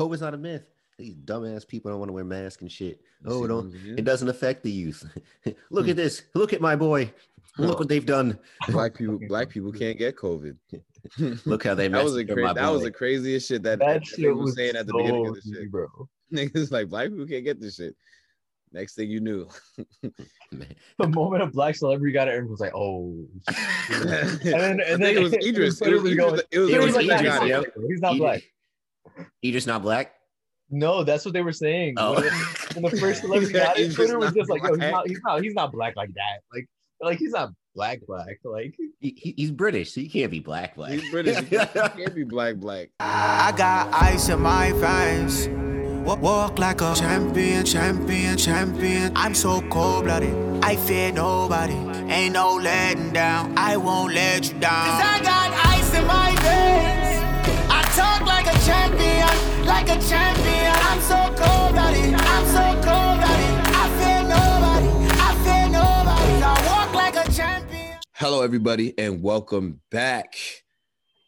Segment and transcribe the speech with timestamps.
[0.00, 0.66] COVID's not a myth.
[0.98, 3.00] These dumbass people don't want to wear masks and shit.
[3.24, 3.98] You Oh, see no, what I'm saying?
[3.98, 5.04] it doesn't affect the youth.
[5.70, 5.90] Look hmm.
[5.90, 6.22] at this.
[6.34, 7.12] Look at my boy.
[7.58, 8.38] Look what they've done.
[8.68, 10.56] black people black people can't get COVID.
[11.46, 13.62] Look how they that was messed a up my cra- that was the craziest shit
[13.64, 15.58] that, That that shit nigga was was saying at the beginning of so the shit.
[15.62, 15.86] easy, bro.
[16.32, 17.94] Niggas like black people can't get this shit.
[18.72, 19.48] Next thing you knew,
[20.98, 25.00] The moment a black celebrity got it, everyone was like, "Oh." and then- and then
[25.00, 25.80] then it was it was Idris.
[25.82, 26.26] It was literally Idris.
[26.30, 27.48] going- It was, It was Idris that Idris, got it.
[27.48, 27.82] yeah.
[27.88, 28.42] He's not He- black.
[29.40, 30.12] He just not black.
[30.70, 31.94] No, that's what they were saying.
[31.96, 32.14] Oh.
[32.14, 34.68] When, when the first celebrity Yeah, got it, he's Twitter was not just like, "Yo,
[34.68, 34.92] he's black.
[34.92, 36.40] not, he's not, he's not black like that.
[36.54, 36.66] Like,
[37.00, 38.38] like he's not black, black.
[38.44, 40.76] Like, He, he- he's British, so he can't be black.
[40.76, 40.92] Black.
[40.92, 41.38] He's British.
[41.38, 42.90] He can't, he can't be black, black.
[43.00, 45.48] I got ice in my veins.
[46.06, 49.12] Walk like a champion, champion, champion.
[49.16, 50.34] I'm so cold blooded.
[50.64, 51.74] I fear nobody.
[52.12, 53.56] Ain't no letting down.
[53.56, 54.86] I won't let you down.
[54.88, 57.70] Cause I got ice in my veins.
[57.70, 58.39] I talk like a
[58.70, 60.72] champion, like a champion.
[60.88, 61.74] I'm so cold.
[61.76, 63.18] I'm so cold.
[63.22, 64.90] I nobody.
[65.26, 66.34] I nobody.
[66.42, 67.98] I walk like a champion.
[68.14, 70.36] Hello, everybody, and welcome back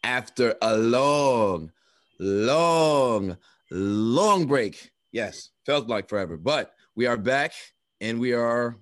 [0.05, 1.71] after a long,
[2.17, 3.37] long,
[3.69, 4.91] long break.
[5.11, 7.51] Yes, felt like forever, but we are back
[7.99, 8.77] and we are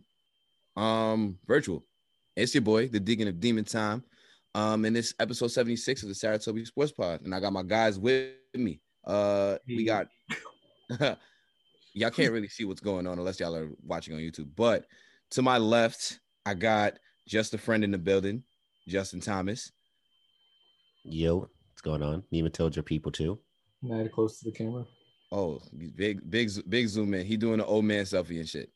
[0.78, 1.84] um virtual.
[2.36, 4.04] It's your boy, the Deacon of Demon Time.
[4.54, 7.98] Um, and this episode 76 of the Saratoga Sports Pod, and I got my guys
[7.98, 8.82] with me.
[9.06, 10.08] Uh, we got
[11.94, 14.86] y'all can't really see what's going on unless y'all are watching on YouTube, but
[15.32, 18.44] to my left, I got just a friend in the building,
[18.88, 19.72] Justin Thomas.
[21.04, 22.24] Yo, what's going on?
[22.30, 23.40] You even told your people too.
[23.82, 24.86] mad close to the camera.
[25.32, 25.62] Oh,
[25.96, 27.26] big, big, big zoom in.
[27.26, 28.70] He doing the old man selfie and shit.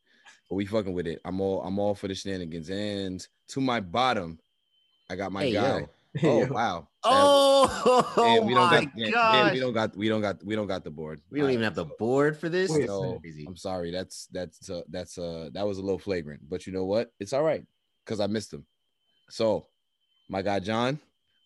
[0.50, 1.20] But we fucking with it.
[1.26, 2.70] I'm all, I'm all for the shenanigans.
[2.70, 4.40] And to my bottom,
[5.10, 5.80] I got my Hey, guy.
[5.80, 5.90] yo.
[6.24, 6.46] Oh Yo.
[6.48, 6.88] wow.
[7.04, 9.34] Oh, Damn, we don't my got, gosh.
[9.34, 11.20] damn, we don't got, we don't got, we don't got the board.
[11.30, 12.72] We don't even have the board for this.
[12.72, 13.46] Wait, So crazy.
[13.46, 13.92] I'm sorry.
[13.92, 17.12] That's that's uh, that's uh that was a little flagrant, but you know what?
[17.20, 17.64] It's all right
[18.06, 18.66] because I missed him.
[19.30, 19.68] So
[20.30, 21.00] my guy John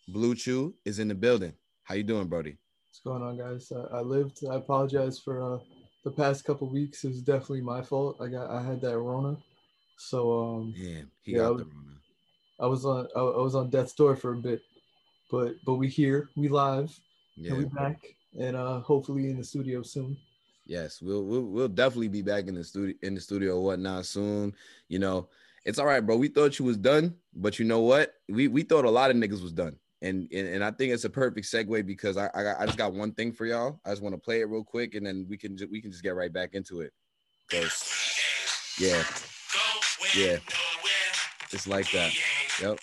[0.08, 1.53] Blue Chew is in the building.
[1.84, 2.58] How you doing, Brody?
[2.92, 3.72] What's going on, guys?
[3.75, 4.42] I, I lived.
[4.50, 5.58] I apologize for uh,
[6.06, 7.03] the past couple weeks.
[7.03, 8.18] It was definitely my fault.
[8.22, 8.52] I got.
[8.52, 9.36] I had that Rona,
[9.98, 11.96] so um, Damn, he Yeah, got was- the Rona.
[12.59, 13.08] I was on.
[13.16, 14.62] I, I was on death's door for a bit,
[15.31, 16.30] but but we here.
[16.36, 16.97] We live.
[17.36, 17.52] Yeah.
[17.52, 18.02] And we back,
[18.38, 20.18] and uh, hopefully in the studio soon.
[20.66, 24.06] Yes, we'll, we'll we'll definitely be back in the studio in the studio or whatnot
[24.06, 24.53] soon.
[24.88, 25.30] You know,
[25.66, 26.16] it's all right, bro.
[26.18, 28.16] We thought you was done, but you know what?
[28.28, 29.78] We we thought a lot of niggas was done.
[30.02, 32.78] And and, and I think it's a perfect segue because I I, got, I just
[32.78, 33.80] got one thing for y'all.
[33.86, 35.92] I just want to play it real quick and then we can ju- we can
[35.92, 36.94] just get right back into it.
[37.50, 37.84] Cause
[38.80, 39.03] yeah,
[40.16, 40.38] yeah,
[41.52, 42.14] it's like that.
[42.62, 42.80] Yep.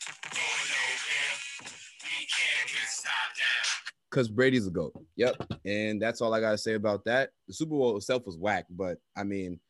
[4.10, 4.94] Cause Brady's a goat.
[5.16, 5.37] Yep.
[5.66, 7.31] And that's all I gotta say about that.
[7.48, 9.60] The Super Bowl itself was whack, but I mean,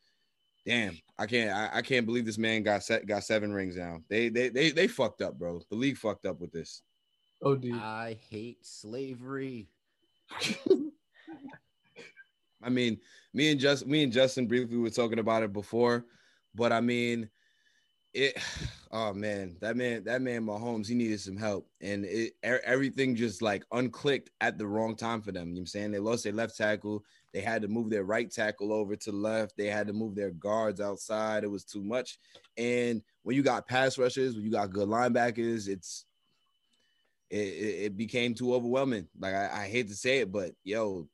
[0.65, 3.99] damn, I can't I, I can't believe this man got set got seven rings now.
[4.09, 5.61] They they they they fucked up, bro.
[5.69, 6.83] The league fucked up with this.
[7.43, 7.75] Oh, dude.
[7.75, 9.69] I hate slavery.
[12.63, 12.99] I mean,
[13.35, 16.05] me and just me and Justin briefly were talking about it before,
[16.55, 17.29] but I mean,
[18.17, 18.39] it.
[18.93, 23.43] Oh man, that man, that man, Mahomes, he needed some help, and it everything just
[23.43, 25.49] like unclicked at the wrong time for them.
[25.49, 27.05] You know what I'm saying they lost their left tackle,
[27.35, 30.15] they had to move their right tackle over to the left, they had to move
[30.15, 31.45] their guards outside.
[31.45, 32.19] It was too much,
[32.57, 36.07] and when you got pass rushers, when you got good linebackers, it's
[37.29, 39.09] it, it, became too overwhelming.
[39.19, 41.09] Like I, I hate to say it, but yo,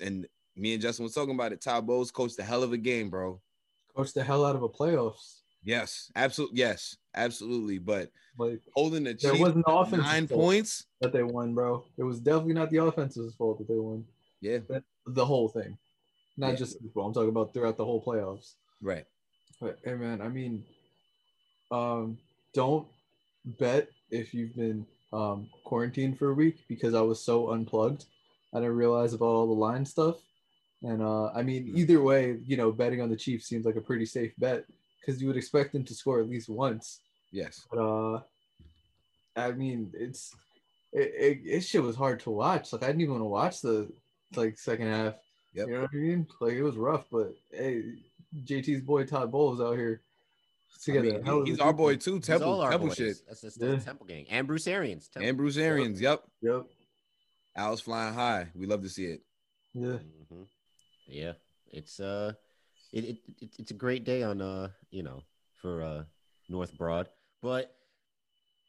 [0.00, 0.26] and
[0.56, 1.60] me and Justin was talking about it.
[1.60, 3.40] Todd Bowles coached a hell of a game, bro.
[3.94, 5.37] Coached the hell out of a playoffs.
[5.64, 6.58] Yes, absolutely.
[6.58, 7.78] Yes, absolutely.
[7.78, 10.86] But Like holding the There wasn't to offensive nine points.
[11.00, 11.84] that they won, bro.
[11.96, 14.04] It was definitely not the offense's fault that they won.
[14.40, 14.58] Yeah,
[15.06, 15.76] The whole thing,
[16.36, 16.54] not Yeah.
[16.56, 17.06] just Bowl.
[17.06, 18.54] I'm talking about throughout the whole playoffs.
[18.80, 19.04] right.
[19.60, 20.64] But hey man, I mean,
[21.72, 22.18] um,
[22.54, 22.86] don't
[23.44, 28.04] bet if you've been um quarantined for a week because I was so unplugged.
[28.54, 30.16] I didn't realize about all the line stuff.
[30.82, 31.76] And uh I mean, Mhm.
[31.78, 34.64] either way, you know, betting on the Chiefs seems like a pretty safe bet
[35.00, 37.00] because you would expect them to score at least once.
[37.32, 37.66] Yes.
[37.70, 38.20] But uh
[39.36, 40.34] I mean, it's
[40.92, 42.72] it, it, it shit was hard to watch.
[42.72, 43.90] Like I didn't even want to watch the
[44.36, 45.14] like second half.
[45.54, 45.68] Yep.
[45.68, 46.26] You know what I mean?
[46.40, 47.82] Like it was rough, but hey,
[48.44, 50.02] JT's boy Todd Bowles out here
[50.74, 51.22] I together.
[51.22, 52.16] mean, he- he's our boy too.
[52.16, 52.96] He's Temple, all our Temple boys.
[52.96, 53.16] shit.
[53.26, 53.68] That's just Yeah.
[53.68, 55.08] the Temple gang and Bruce Arians.
[55.08, 55.28] Temple.
[55.28, 56.00] And Bruce Arians.
[56.00, 56.22] Yep.
[56.42, 56.62] Yep.
[57.56, 58.48] Al's flying high.
[58.54, 59.22] We love to see it.
[59.74, 59.98] Yeah.
[60.32, 60.46] Mhm.
[61.06, 61.32] Yeah,
[61.70, 62.32] it's uh,
[62.92, 65.22] it, it, it it's a great day on uh, you know,
[65.60, 66.04] for uh
[66.48, 67.08] North Broad,
[67.42, 67.74] but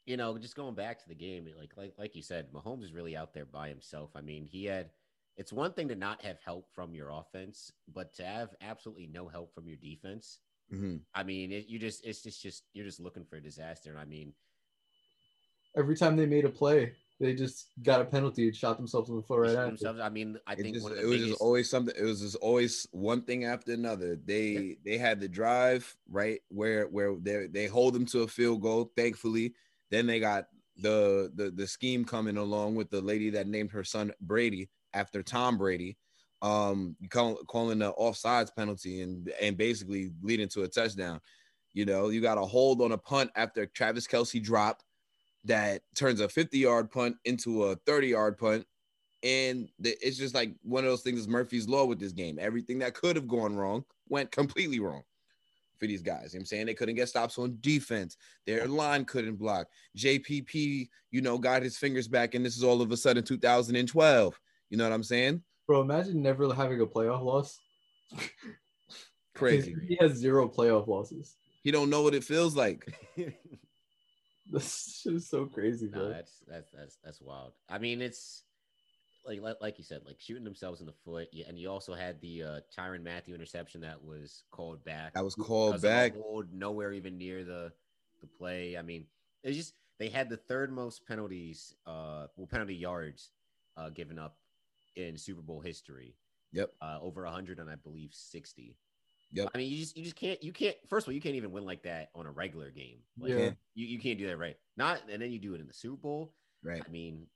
[0.06, 2.92] you know, just going back to the game, like like like you said, Mahomes is
[2.92, 4.10] really out there by himself.
[4.16, 4.90] I mean, he had
[5.36, 9.28] it's one thing to not have help from your offense, but to have absolutely no
[9.28, 10.40] help from your defense.
[10.72, 11.00] Mhm.
[11.14, 13.90] I mean, it, you just it's just just you're just looking for a disaster.
[13.90, 14.32] And I mean,
[15.76, 19.16] Every time they made a play, they just got a penalty and shot themselves in
[19.16, 19.66] the foot right after.
[19.66, 20.00] themselves.
[20.00, 21.94] I mean, I It, think just, one of it the was just always something.
[21.96, 24.16] It was just always one thing after another.
[24.24, 28.62] They they had the drive right where where they they hold them to a field
[28.62, 28.90] goal.
[28.96, 29.54] Thankfully,
[29.90, 30.46] then they got
[30.78, 35.22] the the the scheme coming along with the lady that named her son Brady after
[35.22, 35.98] Tom Brady,
[36.40, 41.20] um, call, calling the offsides penalty and and basically leading to a touchdown.
[41.74, 44.84] You know, you got a hold on a punt after Travis Kelce dropped
[45.44, 48.66] that turns a 50 yard punt into a 30 yard punt.
[49.22, 52.38] And the- it's just like one of those things is Murphy's Law with this game.
[52.40, 55.02] Everything that could have gone wrong went completely wrong
[55.78, 56.32] for these guys.
[56.32, 58.16] You know what I'm saying they couldn't get stops on defense.
[58.46, 59.68] Their line couldn't block.
[59.96, 64.40] JPP, you know, got his fingers back, and this is all of a sudden 2012.
[64.68, 65.42] You know what I'm saying?
[65.66, 67.58] Bro, imagine never having a playoff loss.
[69.34, 69.74] Crazy.
[69.88, 71.36] He has zero playoff losses.
[71.62, 72.86] He don't know what it feels like.
[74.52, 76.08] This shit is so crazy, no, bro.
[76.08, 77.52] that's that's that's that's wild.
[77.68, 78.42] I mean, it's
[79.24, 81.28] like like, like you said, like shooting themselves in the foot.
[81.32, 85.14] Yeah, and you also had the uh, Tyrann Mathieu interception that was called back.
[85.14, 86.16] That was called because of a back.
[86.16, 87.72] hold, nowhere even near the
[88.20, 88.76] the play.
[88.76, 89.06] I mean,
[89.42, 93.30] it's just they had the third most penalties, uh, well, penalty yards,
[93.76, 94.36] uh, given up
[94.96, 96.16] in Super Bowl history.
[96.52, 96.70] Yep.
[96.82, 98.76] Uh, over hundred and I believe sixty.
[99.32, 99.50] Yep.
[99.54, 100.76] I mean, you just you just can't you can't.
[100.88, 102.98] First of all, you can't even win like that on a regular game.
[103.18, 103.50] Like, Yeah.
[103.74, 104.56] you, you can't do that right.
[104.76, 106.32] Not and then you do it in the Super Bowl.
[106.64, 106.82] Right.
[106.86, 107.26] I mean,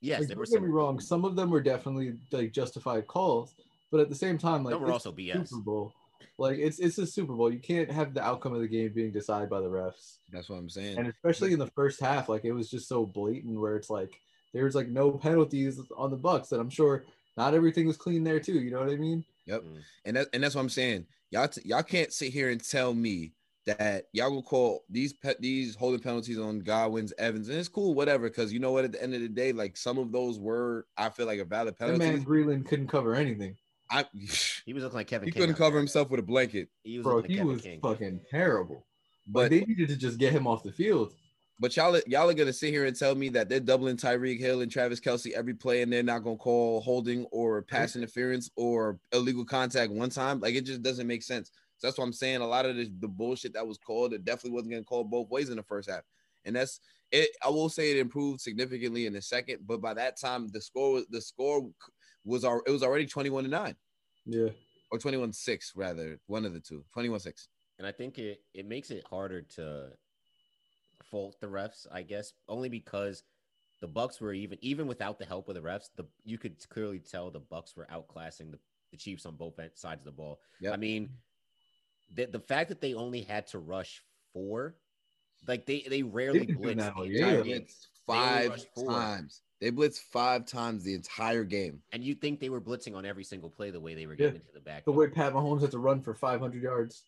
[0.00, 1.00] yes, like, there don't were get me some wrong.
[1.00, 3.54] Some of them were definitely like justified calls,
[3.92, 5.48] but at the same time, like were also BS.
[5.48, 5.92] Super Bowl.
[6.38, 7.50] Like it's it's a Super Bowl.
[7.52, 10.56] You can't have the outcome of the game being decided by the refs, That's what
[10.56, 10.98] I'm saying.
[10.98, 14.20] and especially in the first half, like it was just so blatant where it's like
[14.52, 17.04] there's like no penalties on the Bucks, and I'm sure
[17.36, 18.58] not everything was clean there too.
[18.60, 19.24] You know what I mean?
[19.46, 19.62] Yep.
[19.62, 19.78] Mm.
[20.04, 21.06] And that and that's what I'm saying.
[21.30, 23.32] Y'all t- y'all can't sit here and tell me
[23.66, 27.94] that y'all will call these pe- these holding penalties on Godwin's Evans, and it's cool,
[27.94, 28.28] whatever.
[28.28, 30.86] Because you know what, at the end of the day, like some of those were,
[30.96, 31.98] I feel like a valid penalty.
[31.98, 32.46] That man penalties.
[32.46, 33.56] Breeland couldn't cover anything,
[33.90, 34.04] I
[34.64, 35.26] He was looking like Kevin.
[35.26, 35.80] he King couldn't cover there.
[35.80, 37.16] himself with a blanket, He was bro.
[37.16, 37.80] like He Kevin was King.
[37.80, 38.86] fucking terrible.
[39.26, 41.12] but Like they needed to just get him off the field.
[41.58, 44.60] But y'all y'all are gonna sit here and tell me that they're doubling Tyreek Hill
[44.60, 48.98] and Travis Kelce every play, and they're not gonna call holding or pass interference or
[49.12, 50.40] illegal contact one time.
[50.40, 51.50] Like it just doesn't make sense.
[51.78, 52.40] So that's what I'm saying.
[52.42, 55.30] A lot of the, the bullshit that was called, it definitely wasn't gonna call both
[55.30, 56.02] ways in the first half.
[56.44, 56.80] And that's
[57.10, 57.30] it.
[57.42, 60.92] I will say it improved significantly in the second, but by that time the score
[60.92, 61.68] was the score
[62.24, 63.76] was al- it was already 21 to 9
[64.26, 64.48] Yeah.
[64.90, 66.84] or 21 6 rather, one of the two.
[66.92, 67.48] 21 6.
[67.78, 69.90] and I think it it makes it harder to
[71.10, 73.22] fault the refs, I guess, only because
[73.80, 76.98] the Bucks were even even without the help of the refs, the you could clearly
[76.98, 78.58] tell the Bucks were outclassing the,
[78.90, 80.40] the Chiefs on both sides of the ball.
[80.60, 80.72] Yep.
[80.72, 81.10] I mean,
[82.14, 84.76] the the fact that they only had to rush four,
[85.46, 87.42] like they they rarely been doing blitzed the all entire year.
[87.42, 87.62] game.
[87.62, 89.42] Blitzed They five times.
[89.60, 91.80] They blitzed five times the entire game.
[91.92, 94.26] And you think they were blitzing on every single play the way they were Yeah.
[94.26, 94.84] getting into the back.
[94.84, 97.02] The way Pat Mahomes had to run for 500 yards,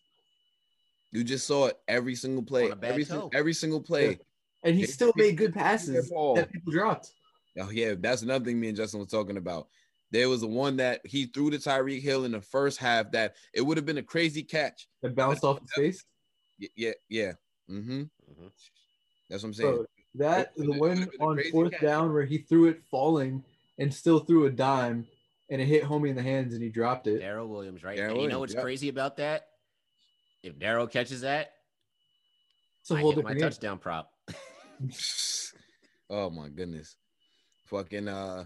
[1.11, 2.65] You just saw it every single play.
[2.65, 3.29] On a bad Every, toe.
[3.33, 4.09] every single play.
[4.11, 4.15] Yeah.
[4.63, 7.11] and he They- still they- made good passes that people dropped.
[7.59, 9.67] Oh yeah, that's another thing me and Justin was talking about.
[10.11, 13.35] There was the one that he threw to Tyreek Hill in the first half that
[13.53, 14.87] it would have been a crazy catch.
[15.01, 16.05] That bounced off his face.
[16.59, 17.31] Y- Yeah, yeah.
[17.69, 18.01] Mm-hmm.
[18.01, 18.47] mm-hmm.
[19.29, 19.75] That's what I'm saying.
[19.77, 21.81] So that It the one it would've been a on fourth catch.
[21.81, 23.43] down where he threw it falling
[23.77, 25.05] and still threw a dime
[25.51, 27.21] and it hit homie in the hands and he dropped it.
[27.21, 27.95] Daryl Williams, right?
[27.97, 28.63] Darrell and you know what's yep.
[28.63, 29.48] crazy about that?
[30.43, 31.51] If Darrell catches that,
[32.81, 33.49] It's a I whole hit my different game.
[33.49, 34.11] touchdown prop.
[36.09, 36.95] oh my goodness.
[37.65, 38.45] Fucking uh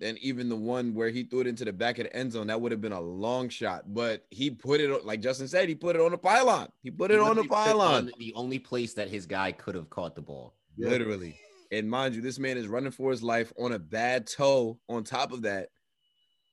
[0.00, 2.48] then even the one where he threw it into the back of the end zone,
[2.48, 3.84] that would have been a long shot.
[3.94, 6.68] But he put it like Justin said, he put it on the pylon.
[6.82, 7.94] He put it He on the literally put it pylon.
[8.06, 10.56] on the only place that his guy could have caught the ball.
[10.76, 11.36] Literally.
[11.70, 14.78] And mind you, this man is running for his life on a bad toe.
[14.88, 15.68] On top of that,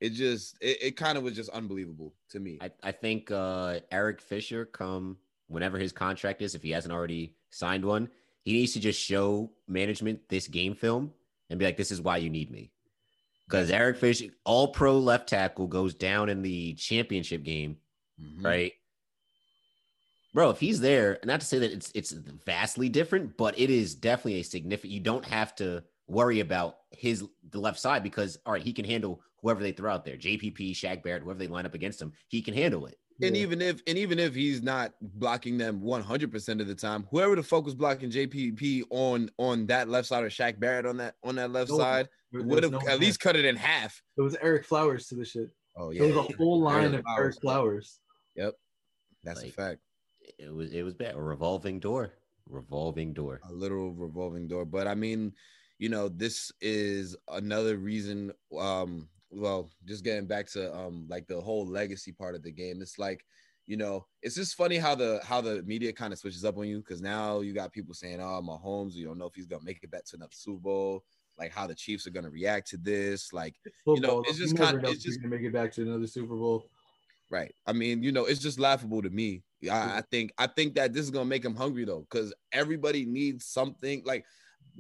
[0.02, 2.58] it just it, it kind of was just unbelievable to me.
[2.62, 7.36] I, I think uh, Eric Fisher, come whenever his contract is, if he hasn't already
[7.50, 8.10] signed one,
[8.44, 11.12] he needs to just show management this game film
[11.50, 12.72] and be like, "This is why you need me."
[13.48, 17.78] Because Eric Fisher, all pro left tackle, goes down in the championship game,
[18.22, 18.46] Mhm.
[18.46, 18.74] right?
[20.34, 23.96] Bro, if he's there, not to say that it's it's vastly different, but it is
[23.96, 24.94] definitely a significant.
[24.94, 28.86] You don't have to worry about his the left side because all right, he can
[28.86, 32.12] handle whoever they throw out there, JPP, Shaq Barrett, whoever they line up against him,
[32.28, 32.98] he can handle it.
[33.22, 33.44] And Yeah.
[33.44, 37.44] even if and even if he's not blocking them 100% of the time, whoever the
[37.44, 41.36] fuck was blocking JPP on on that left side or Shaq Barrett on that on
[41.36, 44.02] that left No, side would have no at one least cut it in half.
[44.18, 45.52] It was Ereck Flowers to the shit.
[45.78, 47.36] Oh yeah, it was a whole line Eric of Flowers.
[47.38, 48.00] Ereck Flowers.
[48.36, 48.54] Yep,
[49.24, 49.80] that's a fact.
[50.38, 51.16] It was it was bad.
[51.16, 52.14] A revolving door.
[52.48, 53.42] Revolving door.
[53.48, 54.66] a literal revolving door.
[54.66, 55.34] But I mean,
[55.80, 58.32] you know, this is another reason.
[58.58, 62.82] Um, well, just getting back to um like the whole legacy part of the game.
[62.82, 63.26] It's like,
[63.66, 66.68] you know, it's just funny how the how the media kind of switches up on
[66.68, 69.64] you because now you got people saying, "Oh, Mahomes, you don't know if he's gonna
[69.64, 71.04] make it back to another Super Bowl."
[71.38, 73.32] Like how the Chiefs are gonna react to this.
[73.32, 73.56] Like,
[73.86, 76.36] Football, You know, it's just kinda- it's just- gonna make it back to another Super
[76.36, 76.66] Bowl.
[77.32, 77.54] right?
[77.68, 79.44] I mean, you know, it's just laughable to me.
[79.72, 83.06] I, I think I think that this is gonna make him hungry though, because everybody
[83.06, 84.02] needs something.
[84.04, 84.26] Like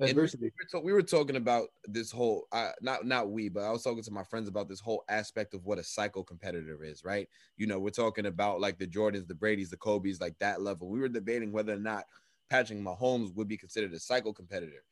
[0.02, 0.52] Adversity.
[0.74, 3.84] we were, we were talking about this whole uh, not not we but i was
[3.84, 7.28] talking to my friends about this whole aspect of what a psycho competitor is right?
[7.58, 10.90] You know we're talking about like the jordans the bradys the kobe's like that level.
[10.90, 12.06] We were debating whether or not
[12.50, 14.84] patrick mahomes would be considered a psycho competitor.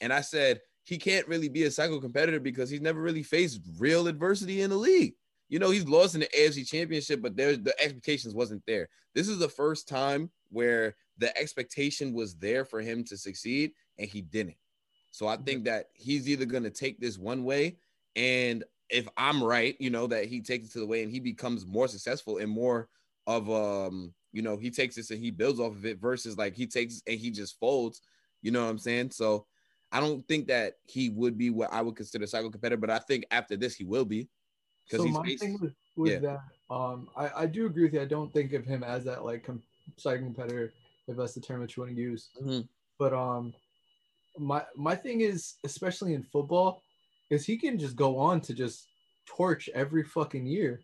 [0.00, 3.60] And i said he can't really be a psycho competitor because he's never really faced
[3.78, 5.14] real adversity in the league.
[5.48, 8.88] You know he's lost in the afc championship but there's the expectations wasn't there.
[9.14, 14.08] This is the first time where the expectation was there for him to succeed and
[14.08, 14.56] he didn't.
[15.10, 17.76] So I think that he's either going to take this one way,
[18.16, 21.20] and if I'm right, you know, that he takes it to the way and he
[21.20, 22.88] becomes more successful and more
[23.26, 26.56] of um, you know, he takes this and he builds off of it versus like
[26.56, 28.02] he takes and he just folds.
[28.42, 29.12] You know what I'm saying?
[29.12, 29.46] So
[29.92, 32.90] I don't think that he would be what I would consider a psycho competitor, but
[32.90, 34.28] I think after this he will be
[34.84, 36.18] because So he's my faced, thing with, with yeah.
[36.18, 38.02] that, um, I, I do agree with you.
[38.02, 39.62] I don't think of him as that like com-
[39.96, 40.72] psychic competitor,
[41.08, 42.30] if that's the term that you want to use.
[42.40, 42.68] Mhm.
[42.98, 43.54] But um,
[44.38, 46.82] my my thing is, especially in football,
[47.30, 48.86] is he can just go on to just
[49.26, 50.80] torch every fucking year,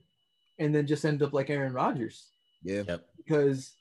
[0.59, 2.29] and then just end up like Aaron Rodgers
[2.63, 3.07] yeah, Yep.
[3.17, 3.73] because.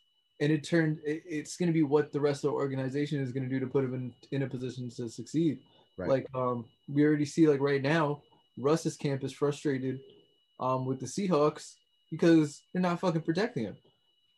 [0.41, 0.99] And it turned.
[1.05, 3.59] It, it's going to be what the rest of the organization is going to do
[3.59, 5.59] to put him in, in a position to succeed.
[5.97, 6.07] right.
[6.07, 8.21] Like um, we already see like right now,
[8.57, 9.99] Russ's camp is frustrated
[10.61, 11.73] um with the Seahawks
[12.09, 13.75] because they're not fucking protecting him.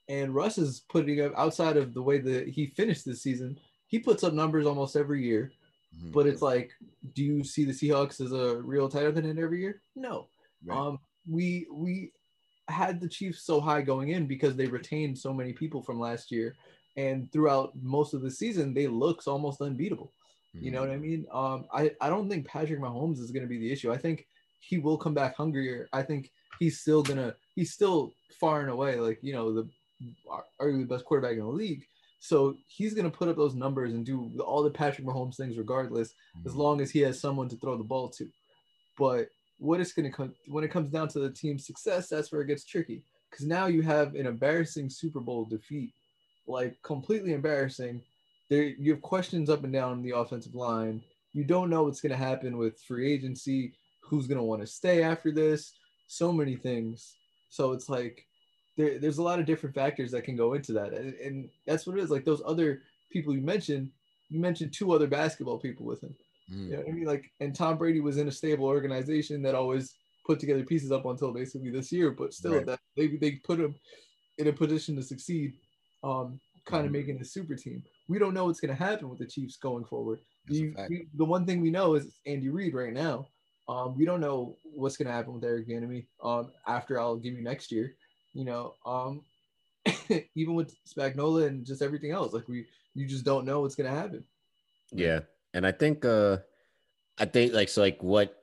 [0.10, 4.00] And Russ is putting up outside of the way that he finished this season, he
[4.00, 5.52] puts up numbers almost every year.
[5.96, 6.12] Mhm.
[6.12, 6.72] But it's like,
[7.14, 9.82] do you see the Seahawks as a real title contender every year?
[9.96, 10.28] No.
[10.64, 10.78] Right.
[10.78, 12.14] Um, we we
[12.68, 16.32] had the Chiefs so high going in because they retained so many people from last
[16.32, 16.56] year,
[16.96, 20.14] and throughout most of the season, they looks almost unbeatable.
[20.54, 21.26] You know what I mean?
[21.32, 23.92] Um, I, I don't think Patrick Mahomes is going to be the issue.
[23.92, 24.28] I think
[24.60, 25.88] he will come back hungrier.
[25.94, 29.68] I think he's still gonna he's still far and away like you know the
[30.60, 31.84] arguably the best quarterback in the league.
[32.20, 36.14] So he's gonna put up those numbers and do all the Patrick Mahomes things regardless,
[36.46, 36.58] as Mhm.
[36.58, 38.30] long as he has someone to throw the ball to.
[38.98, 42.42] But what it's gonna come when it comes down to the team's success, that's where
[42.42, 43.04] it gets tricky.
[43.30, 45.94] Because now you have an embarrassing Super Bowl defeat,
[46.48, 48.02] like completely embarrassing
[48.50, 51.02] there you have questions up and down the offensive line.
[51.32, 54.68] You don't know what's going to happen with free agency, who's going to want to
[54.68, 55.74] stay after this,
[56.08, 57.16] so many things.
[57.50, 58.28] So it's like
[58.78, 61.86] there, there's a lot of different factors that can go into that, and, and that's
[61.86, 62.10] what it is.
[62.10, 63.92] Like those other people you mentioned,
[64.30, 66.16] you mentioned two other basketball people with him.
[66.52, 66.66] Mhm.
[66.66, 67.06] You know what I mean?
[67.06, 69.94] Like, and Tom Brady was in a stable organization that always
[70.26, 72.66] put together pieces up until basically this year, but still, Right.
[72.66, 73.76] that they they put him
[74.38, 75.54] in a position to succeed,
[76.04, 76.96] um, kind of Mhm.
[77.00, 77.84] making a super team.
[78.08, 80.20] We don't know what's going to happen with the Chiefs going forward.
[80.50, 83.28] You- we- the one thing we know is Andy Reid right now.
[83.68, 87.34] Um, we don't know what's going to happen with Eric Bieniemy um, after I'll give
[87.36, 87.96] you next year.
[88.34, 89.22] You know, um,
[90.36, 93.90] even with Spagnuolo and just everything else, like we you just don't know what's going
[93.90, 94.24] to happen.
[94.92, 95.22] Yeah.
[95.54, 96.38] And I think uh
[97.18, 98.38] I think like so like what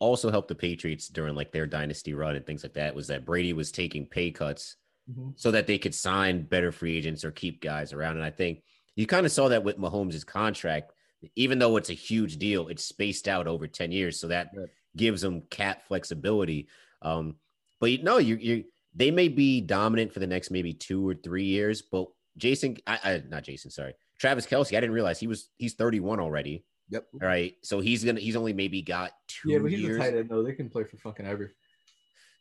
[0.00, 3.24] also helped the Patriots during like their dynasty run and things like that was that
[3.24, 4.76] Brady was taking pay cuts
[5.10, 5.32] Mhm.
[5.40, 8.16] so that they could sign better free agents or keep guys around.
[8.16, 8.62] And I think
[8.94, 10.92] you kind of saw that with Mahomes' contract.
[11.34, 14.20] Even though it's a huge deal, it's spaced out over 10 years.
[14.20, 14.68] So that Right.
[14.96, 16.68] gives them cap flexibility.
[17.02, 17.36] Um,
[17.80, 18.64] but you know, you you
[18.94, 22.98] they may be dominant for the next maybe two or three years, but Jason, I,
[23.04, 23.94] I not Jason, sorry.
[24.18, 26.64] Travis Kelce, I didn't realize he was he's 31 already.
[26.90, 27.06] Yep.
[27.14, 27.54] All right.
[27.62, 29.96] So he's gonna he's only maybe got two Yeah, but he's years.
[29.96, 30.42] a tight end though.
[30.42, 31.52] They can play for fucking ever.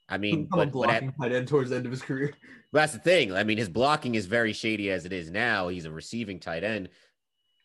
[0.10, 2.34] I mean, a but, but at- blocking tight end towards the end of his career.
[2.74, 3.32] But that's the thing.
[3.32, 5.70] I mean, his blocking is very shady as it is now.
[5.70, 6.90] He's a receiving tight end.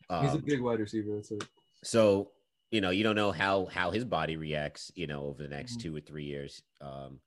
[0.08, 1.16] He's a Um, big wide receiver.
[1.16, 1.42] That's it.
[1.82, 2.30] so
[2.70, 4.92] you know, you don't know how how his body reacts.
[4.94, 5.82] You know, over the next Mhm.
[5.82, 6.62] two or three years.
[6.80, 7.18] Um,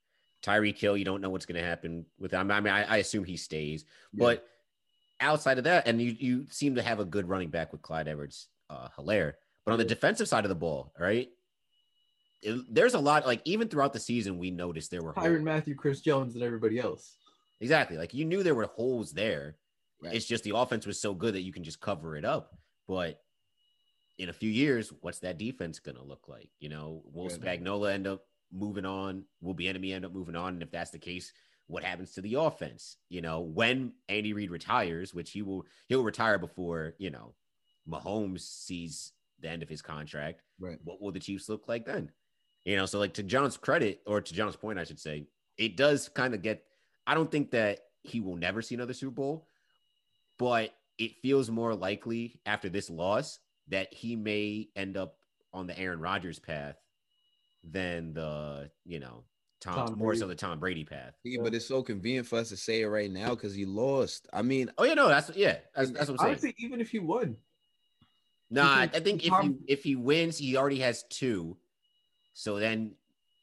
[0.45, 2.51] Tyreek Hill, you don't know what's going to happen with him.
[2.51, 4.19] I mean, I, I assume he stays, Yeah.
[4.25, 4.47] but
[5.19, 8.07] outside of that, and you you seem to have a good running back with Clyde
[8.07, 9.37] Edwards, uh, Hilaire.
[9.65, 11.29] But on the defensive side of the ball, right?
[12.43, 15.25] it- there's a lot like even throughout the season we noticed there were holes.
[15.25, 17.15] Tyrann Mathieu, Chris Jones, and everybody else.
[17.59, 17.97] Exactly.
[17.97, 19.55] Like you knew there were holes there.
[20.03, 20.13] Right.
[20.13, 22.55] It's just the offense was so good that you can just cover it up.
[22.87, 23.19] But
[24.19, 26.49] in a few years, what's that defense gonna look like?
[26.59, 27.39] You know, will Right.
[27.63, 29.23] Spagnuolo end up moving on?
[29.41, 30.53] Will the enemy end up moving on?
[30.53, 31.31] And if that's the case,
[31.67, 32.97] what happens to the offense?
[33.09, 37.33] You know, when Andy Reid retires, which he will he'll retire before, you know,
[37.89, 40.79] Mahomes sees the end of his contract Right.
[40.83, 42.11] what will the Chiefs look like then?
[42.63, 45.77] You know, so like to John's credit, or to John's point, I should say, it
[45.77, 46.63] does kind of get.
[47.05, 49.47] I don't think that he will never see another Super Bowl,
[50.39, 55.17] but it feels more likely after this loss that he may end up
[55.53, 56.75] on the Aaron Rodgers path
[57.69, 59.23] than the you know
[59.61, 60.29] Tom, Tom more so Brady.
[60.29, 61.13] the Tom Brady path.
[61.23, 64.27] Yeah, but it's so convenient for us to say it right now because he lost.
[64.31, 66.29] I mean, Oh yeah, no, that's yeah, that's, that's what I'm saying.
[66.31, 67.37] Honestly, even if he won,
[68.51, 71.57] Nah, I think if Tom- he if he wins, he already has two.
[72.33, 72.93] So then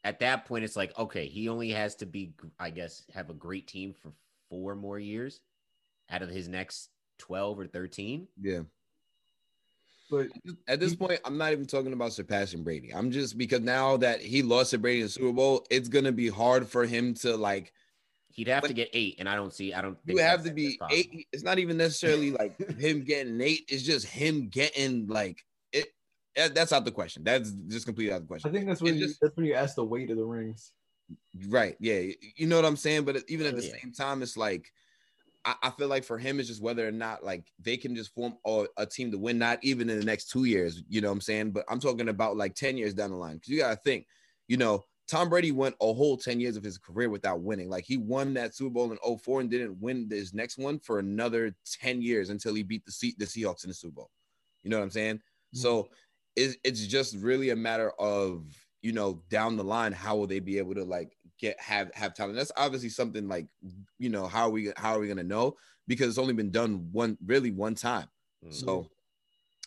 [0.05, 3.35] at that point, it's like okay, he only has to be, I guess, have a
[3.35, 4.13] great team for
[4.49, 5.41] four more years
[6.11, 8.29] out of his next twelve or thirteen.
[8.41, 8.61] yeah.
[10.13, 10.29] But
[10.69, 12.95] At this He- point, I'm not even talking about surpassing Brady.
[12.95, 16.13] I'm just because now that he lost to Brady in the Super Bowl, it's gonna
[16.13, 17.73] be hard for him to like.
[18.35, 19.73] He'd have But- to get eight, and I don't see.
[19.75, 19.99] I don't.
[20.07, 21.27] You have that's- to be eight.
[21.33, 23.65] It's not even necessarily like him getting eight.
[23.69, 25.43] It's just him getting like
[25.73, 25.89] it.
[26.37, 27.25] That's out the question.
[27.25, 28.49] That's just completely out the question.
[28.51, 30.73] I think that's when you, just- that's when you ask the weight of the rings.
[31.49, 31.77] Right.
[31.81, 32.01] Yeah.
[32.37, 33.05] You know what I'm saying?
[33.05, 33.75] But even at the Yeah.
[33.83, 34.73] same time, it's like
[35.45, 38.15] I, I feel like for him, it's just whether or not like they can just
[38.15, 40.83] form a, a team to win, not even in the next two years.
[40.89, 41.53] You know what I'm saying?
[41.53, 43.37] But I'm talking about like 10 years down the line.
[43.37, 44.07] Because you gotta think,
[44.49, 47.69] you know, Tom Brady went a whole 10 years of his career without winning.
[47.69, 50.99] Like he won that Super Bowl in 04 and didn't win this next one for
[50.99, 54.11] another 10 years until he beat the Se- the Seahawks in the Super Bowl.
[54.63, 55.17] You know what I'm saying?
[55.17, 55.59] Mm-hmm.
[55.59, 55.89] So
[56.37, 58.45] it's it's just really a matter of
[58.81, 62.15] you know down the line how will they be able to like get have have
[62.15, 63.47] talent that's obviously something like
[63.99, 65.55] you know how are we how are we gonna know
[65.89, 68.07] because it's only been done one really one time
[68.45, 68.53] Mm.
[68.53, 68.91] so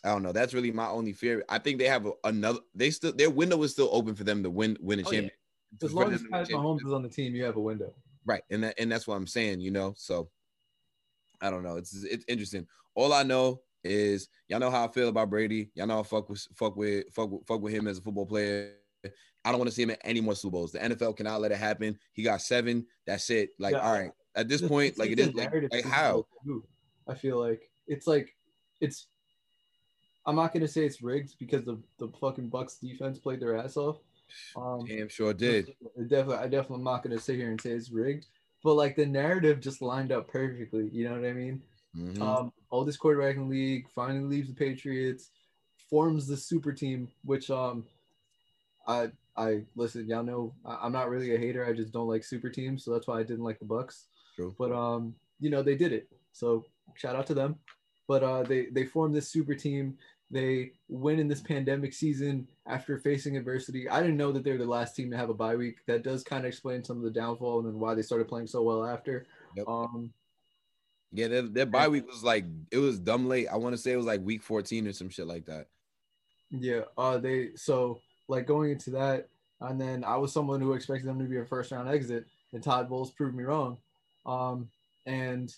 [0.04, 2.90] i don't know that's really my only fear i think they have a, another they
[2.90, 5.20] still their window is still open for them to win win a Oh, yeah.
[5.20, 5.38] championship
[5.82, 6.54] As long as to win a Pat.
[6.54, 7.94] Mahomes is on the team, you have a window.
[8.26, 8.42] Right.
[8.50, 9.94] And that and that's what I'm saying, you know.
[9.96, 10.28] So
[11.40, 11.76] I don't know.
[11.76, 12.66] It's it's interesting.
[12.94, 15.70] All I know is y'all know how I feel about Brady.
[15.74, 18.26] Y'all know I fuck with fuck with fuck with, fuck with him as a football
[18.26, 18.72] player.
[19.46, 20.72] I don't want to see him at any more Super Bowls.
[20.72, 21.96] The NFL cannot let it happen.
[22.12, 22.84] He got seven.
[23.06, 23.50] That's it.
[23.60, 23.86] Like, Yeah.
[23.86, 24.10] all right.
[24.34, 26.26] At this point, like it the like, like how?
[27.08, 28.34] I feel like it's like
[28.80, 29.06] it's.
[30.26, 33.76] I'm not gonna say it's rigged because the the fucking Bucks defense played their ass
[33.76, 33.98] off.
[34.56, 35.72] Um, Damn sure did.
[36.08, 38.26] Definitely, I definitely am not gonna sit here and say it's rigged,
[38.64, 40.88] but like the narrative just lined up perfectly.
[40.92, 41.62] You know what I mean?
[41.96, 42.20] Mhm.
[42.20, 45.30] Um, oldest quarterback in the league finally leaves the Patriots,
[45.88, 47.86] forms the super team, which um,
[48.86, 50.08] I I listen.
[50.08, 51.66] Y'all know I, I'm not really a hater.
[51.66, 54.06] I just don't like super teams, so that's why I didn't like the Bucks.
[54.36, 54.54] True.
[54.58, 57.56] But um, you know they did it, so shout out to them.
[58.08, 59.98] But uh, they they formed this super team.
[60.30, 63.88] They win in this pandemic season after facing adversity.
[63.88, 65.78] I didn't know that they were the last team to have a bye week.
[65.86, 68.48] That does kind of explain some of the downfall and then why they started playing
[68.48, 69.26] so well after.
[69.56, 69.68] Yep.
[69.68, 70.12] Um,
[71.12, 73.46] Yeah, their, their bye week was like it was dumb late.
[73.46, 75.68] I want to say it was like week 14 or some shit like that.
[76.50, 79.28] Yeah, uh, they so like going into that,
[79.60, 82.62] and then I was someone who expected them to be a first round exit, and
[82.62, 83.78] Todd Bowles proved me wrong.
[84.24, 84.68] Um,
[85.06, 85.54] and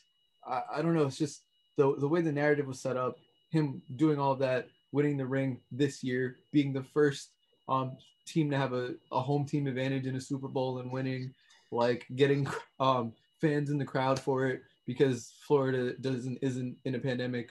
[0.46, 1.42] I, I don't know, it's just
[1.76, 3.18] the the way the narrative was set up,
[3.50, 7.30] him doing all that, winning the ring this year, being the first
[7.68, 11.34] um team to have a, a home team advantage in a Super Bowl and winning,
[11.70, 12.46] like getting
[12.80, 17.50] um fans in the crowd for it because Florida doesn't isn't in a pandemic.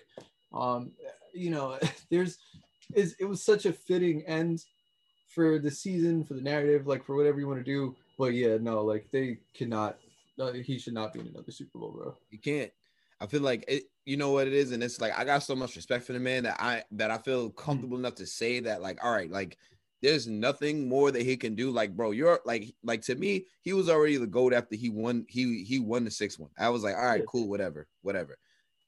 [0.53, 0.91] Um,
[1.33, 1.77] you know,
[2.11, 2.37] there's
[2.93, 4.63] is it was such a fitting end
[5.37, 7.95] for the season, for the narrative, like for whatever you want to do.
[8.17, 9.99] But yeah, no, like they cannot.
[10.39, 12.17] Uh, he should not be in another Super Bowl, bro.
[12.31, 12.71] You can't.
[13.21, 13.83] I feel like it.
[14.03, 16.19] You know what it is, and it's like I got so much respect for the
[16.19, 19.59] man that I that I feel comfortable enough to say that like, all right, like
[20.01, 21.69] there's nothing more that he can do.
[21.69, 25.23] Like, bro, you're like like to me, he was already the goat after he won.
[25.29, 26.49] He he won the sixth one.
[26.57, 28.39] I was like, all right, cool, whatever, whatever.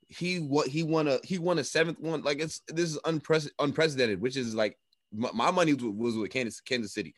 [0.08, 2.24] He what he won a he won a seventh one.
[2.24, 4.80] Like it's this is unprecedented, unprecedented, which is like
[5.12, 7.16] my, my money was, was with Kansas Kansas City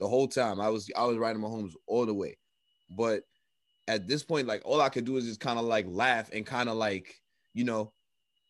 [0.00, 0.60] the whole time.
[0.60, 2.38] I was I was riding Mahomes all the way,
[2.90, 3.22] but
[3.88, 6.46] at this point, like all I could do is just kind of like laugh and
[6.46, 7.14] kind of like
[7.52, 7.92] you know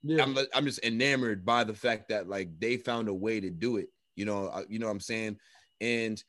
[0.02, 3.50] Yeah, I'm I'm just enamored by the fact that like they found a way to
[3.50, 3.88] do it.
[4.16, 5.38] You know, uh, you know what I'm saying,
[5.80, 6.22] and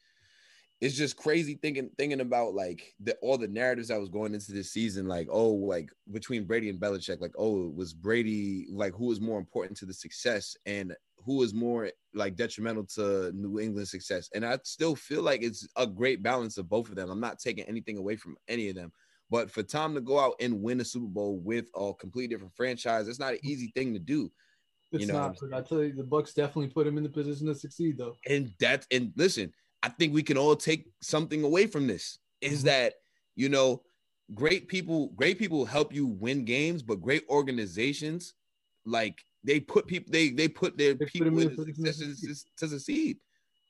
[0.86, 4.52] it's just crazy thinking thinking about like the all the narratives that was going into
[4.52, 5.08] this season.
[5.08, 9.40] Like, oh, like between Brady and Belichick, like, oh, was Brady like who was more
[9.40, 10.96] important to the success and
[11.26, 14.30] who was more like detrimental to New England success?
[14.36, 17.10] And I still feel like it's a great balance of both of them.
[17.10, 18.92] I'm not taking anything away from any of them,
[19.32, 22.56] But for Tom to go out and win a Super Bowl with a completely different
[22.56, 24.32] franchise, it's not an easy thing to do.
[24.92, 27.10] It's You know not, but I tell you, the Bucks definitely put him in the
[27.10, 28.16] position to succeed, though.
[28.28, 29.52] And that's and listen,
[29.86, 32.18] I think we can all take something away from this.
[32.42, 32.66] Is Mhm.
[32.66, 32.94] that
[33.38, 33.84] you know,
[34.34, 38.34] great people, great people help you win games, but great organizations
[38.86, 41.94] like they put people they they put their They people them in in a to
[41.94, 42.38] succeed.
[42.58, 43.18] to succeed.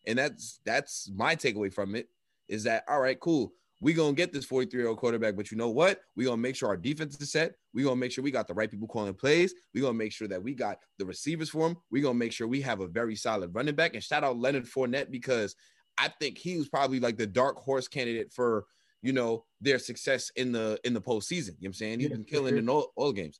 [0.07, 2.07] And that's that's my takeaway from it
[2.47, 3.53] is that all right, cool.
[3.81, 6.01] we gonna get this 43 year old quarterback, but you know what?
[6.15, 7.55] we gonna make sure our defense is set.
[7.73, 9.53] we gonna make sure we got the right people calling plays.
[9.73, 11.75] we gonna make sure that we got the receivers for him.
[11.91, 13.93] we gonna make sure we have a very solid running back.
[13.95, 15.55] And shout out Leonard Fournette because
[15.97, 18.65] I think he was probably like the dark horse candidate for
[19.01, 21.31] you know their success in the in the postseason.
[21.31, 21.99] You know what I'm saying?
[21.99, 23.39] He's been killing in all, all games.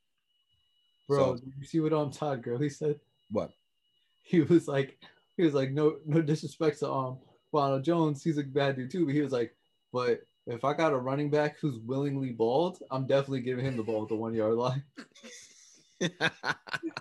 [1.08, 3.00] Bro, So- you see what um Todd Gurley said?
[3.30, 3.52] What?
[4.28, 4.98] He was like,
[5.38, 7.20] he was like, no, no disrespect to um
[7.54, 9.56] Ronald Jones, he's a bad dude too, but he was like,
[9.94, 13.84] but if I got a running back who's willingly bald, I'm definitely giving him the
[13.84, 14.84] ball at the one yard line.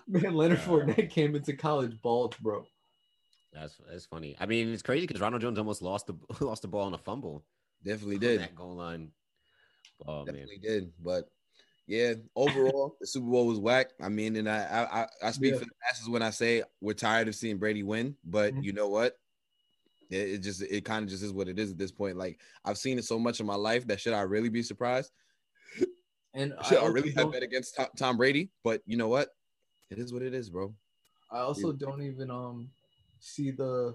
[0.06, 2.64] Man, Leonard Fournette came into college bald, bro.
[3.54, 4.36] That's that's funny.
[4.40, 6.14] I mean, it's crazy because Ronald Jones almost lost the
[6.44, 7.44] lost the ball on a fumble.
[7.84, 8.40] Definitely on did.
[8.40, 9.12] that goal line.
[10.06, 10.92] Oh man, Definitely did.
[11.00, 11.30] But
[11.86, 13.90] yeah, overall, the Super Bowl was whack.
[14.00, 15.58] I mean, and I I, I- I speak Yeah.
[15.60, 18.16] for the masses when I say we're tired of seeing Brady win.
[18.24, 18.64] But Mhm.
[18.64, 19.14] you know what?
[20.10, 22.16] It, it just it kind of just is what it is at this point.
[22.16, 25.12] Like I've seen it so much in my life that should I really be surprised?
[26.36, 28.50] And Should I, also really have bet against Tom, Tom Brady?
[28.64, 29.28] But you know what?
[29.90, 30.74] It is what it is, bro.
[31.30, 32.72] I also don't even um
[33.24, 33.94] see the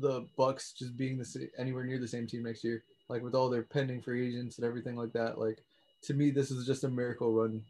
[0.00, 2.82] the Bucks just being the sa- anywhere near the same team next year.
[3.08, 5.38] Like with all their pending free agents and everything like that.
[5.38, 5.58] Like
[6.04, 7.62] to me, this is just a miracle run.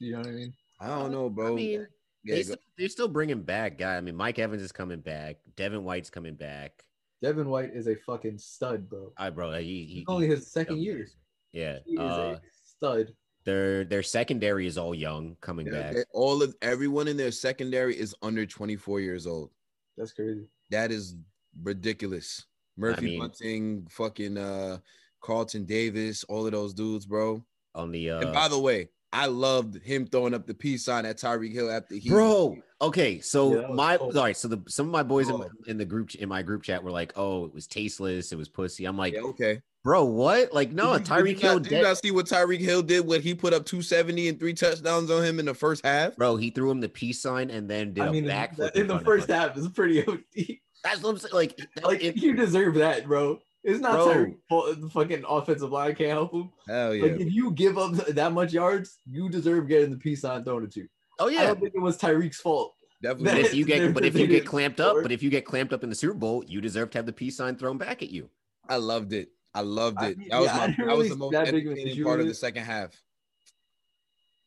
[0.00, 0.52] You know what I mean?
[0.80, 1.52] I don't know, bro.
[1.52, 1.86] I mean,
[2.24, 3.96] yeah, they still, they're still bringing back guy.
[3.96, 5.36] I mean, Mike Evans is coming back.
[5.56, 6.84] Devin White's coming back.
[7.22, 9.12] Devin White is a fucking stud, bro.
[9.16, 10.84] I bro, he, he It's only his second dumb.
[10.84, 11.06] year.
[11.52, 13.12] Yeah, He is uh, a stud.
[13.44, 15.94] their their secondary is all young coming yeah, back.
[15.94, 19.50] they- all of everyone in their secondary is under 24 years old.
[19.98, 20.46] That's crazy.
[20.70, 21.16] That is
[21.62, 22.46] ridiculous.
[22.76, 24.78] Murphy mean- Bunting, fucking uh
[25.20, 27.44] Carlton Davis, all of those dudes, bro.
[27.74, 31.04] on the and uh, by the way, I loved him throwing up the peace sign
[31.06, 32.56] at Tyreek Hill after he bro.
[32.80, 34.16] Okay, so Yeah, my cold.
[34.16, 36.62] all right, so the some of my boys in, in the group in my group
[36.62, 39.60] chat were like, "Oh, it was tasteless, it was pussy." I'm like, Yeah, okay.
[39.84, 40.52] Bro, what?
[40.52, 42.60] Like, no, Did you- did you Tyreek Hill, Did you dead- not see what Tyreek
[42.60, 45.84] Hill did when he put up 270 and three touchdowns on him in the first
[45.84, 46.16] half?
[46.16, 48.74] bro, he threw him the peace sign and then did I a mean, in, backflip
[48.76, 50.60] in the first half is pretty OD.
[50.84, 51.34] That's what I'm saying.
[51.34, 53.40] Like, Like it- you deserve that, bro.
[53.64, 54.06] It's not Bro.
[54.50, 54.80] Tyreek.
[54.80, 56.50] The fucking offensive line can't help him.
[56.68, 57.02] Hell yeah.
[57.02, 60.64] Like if you give up that much yards, you deserve getting the peace sign thrown
[60.64, 60.88] at you.
[61.18, 61.42] oh yeah.
[61.42, 62.74] I don't think it was Tyreek's fault.
[63.02, 63.42] Definitely.
[63.42, 65.44] But if you get, but if you get didn't clamped up, but if you get
[65.44, 68.02] clamped up in the Super Bowl, you deserve to have the peace sign thrown back
[68.02, 68.30] at you.
[68.68, 69.28] I loved it.
[69.54, 70.18] I loved it.
[70.18, 72.04] mean, that was yeah, my didn't that was the most that big of an entertaining
[72.04, 72.92] part with of the second half.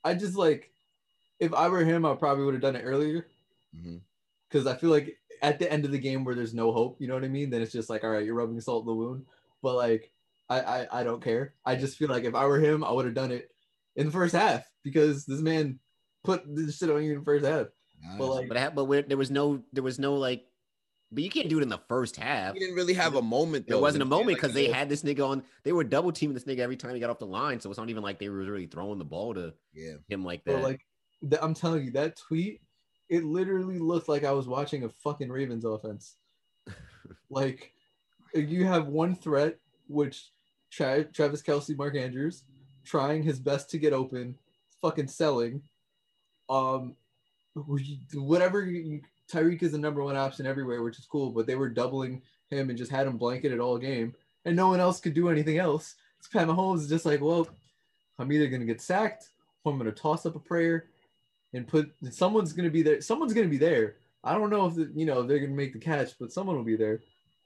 [0.04, 0.72] I just like
[1.40, 3.26] if I were him, I probably would have done it earlier
[3.76, 4.02] Mhm.
[4.50, 7.08] because I feel like at the end of the game where there's no hope, you
[7.08, 7.50] know what I mean?
[7.50, 9.26] Then it's just like, all right, you're rubbing salt in the wound.
[9.64, 10.12] But like,
[10.50, 11.56] I I, I don't care.
[11.66, 13.52] I just feel like if I were him, I would have done it
[13.96, 15.80] in the first half because this man
[16.24, 17.68] put this shit on you in the first half.
[18.18, 20.46] But like, But I, but where, there was no, there was no like,
[21.12, 22.54] but you can't do it in the first half.
[22.54, 23.68] he didn't really have a moment.
[23.68, 25.44] There wasn't a Like, moment like, because they had this nigga on.
[25.64, 27.60] They were double teaming this nigga every time he got off the line.
[27.60, 29.96] So it's not even like they were really throwing the ball to Yeah.
[30.08, 30.64] him like But that.
[30.64, 30.82] like,
[31.30, 32.62] th- I'm telling you, that tweet,
[33.10, 36.16] it literally looked like I was watching a fucking Ravens offense.
[37.30, 37.74] like,
[38.34, 40.32] you have one threat, which
[40.72, 42.44] Tra- Travis Kelce, Mark Andrews,
[42.86, 44.36] trying his best to get open,
[44.82, 45.62] fucking selling.
[46.50, 46.96] Um,
[48.14, 48.64] whatever.
[48.64, 51.32] You, Tyreek is the number one option everywhere, which is cool.
[51.32, 54.14] But they were doubling him and just had him blanketed all game,
[54.46, 55.96] and no one else could do anything else.
[56.22, 57.48] So Pat Mahomes is just like, well,
[58.20, 59.30] I'm either gonna get sacked
[59.64, 60.86] or I'm gonna toss up a prayer
[61.54, 63.02] and put someone's gonna be there.
[63.02, 63.96] Someone's gonna be there.
[64.24, 66.64] I don't know if the, you know they're gonna make the catch, but someone will
[66.64, 67.02] be there.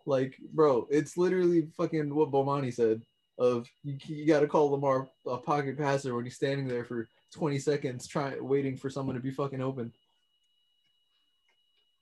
[0.05, 3.01] Like, bro, it's literally fucking what Bomani said.
[3.37, 7.09] Of you, you got to call Lamar a pocket passer when he's standing there for
[7.33, 9.91] 20 seconds, trying waiting for someone to be fucking open.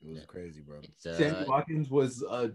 [0.05, 0.79] It was crazy, bro.
[0.83, 2.49] it's, uh, Sammy Watkins was uh,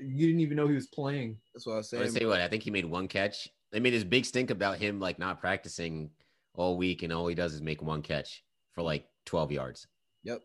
[0.00, 1.36] you didn't even know he was playing.
[1.52, 2.10] That's what I was I saying.
[2.10, 3.48] say what I think he made one catch.
[3.72, 6.10] They made this big stink about him like not practicing
[6.54, 9.86] all week, and all he does is make one catch for like 12 yards.
[10.24, 10.40] Yep.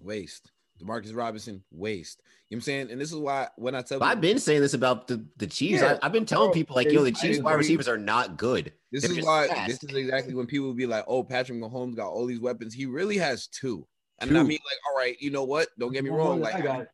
[0.00, 0.50] Waste.
[0.82, 2.20] Demarcus Robinson, waste.
[2.50, 2.90] You know what I'm saying?
[2.90, 5.46] And this is why when I tell But I've been saying this about the, the
[5.46, 5.82] Chiefs.
[5.82, 7.88] Yeah, I, I've been telling bro, people like, they- yo, the I Chiefs wide receivers
[7.88, 8.72] are not good.
[8.90, 9.68] This They're is why fast.
[9.80, 12.74] this is exactly when people be like, "Oh, Patrick Mahomes got all these weapons.
[12.74, 13.86] He really has two.
[14.20, 14.48] And I Two.
[14.48, 15.68] mean, like, all right, you know what?
[15.78, 16.40] Don't get me One wrong.
[16.40, 16.86] Like, I got having,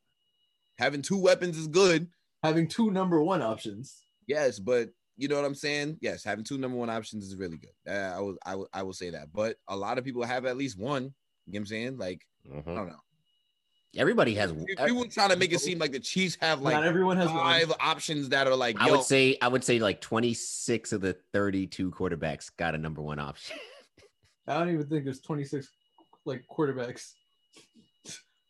[0.78, 2.08] having two weapons is good,
[2.42, 4.02] having two number one options.
[4.26, 5.98] yes, but you know what I'm saying?
[6.00, 7.92] Yes, having two number one options is really good.
[7.92, 9.32] Uh, I will, I will, I will say that.
[9.32, 11.02] But a lot of people have at least one.
[11.02, 11.12] You know
[11.46, 11.98] what I'm saying?
[11.98, 12.64] Like, I Mhm.
[12.74, 13.00] don't know.
[13.96, 14.52] Everybody has.
[14.52, 17.68] People trying to make it seem like the Chiefs have Not like everyone has five
[17.70, 17.78] one.
[17.80, 21.16] options that are like, I yo, would say I would say like 26 of the
[21.32, 23.56] 32 quarterbacks got a number one option.
[24.46, 25.68] I don't even think there's 26
[26.24, 27.12] like quarterbacks.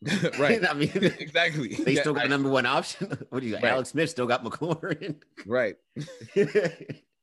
[0.39, 0.65] right.
[0.69, 1.69] I mean, exactly.
[1.85, 3.09] they Yeah, still got I- a number one option.
[3.31, 3.63] What do you got?
[3.63, 3.73] Right.
[3.73, 5.21] Alex Smith still got McLaurin.
[5.47, 5.77] right.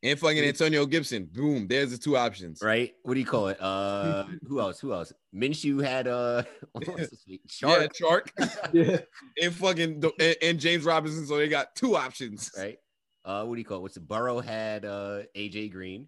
[0.03, 1.25] And fucking Antonio Gibson.
[1.25, 1.67] Boom.
[1.67, 2.61] There's the two options.
[2.61, 2.93] right?
[3.01, 3.57] What do you call it?
[3.59, 4.79] Uh, who else?
[4.79, 5.11] Who else?
[5.35, 7.41] Minshew had uh, what was this week?
[7.63, 8.99] Yeah, Chark, Chark Yeah.
[9.43, 11.25] and fucking and, and James Robinson.
[11.25, 12.51] So they got two options.
[12.55, 12.77] right?
[13.25, 13.81] Uh, what do you call it?
[13.81, 16.07] What's the Burrow had uh AJ Green?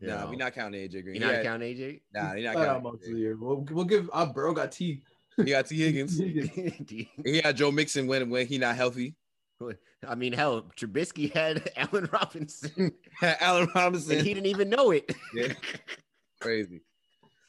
[0.00, 1.14] You Nah, know, we not counting AJ Green.
[1.14, 2.00] You not Yeah, counting AJ?
[2.12, 2.82] Nah, he not Not out counting.
[2.82, 3.36] months of the year.
[3.38, 5.02] We'll, we'll give uh, Burrow got T.
[5.36, 6.18] He got Tee Higgins.
[7.24, 9.14] He had Joe Mixon when when he not healthy.
[10.06, 14.18] I mean, hell, Trubisky had Allen Robinson, Allen Robinson.
[14.18, 15.10] and he didn't even know it.
[15.34, 15.54] Yeah.
[16.40, 16.82] crazy,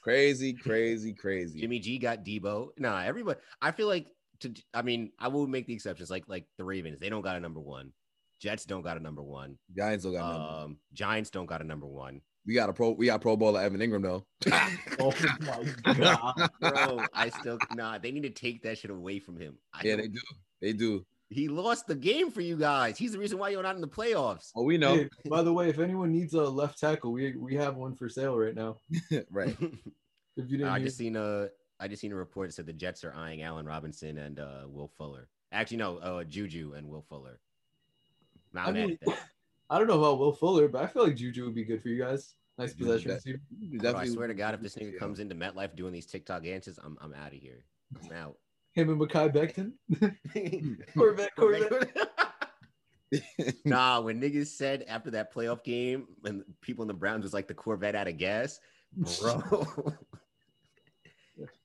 [0.02, 1.60] crazy, crazy, crazy.
[1.60, 2.70] Jimmy G got Deebo.
[2.78, 3.40] Nah, everybody.
[3.62, 4.08] I feel like
[4.40, 4.54] to.
[4.74, 6.10] I mean, I will make the exceptions.
[6.10, 7.92] Like like the Ravens, they don't got a number one.
[8.40, 9.58] Jets don't got a number one.
[9.76, 10.64] Giants still got number.
[10.64, 12.22] Um, Giants don't got a number one.
[12.48, 12.92] We got a pro.
[12.92, 14.26] We got Pro Bowler Evan Engram though.
[15.00, 16.50] Oh my god.
[16.60, 18.00] Bro, I still nah.
[18.00, 19.58] They need to take that shit away from him.
[19.74, 20.20] I yeah, don't- they do.
[20.62, 21.06] They do.
[21.30, 22.98] He lost the game for you guys.
[22.98, 24.52] He's the reason why you're not in the playoffs.
[24.56, 24.96] Oh, we know.
[24.96, 28.08] Hey, by the way, if anyone needs a left tackle, we we have one for
[28.08, 28.78] sale right now.
[29.30, 29.56] right.
[30.40, 32.68] If you didn't I hear, just seen a I just seen a report that said
[32.68, 35.28] the Jets are eyeing Allen Robinson and uh, Will Fuller.
[35.52, 37.40] Actually, no, uh, Juju and Will Fuller.
[38.54, 39.20] Not I mad mean, at that.
[39.70, 41.90] I don't know about Will Fuller, but I feel like Juju would be good for
[41.90, 42.36] you guys.
[42.58, 45.00] Nice possession that- Bro, I swear to God, if this nigga Yeah.
[45.00, 47.66] comes into MetLife doing these TikTok answers, I'm I'm out of here.
[48.04, 48.38] I'm out.
[48.74, 50.88] Him and Mekhi Becton.
[50.98, 52.10] Corvette, Corvette.
[53.66, 57.48] nah, when niggas said after that playoff game, and people in the Browns was like
[57.48, 58.60] the Corvette out of gas,
[59.20, 59.42] bro.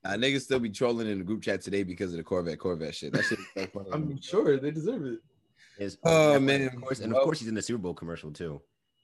[0.04, 2.94] Nah, niggas still be trolling in the group chat today because of the Corvette Corvette
[2.94, 3.12] shit.
[3.12, 3.90] That shit is so funny.
[3.92, 5.18] I'm sure they deserve it.
[5.78, 6.62] Is- Oh, and man.
[6.66, 8.61] of course, and of course he's in the Super Bowl commercial too.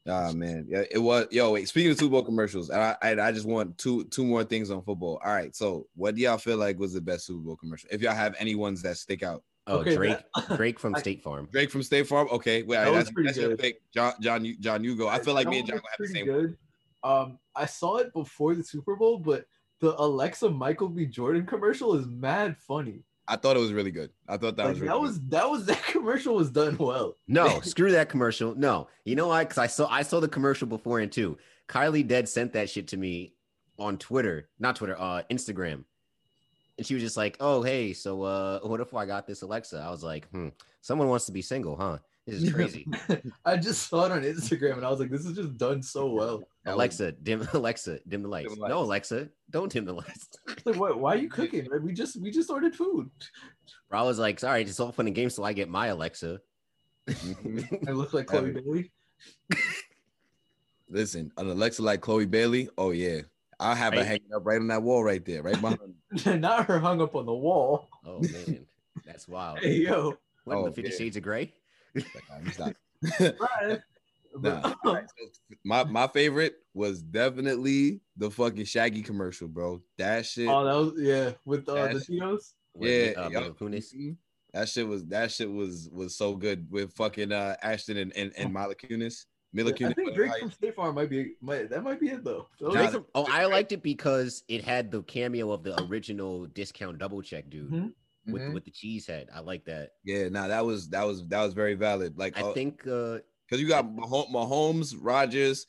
[0.07, 1.26] Ah man, yeah, it was.
[1.31, 1.68] Yo, wait.
[1.68, 4.83] Speaking of Super Bowl commercials, I, I I just want two two more things on
[4.83, 5.20] football.
[5.24, 7.88] All right, so what do y'all feel like was the best Super Bowl commercial?
[7.92, 11.00] If y'all have any ones that stick out, Oh, Okay, Drake, that- Drake from I-
[11.00, 11.46] State Farm.
[11.52, 12.26] Drake from State Farm.
[12.33, 13.59] Okay, wait, That was that's, pretty that's your good.
[13.59, 15.09] pick, John John John Hugo.
[15.09, 16.24] I feel like That me and John was have the same.
[16.26, 16.57] Good.
[17.02, 19.44] Um, I saw it before the Super Bowl, but
[19.81, 21.04] the Alexa Michael B.
[21.07, 23.02] Jordan commercial is mad funny.
[23.30, 24.10] I thought it was really good.
[24.26, 25.02] I thought that Like, was really that good.
[25.02, 27.16] was that was that commercial was done well.
[27.28, 28.54] No, screw that commercial.
[28.54, 29.44] No, you know why?
[29.44, 31.36] Because I saw I saw the commercial before and too.
[31.68, 33.34] Kylie Dead sent that shit to me
[33.78, 35.84] on Twitter, not Twitter, uh, Instagram,
[36.78, 39.76] and she was just like, "Oh, hey, so uh, what if I got this Alexa?"
[39.78, 40.48] I was like, "Hmm,
[40.80, 41.98] someone wants to be single, huh?
[42.26, 42.86] This is crazy."
[43.44, 46.06] I just saw it on Instagram and I was like, this is just done so
[46.10, 46.42] well.
[46.66, 48.52] Alexa, dim Alexa, dim the lights.
[48.52, 48.80] Dim the No.
[48.80, 50.28] Alexa, don't dim the lights.
[50.59, 50.99] It's Like, what?
[51.01, 51.66] Why are you cooking?
[51.71, 51.83] man?
[51.83, 53.11] We just we just ordered food.
[53.88, 56.40] Bro, I was like, "Sorry, it's all fun and games till I get my Alexa."
[57.09, 57.88] Mhm.
[57.88, 58.92] I look like Chloe Bailey.
[60.90, 62.68] Listen, an Alexa like Chloe Bailey.
[62.79, 63.21] Oh yeah,
[63.61, 65.94] I'll have her hanging up right on that wall right there, right behind.
[66.40, 67.88] Not her hung up on the wall.
[68.07, 68.66] oh man,
[69.07, 69.59] that's wild.
[69.61, 70.97] Hey yo, What Oh, the Fifty yeah.
[70.97, 71.53] Shades of Grey?
[74.42, 74.94] Like, nah, you stop.
[74.94, 75.05] right?
[75.64, 75.85] Nah.
[75.85, 79.83] my my favorite was definitely the fucking Shaggy commercial, bro.
[79.98, 80.48] That shit.
[80.48, 82.53] oh, that was yeah with uh, the That's- Cheetos.
[82.74, 83.59] With, Yeah, uh, yup.
[83.59, 83.94] Kunis.
[83.94, 84.16] Mhm.
[84.55, 88.33] That shit was that shit was was so good with fucking uh Ashton and and,
[88.37, 89.27] and Mila Kunis.
[89.53, 89.94] Mila I Kunis.
[89.96, 92.46] think Drake from State Farm might be might that might be it though.
[92.61, 95.81] That was- Drake from- oh, I liked it because it had the cameo of the
[95.85, 97.92] original discount double check dude Mhm.
[98.29, 98.55] with Mhm.
[98.55, 99.29] with the cheese head.
[99.35, 99.92] I like that.
[100.05, 102.16] Yeah, nah, that was that was that was very valid.
[102.16, 105.66] Like, I think uh because you got Mah- Mahomes, Rodgers,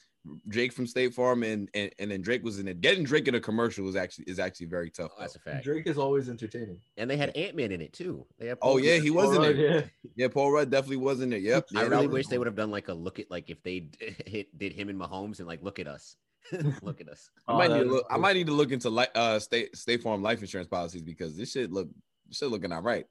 [0.49, 2.81] Drake from State Farm, and, and and then Drake was in it.
[2.81, 5.11] Getting Drake in a commercial is actually is actually very tough.
[5.17, 5.63] oh, that's a fact.
[5.63, 6.77] Drake is always entertaining.
[6.97, 8.25] And they had Ant Man in it too.
[8.37, 9.55] They had Oh yeah, he was in Oh, it.
[9.57, 9.81] yeah.
[10.15, 11.41] Yeah, Paul Rudd definitely was in it.
[11.41, 11.67] Yep.
[11.73, 13.49] I Yeah, that really was- wish they would have done like a look at like
[13.49, 16.17] if they d- hit did him and Mahomes and like look at us,
[16.81, 17.29] look at us.
[17.47, 18.05] I might Oh, need that to is look.
[18.11, 21.37] I might need to look into like uh State State Farm life insurance policies because
[21.37, 21.87] this shit look
[22.27, 23.05] this shit looking all right.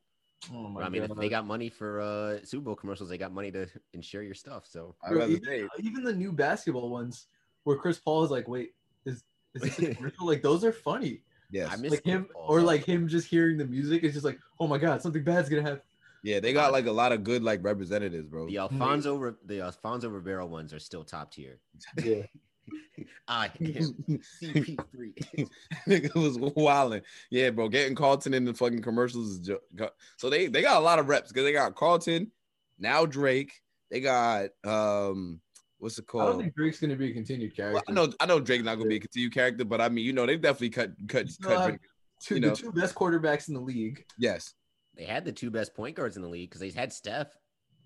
[0.53, 3.18] Oh my But, I mean, if they got money for uh Super Bowl commercials, they
[3.18, 4.66] got money to insure your stuff.
[4.66, 7.27] So Bro, even, even the new basketball ones
[7.64, 8.74] where Chris Paul is like, wait,
[9.05, 9.24] is
[9.55, 10.27] is this a commercial?
[10.27, 11.22] like those are funny.
[11.51, 14.24] Yeah, I miss Like him Paul, or like him just hearing the music, it's just
[14.24, 15.83] like, oh my god, something bad's gonna happen.
[16.22, 18.46] Yeah, they got like a lot of good like representatives, bro.
[18.46, 21.59] the Alfonso the Alfonso Ribeiro ones are still top tier.
[22.03, 22.22] Yeah.
[23.28, 25.48] I am CP3.
[25.87, 27.02] Nigga was wilding.
[27.31, 27.68] Yeah, bro.
[27.68, 31.09] Getting Carlton in the fucking commercials is jo- so they they got a lot of
[31.09, 32.31] reps because they got Carlton,
[32.78, 33.52] now Drake,
[33.90, 35.40] They got um,
[35.78, 37.74] what's it I don't think Drake's gonna be a continued character.
[37.74, 40.04] Well, I know I know Drake's not gonna be a continued character, but I mean,
[40.04, 41.66] you know, they've definitely cut cut You cut.
[41.68, 41.81] Drake.
[42.22, 42.50] two, you know.
[42.50, 44.04] the two best quarterbacks in the league.
[44.18, 44.54] Yes,
[44.96, 47.28] They had the two best point guards in the league because they had Steph.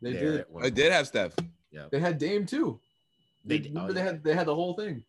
[0.00, 0.40] They did.
[0.40, 1.34] at one I did have Steph.
[1.70, 1.86] Yeah.
[1.90, 2.80] They had Dame too.
[3.44, 4.04] They They, oh, they yeah.
[4.06, 5.04] had they had the whole thing.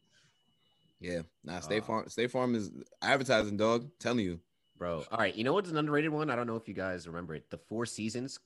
[1.00, 2.10] Yeah, nah, State Uh, Farm.
[2.10, 3.90] State Farm is advertising, dog.
[4.00, 4.40] telling you.
[4.78, 5.36] Bro, all right.
[5.36, 6.30] You know what's an underrated one?
[6.30, 7.50] I don't know if you guys remember it.
[7.50, 8.40] The Four Seasons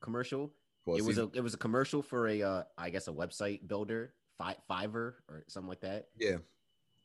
[0.00, 0.52] commercial.
[0.84, 3.66] Four it was a it was a commercial for a uh, I guess a website
[3.66, 6.08] builder, Fi- Fiverr or something like that.
[6.18, 6.36] yeah.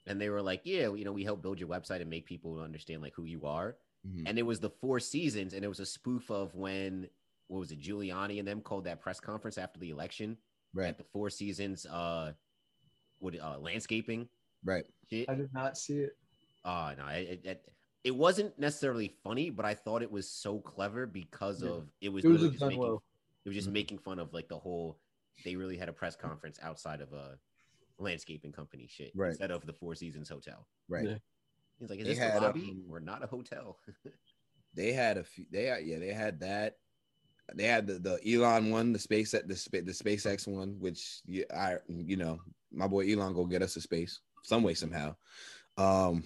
[0.08, 2.60] And they were like, yeah, you know, we help build your website and make people
[2.60, 3.78] understand like who you are.
[4.08, 4.24] Mhm.
[4.28, 7.08] And it was the Four Seasons, and it was a spoof of when
[7.48, 10.38] what was it, Giuliani and them called that press conference after the election
[10.73, 12.34] Right, at the Four Seasons uh
[13.19, 14.27] what uh landscaping
[14.63, 14.86] right.
[15.10, 15.29] shit.
[15.29, 16.12] I did not see it.
[16.65, 17.65] Oh no, it, it
[18.03, 21.69] it wasn't necessarily funny, but I thought it was so clever because Yeah.
[21.71, 23.03] of it was It was just just making, well.
[23.45, 23.73] it was just Mhm.
[23.73, 24.99] making fun of like the whole
[25.43, 27.38] they really had a press conference outside of a
[27.99, 29.29] landscaping company shit Right.
[29.29, 30.67] instead of the Four Seasons hotel.
[30.88, 31.07] Right.
[31.07, 31.17] Yeah.
[31.79, 32.69] He's like, is They this had, the lobby?
[32.71, 33.79] um, We're not a hotel.
[34.73, 35.45] They had a few.
[35.51, 36.77] They yeah, they had that.
[37.55, 41.77] They had the, the Elon one, the space the the SpaceX one, which yeah, I
[41.87, 42.39] you know
[42.71, 45.15] my boy Elon go get us to space some way somehow.
[45.77, 46.23] Um,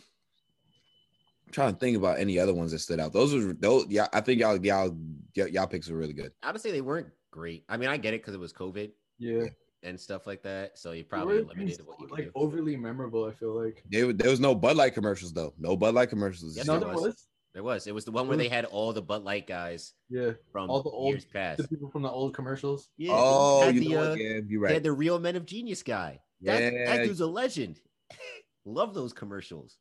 [1.47, 3.13] I'm trying to think about any other ones that stood out.
[3.13, 3.85] Those were those.
[3.89, 4.95] Yeah, I think y'all y'all
[5.33, 6.31] y'all, y'all picks were really good.
[6.43, 7.63] I would say they weren't great.
[7.69, 9.45] I mean, I get it because it was COVID Yeah,
[9.83, 12.31] and stuff like that, so you probably were limited what you can like do.
[12.35, 13.25] overly memorable.
[13.25, 13.83] I feel like.
[13.89, 15.53] There, there was no Bud Light commercials though.
[15.57, 16.57] No Bud Light commercials.
[16.57, 17.27] Yes, no, there there was.
[17.55, 17.63] Was.
[17.63, 17.87] There was.
[17.87, 20.83] It was the one where they had all the Bud Light guys Yeah, from All
[20.83, 21.61] the old- years past.
[21.61, 22.89] the people from the old commercials.
[22.97, 24.19] Yeah, Oh, you the, know uh, what?
[24.19, 26.19] Yeah, you're They had the real Men of Genius guy.
[26.41, 27.79] That, that dude's a legend.
[28.65, 29.77] Love those commercials.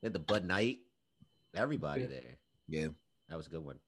[0.00, 0.78] They had the Bud Knight.
[1.54, 2.06] Everybody Yeah.
[2.06, 2.36] there.
[2.68, 2.86] Yeah,
[3.28, 3.78] That was a good one.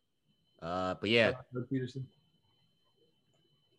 [0.61, 2.03] Uh, but yeah, Doug Pederson.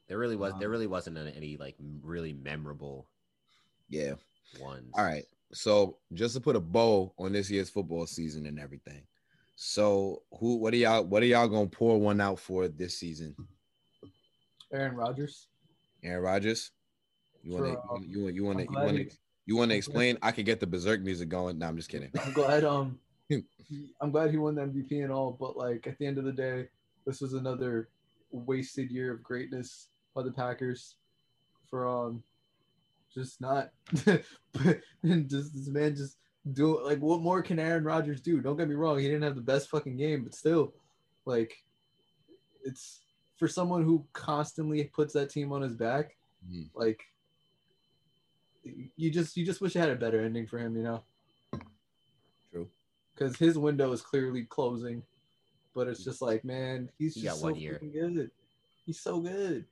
[0.07, 0.53] there really was.
[0.59, 3.07] There Um, really wasn't any like really memorable
[3.89, 4.13] yeah.
[4.61, 4.91] ones.
[4.93, 5.25] All right.
[5.53, 9.03] So just to put a bow on this year's football season and everything.
[9.55, 13.35] So who what are y'all what are y'all gonna pour one out for this season?
[14.71, 15.47] Aaron Rodgers.
[16.03, 16.71] Aaron Rodgers?
[17.43, 19.11] You wanna For, um, you want you wanna you wanna he-
[19.45, 20.17] you wanna explain?
[20.21, 21.59] I could get the berserk music going.
[21.59, 22.09] No, I'm just kidding.
[22.19, 22.97] I'm glad um
[24.01, 26.31] I'm glad he won the MVP and all, but like at the end of the
[26.31, 26.67] day,
[27.05, 27.89] this was another
[28.31, 30.95] wasted year of greatness by the Packers
[31.69, 32.23] for um
[33.13, 33.71] just not
[35.03, 36.17] and just this man just
[36.53, 38.41] do like what more can Aaron Rodgers do?
[38.41, 40.73] Don't get me wrong, he didn't have the best fucking game, but still
[41.25, 41.63] like
[42.63, 42.99] it's
[43.37, 46.15] for someone who constantly puts that team on his back,
[46.49, 46.69] Mhm.
[46.73, 47.01] like
[48.95, 51.03] you just you just wish it had a better ending for him, you know
[52.51, 52.69] True.
[53.13, 55.03] because his window is clearly closing.
[55.75, 58.29] But it's just like, man, he's He just so good.
[58.85, 59.65] He's so good.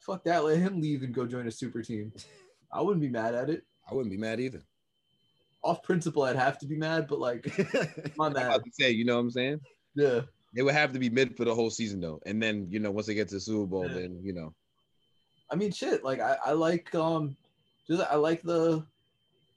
[0.00, 0.42] Fuck that.
[0.42, 2.12] Let him leave and go join a super team.
[2.72, 3.64] I wouldn't be mad at it.
[3.90, 4.62] I wouldn't be mad either.
[5.62, 8.46] Off principle, I'd have to be mad, but like, I'm I'm mad.
[8.46, 9.60] about to say, you know what I'm saying?
[9.94, 10.20] Yeah.
[10.56, 12.20] It would have to be mid for the whole season though.
[12.26, 13.94] And then, you know, once they get to the Super Bowl, Yeah.
[13.94, 14.54] then you know.
[15.50, 16.04] I mean, shit.
[16.04, 17.36] Like, I, I like, um,
[17.88, 18.84] just, I like the,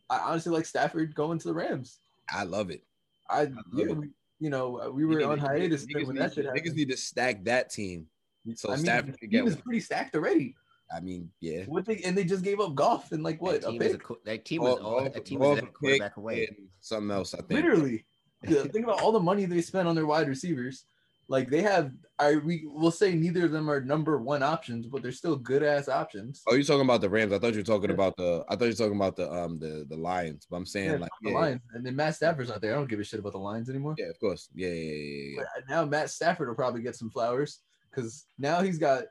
[0.09, 1.99] I honestly like Stafford going to the Rams.
[2.29, 2.83] I love it.
[3.29, 3.97] I, love yeah, it.
[3.97, 6.89] we, you know, we were Niggas- on hiatus Niggas, when need, that shit niggas need
[6.89, 8.07] to stack that team.
[8.55, 10.55] So I mean, Stafford could get was pretty stacked already.
[10.91, 11.63] I mean, yeah.
[11.65, 13.91] What they and they just gave up golf and like what that team, was a,
[13.97, 14.03] pick?
[14.03, 16.49] qu- that team was all, that team was a quarterback away.
[16.81, 17.51] something else, I think.
[17.51, 18.05] Literally,
[18.47, 20.85] Yeah, think about all the money they spent on their wide receivers.
[21.29, 25.01] Like they have, I we will say neither of them are number one options, but
[25.01, 26.41] they're still good ass options.
[26.45, 27.31] Oh, you're talking about the Rams.
[27.31, 27.93] I thought you were talking Yeah.
[27.95, 28.43] about the.
[28.49, 30.45] I thought you were talking about the um the the Lions.
[30.49, 32.73] But I'm saying Yeah, like the yeah, Lions, and then Matt Stafford's not there.
[32.73, 33.95] I don't give a shit about the Lions anymore.
[33.97, 35.43] yeah, of course, yeah, yeah, yeah, yeah.
[35.55, 39.05] But now Matt Stafford will probably get some flowers because now he's got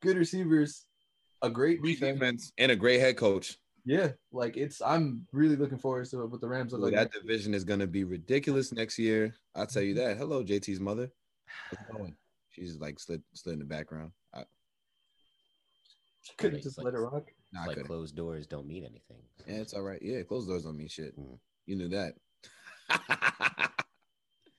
[0.00, 0.86] good receivers,
[1.42, 2.18] a great Great defense.
[2.18, 3.58] defense and a great head coach.
[3.84, 4.80] Yeah, like it's.
[4.80, 6.94] I'm really looking forward to what the Rams look like.
[6.94, 9.34] that division is gonna be ridiculous next year.
[9.56, 10.16] I'll tell you that.
[10.18, 11.10] Hello, JT's mother.
[11.70, 12.14] How's going?
[12.50, 14.12] She's like slid slid in the background.
[14.34, 14.44] I,
[16.38, 17.32] couldn't Like- just like- let it rock.
[17.52, 19.22] nah, like closed doors don't mean anything.
[19.48, 20.00] Yeah, it's all right.
[20.00, 21.18] Yeah, closed doors don't mean shit.
[21.18, 21.38] Mhm.
[21.66, 22.14] You knew that.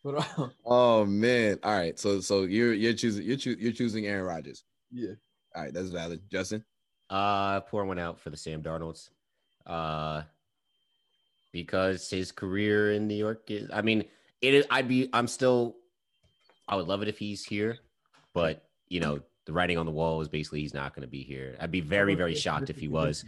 [0.04, 1.60] But uh, oh man.
[1.63, 1.98] All right.
[1.98, 4.65] So so you're you're choosing you're choo- you're choosing Aaron Rodgers.
[4.92, 5.12] yeah,
[5.56, 6.21] All right, that's valid.
[6.29, 6.65] Justin.
[7.13, 9.09] Uh, pour one out for the Sam Darnolds.
[9.67, 10.23] Uh,
[11.51, 14.05] because his career in New York is, I mean,
[14.41, 15.75] it is, I'd be, I'm still,
[16.67, 17.77] I would love it if he's here,
[18.33, 21.21] but you know, the writing on the wall is basically he's not going to be
[21.21, 21.55] here.
[21.59, 23.23] I'd be very, very shocked if he was.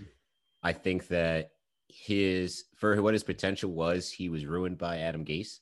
[0.63, 1.51] I think that
[1.87, 5.59] his, for what his potential was, he was ruined by Adam Gase.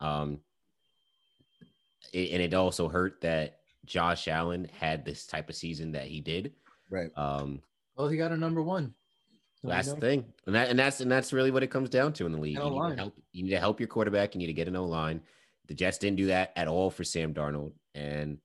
[0.00, 0.38] Um,
[2.12, 6.20] it- and it also hurt that Josh Allen had this type of season that he
[6.20, 6.52] did.
[6.90, 7.10] Right.
[7.16, 7.62] Um,
[7.96, 8.94] Well, he got a number one.
[9.62, 11.88] So, you that's the thing, and that and that's and that's really what it comes
[11.88, 12.58] down to in the league.
[12.58, 14.34] You need, to help, you need to help your quarterback.
[14.34, 15.22] You need to get an O line.
[15.66, 18.38] The Jets didn't do that at all for Sam Darnold, and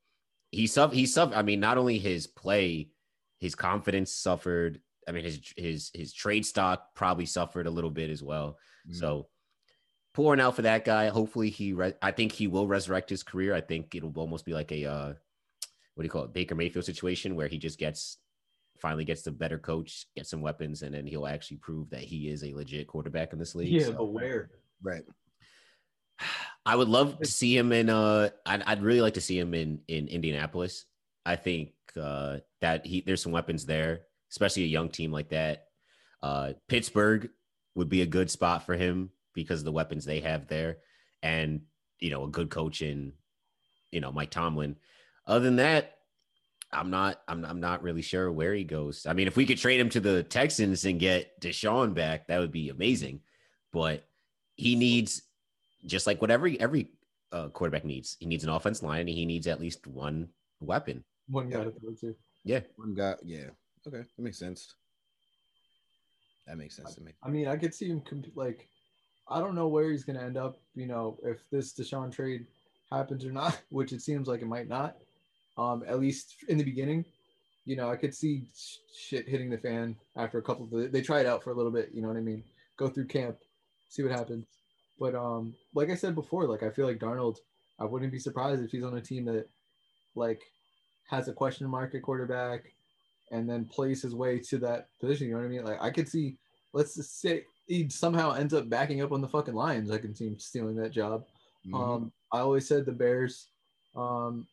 [0.51, 0.95] he suffered.
[0.95, 1.35] He suffered.
[1.35, 2.89] I mean, not only his play,
[3.39, 4.79] his confidence suffered.
[5.07, 8.57] I mean, his his his trade stock probably suffered a little bit as well.
[8.89, 8.95] Mhm.
[8.95, 9.27] So
[10.13, 11.09] pouring out for that guy.
[11.09, 11.73] Hopefully, he.
[11.73, 13.53] Re- I think he will resurrect his career.
[13.53, 15.07] I think it'll almost be like a uh,
[15.95, 18.17] what do you call it, Baker Mayfield situation where he just gets
[18.81, 22.29] finally gets the better coach, gets some weapons, and then he'll actually prove that he
[22.29, 23.71] is a legit quarterback in this league.
[23.71, 24.49] Yeah, So, but where?
[24.81, 25.03] Right.
[26.65, 27.89] I would love to see him in.
[27.89, 30.85] Uh, I'd, I'd really like to see him in in Indianapolis.
[31.25, 34.01] I think uh, that he there's some weapons there,
[34.31, 35.65] especially a young team like that.
[36.21, 37.29] Uh, Pittsburgh
[37.75, 40.77] would be a good spot for him because of the weapons they have there,
[41.23, 41.61] and
[41.99, 43.13] you know a good coach in,
[43.91, 44.75] you know Mike Tomlin.
[45.25, 45.97] Other than that,
[46.73, 47.21] I'm not.
[47.27, 47.43] I'm.
[47.43, 49.05] I'm not really sure where he goes.
[49.05, 52.39] I mean, if we could trade him to the Texans and get Deshaun back, that
[52.39, 53.21] would be amazing.
[53.73, 54.05] But
[54.55, 55.23] he needs,
[55.85, 56.91] just like what every every
[57.31, 58.17] uh, quarterback needs.
[58.19, 61.03] He needs an offense line, and he needs at least one weapon.
[61.27, 62.15] One guy to throw to.
[62.43, 63.15] Yeah, One guy.
[63.23, 63.49] Yeah.
[63.87, 64.03] Okay.
[64.17, 64.75] That makes sense.
[66.47, 67.13] That makes sense to me.
[67.23, 68.67] I mean, I could see him comp- like,
[69.29, 70.57] I don't know where he's gonna end up.
[70.75, 72.47] You know, if this Deshaun trade
[72.91, 74.97] happens or not, which it seems like it might not.
[75.57, 77.05] Um, at least in the beginning,
[77.65, 81.01] you know, I could see sh- shit hitting the fan after a couple of they
[81.01, 81.91] try it out for a little bit.
[81.93, 82.43] You know what I mean?
[82.77, 83.37] Go through camp,
[83.89, 84.45] see what happens.
[84.99, 87.37] But um, like I said before, like I feel like Darnold,
[87.79, 89.47] I wouldn't be surprised if he's on a team that,
[90.15, 90.41] like,
[91.09, 92.71] has a question mark at quarterback,
[93.31, 95.27] and then plays his way to that position.
[95.27, 95.63] You know what I mean?
[95.63, 96.37] Like I could see,
[96.73, 99.91] let's just say he somehow ends up backing up on the fucking Lions.
[99.91, 101.25] I can see him stealing that job.
[101.65, 101.75] Mhm.
[101.75, 103.47] Um, I always said the Bears,
[103.95, 104.47] um,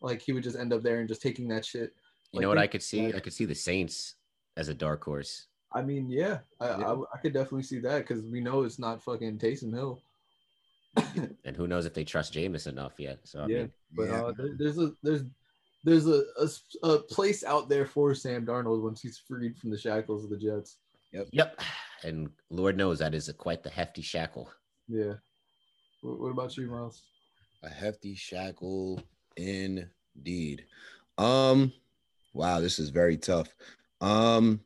[0.00, 1.92] like he would just end up there and just taking that shit.
[2.32, 3.12] you Like, know what I could see?
[3.14, 4.14] I could see the Saints
[4.56, 5.46] as a dark horse.
[5.72, 6.92] I mean, yeah, I, Yeah.
[6.92, 10.02] I, I could definitely see that because we know it's not fucking Taysom Hill.
[11.44, 13.20] And who knows if they trust Jameis enough yet?
[13.24, 13.58] So I Yeah.
[13.58, 14.22] mean, But Yeah.
[14.22, 15.22] uh, there, there's a there's
[15.84, 19.70] there's a, a s- a place out there for Sam Darnold once he's freed from
[19.70, 20.76] the shackles of the Jets.
[21.12, 21.28] Yep.
[21.32, 21.60] Yep.
[22.04, 24.50] And Lord knows that is a, quite the hefty shackle.
[24.88, 25.14] Yeah.
[26.02, 27.02] What, what about you, Miles?
[27.62, 29.02] A hefty shackle
[29.36, 30.64] indeed.
[31.18, 31.72] Um
[32.32, 33.54] wow, this is very tough.
[34.00, 34.60] Um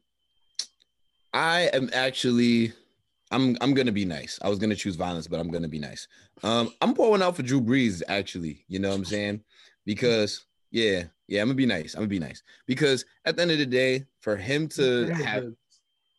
[1.32, 2.72] I am actually
[3.30, 4.38] I'm I'm gonna be nice.
[4.42, 6.06] I was gonna choose violence, but I'm gonna be nice.
[6.42, 8.64] Um I'm pulling out for Drew Brees, actually.
[8.68, 9.42] You know what I'm saying?
[9.84, 11.94] Because yeah, yeah, I'm gonna be nice.
[11.94, 12.42] I'm gonna be nice.
[12.66, 15.52] Because at the end of the day, for him to have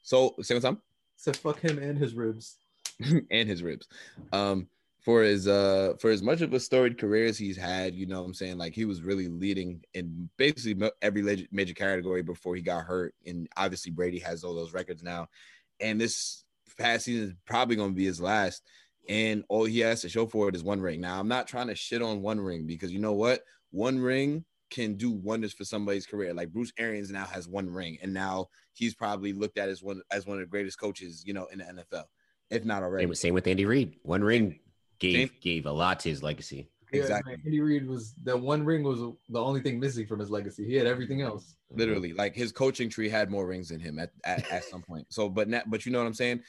[0.03, 0.81] so same time
[1.17, 2.57] So fuck him and his ribs.
[3.31, 3.87] and his ribs.
[4.31, 4.67] Um,
[5.05, 8.21] for his uh for as much of a storied career as he's had, you know
[8.21, 8.57] what I'm saying?
[8.57, 13.13] Like he was really leading in basically every major category before he got hurt.
[13.23, 15.27] And obviously Brady has all those records now.
[15.79, 16.43] And this
[16.79, 18.63] past season is probably gonna be his last.
[19.07, 21.01] And all he has to show for it is one ring.
[21.01, 23.41] Now I'm not trying to shit on one ring because you know what?
[23.69, 26.33] One ring can do wonders for somebody's career.
[26.33, 30.01] Like Bruce Arians now has one ring, and now he's probably looked at as one
[30.11, 32.05] as one of the greatest coaches, you know, in the NFL,
[32.49, 33.05] if not already.
[33.05, 33.97] Same, same with Andy Reid.
[34.01, 34.59] One ring
[34.99, 35.37] gave Same.
[35.41, 36.69] gave a lot to his legacy.
[36.91, 37.33] Exactly.
[37.33, 40.65] man, Andy Reid was that one ring was the only thing missing from his legacy.
[40.65, 41.55] He had everything else.
[41.71, 45.05] literally like his coaching tree had more rings than him at, at, at some point
[45.09, 46.39] so but now but you know what i'm saying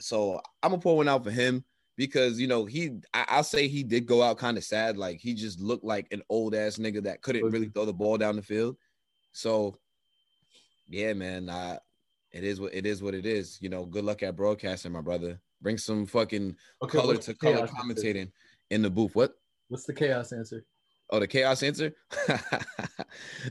[0.00, 1.64] so i'm gonna pour one out for him
[1.96, 5.18] because you know he I, i'll say he did go out kind of sad like
[5.20, 8.36] he just looked like an old ass nigga that couldn't really throw the ball down
[8.36, 8.76] the field
[9.32, 9.76] so
[10.88, 11.78] yeah man uh
[12.32, 15.00] it is what it is what it is you know good luck at broadcasting my
[15.00, 17.74] brother bring some fucking Okay, color to color chaos answer?
[17.82, 18.30] commentating
[18.70, 19.32] in the booth what
[19.66, 20.64] What's the chaos answer?
[21.10, 21.92] oh the chaos answer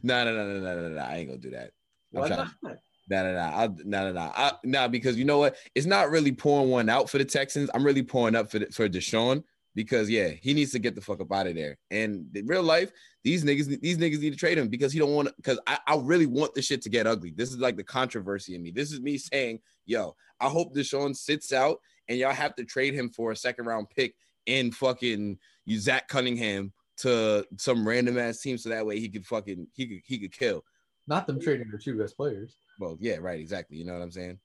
[0.04, 1.72] no no no no no no no i ain't gonna do that
[2.16, 2.78] I'm Why trying- not?
[3.08, 4.88] Nah, nah, nah, I, nah, nah, nah, I, nah.
[4.88, 5.58] Because you know what?
[5.76, 7.70] It's not really pouring one out for the Texans.
[7.76, 9.44] I'm really pouring up for the, for Deshaun
[9.76, 11.78] because yeah, he needs to get the fuck up out of there.
[11.92, 12.92] And in real life,
[13.24, 15.34] these niggas, these niggas need to trade him because he don't want to.
[15.38, 17.30] Because I, I really want the shit to get ugly.
[17.30, 18.72] This is like the controversy in me.
[18.72, 22.94] This is me saying, yo, I hope Deshaun sits out and y'all have to trade
[22.94, 28.40] him for a second round pick in fucking you Zach Cunningham to some random ass
[28.42, 30.64] team so that way he could fucking he could he could kill.
[31.08, 32.58] Not them trading their two best players.
[32.80, 33.78] Well, yeah, right, exactly.
[33.78, 34.40] You know what I'm saying?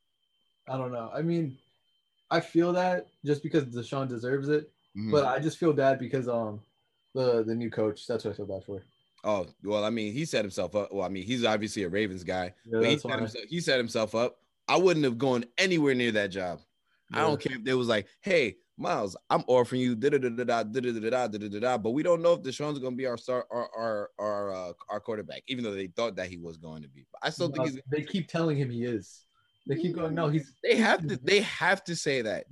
[0.68, 1.10] I don't know.
[1.14, 1.56] I mean,
[2.30, 5.10] I feel that just because Deshaun deserves it, Mhm.
[5.10, 6.60] but I just feel bad because um
[7.14, 8.06] the the new coach.
[8.06, 8.82] That's what I feel bad for.
[9.22, 10.92] Oh well, I mean, he set himself up.
[10.92, 13.78] Well, I mean, he's obviously a Ravens guy, Yeah, but he set, himself, he set
[13.78, 14.38] himself up.
[14.68, 16.60] I wouldn't have gone anywhere near that job.
[17.12, 20.28] I don't care if they was like, "Hey, Miles, I'm offering you da da da
[20.30, 23.18] da da da da da da but we don't know if Deshaun's gonna be our
[23.18, 26.82] star, our our our uh, our quarterback, even though they thought that he was going
[26.82, 27.06] to be.
[27.12, 27.80] But I still think he's.
[27.90, 29.24] they keep telling him he is.
[29.66, 30.14] They keep going.
[30.14, 30.52] No, he's.
[30.62, 31.16] They have to.
[31.22, 32.46] They have to say that.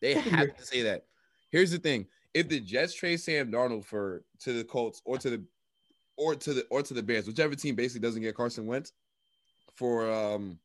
[0.00, 1.04] They have to say that.
[1.50, 5.30] Here's the thing: if the Jets trade Sam Darnold for to the Colts or to
[5.30, 5.44] the
[6.16, 8.92] or to the or to the Bears, whichever team basically doesn't get Carson Wentz
[9.76, 10.58] for um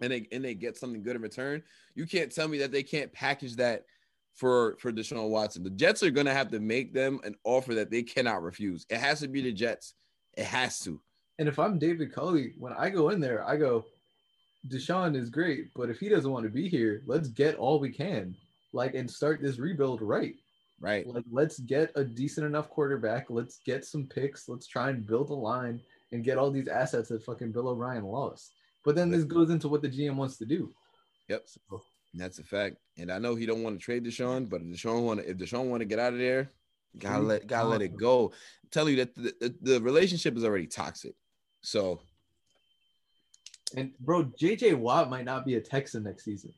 [0.00, 1.62] and they and they get something good in return,
[1.94, 3.84] you can't tell me that they can't package that
[4.34, 5.62] for for Deshaun Watson.
[5.62, 8.86] The Jets are gonna have to make them an offer that they cannot refuse.
[8.88, 9.94] It has to be the Jets.
[10.36, 11.00] It has to.
[11.38, 13.86] And if I'm David Culley, when I go in there, I go,
[14.68, 17.90] Deshaun is great, but if he doesn't want to be here, let's get all we
[17.90, 18.36] can,
[18.74, 20.34] like, and start this rebuild right.
[20.80, 21.06] Right.
[21.06, 23.26] Like, let's get a decent enough quarterback.
[23.30, 24.48] Let's get some picks.
[24.48, 25.80] Let's try and build a line
[26.12, 28.52] and get all these assets that fucking Bill O'Brien lost.
[28.84, 30.72] But then this goes into what the GM wants to do.
[31.28, 31.44] Yep.
[31.46, 31.82] So,
[32.14, 32.76] that's a fact.
[32.98, 35.36] And I know he don't want to trade Deshaun, but if Deshaun want to, if
[35.36, 36.50] Deshaun want to get out of there,
[36.98, 38.26] gotta let gotta let it go.
[38.64, 41.14] I'm telling you that the, the, the relationship is already toxic.
[41.62, 42.00] So
[43.76, 46.52] and bro, JJ Watt might not be a Texan next season.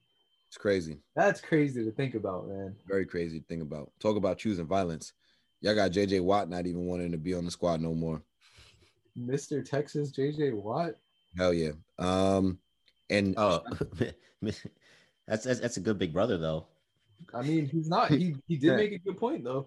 [0.48, 0.98] It's crazy.
[1.16, 2.74] That's crazy to think about, man.
[2.86, 3.90] Very crazy to think about.
[4.00, 5.12] Talk about choosing violence.
[5.60, 8.22] Y'all got JJ Watt not even wanting to be on the squad no more.
[9.18, 9.64] Mr.
[9.64, 10.94] Texas JJ Watt.
[11.36, 11.72] Hell yeah.
[11.98, 12.58] Um
[13.10, 13.62] and oh
[14.42, 16.66] that's, that's that's a good big brother though.
[17.34, 18.10] I mean, he's not.
[18.10, 19.66] He he did make a good point though.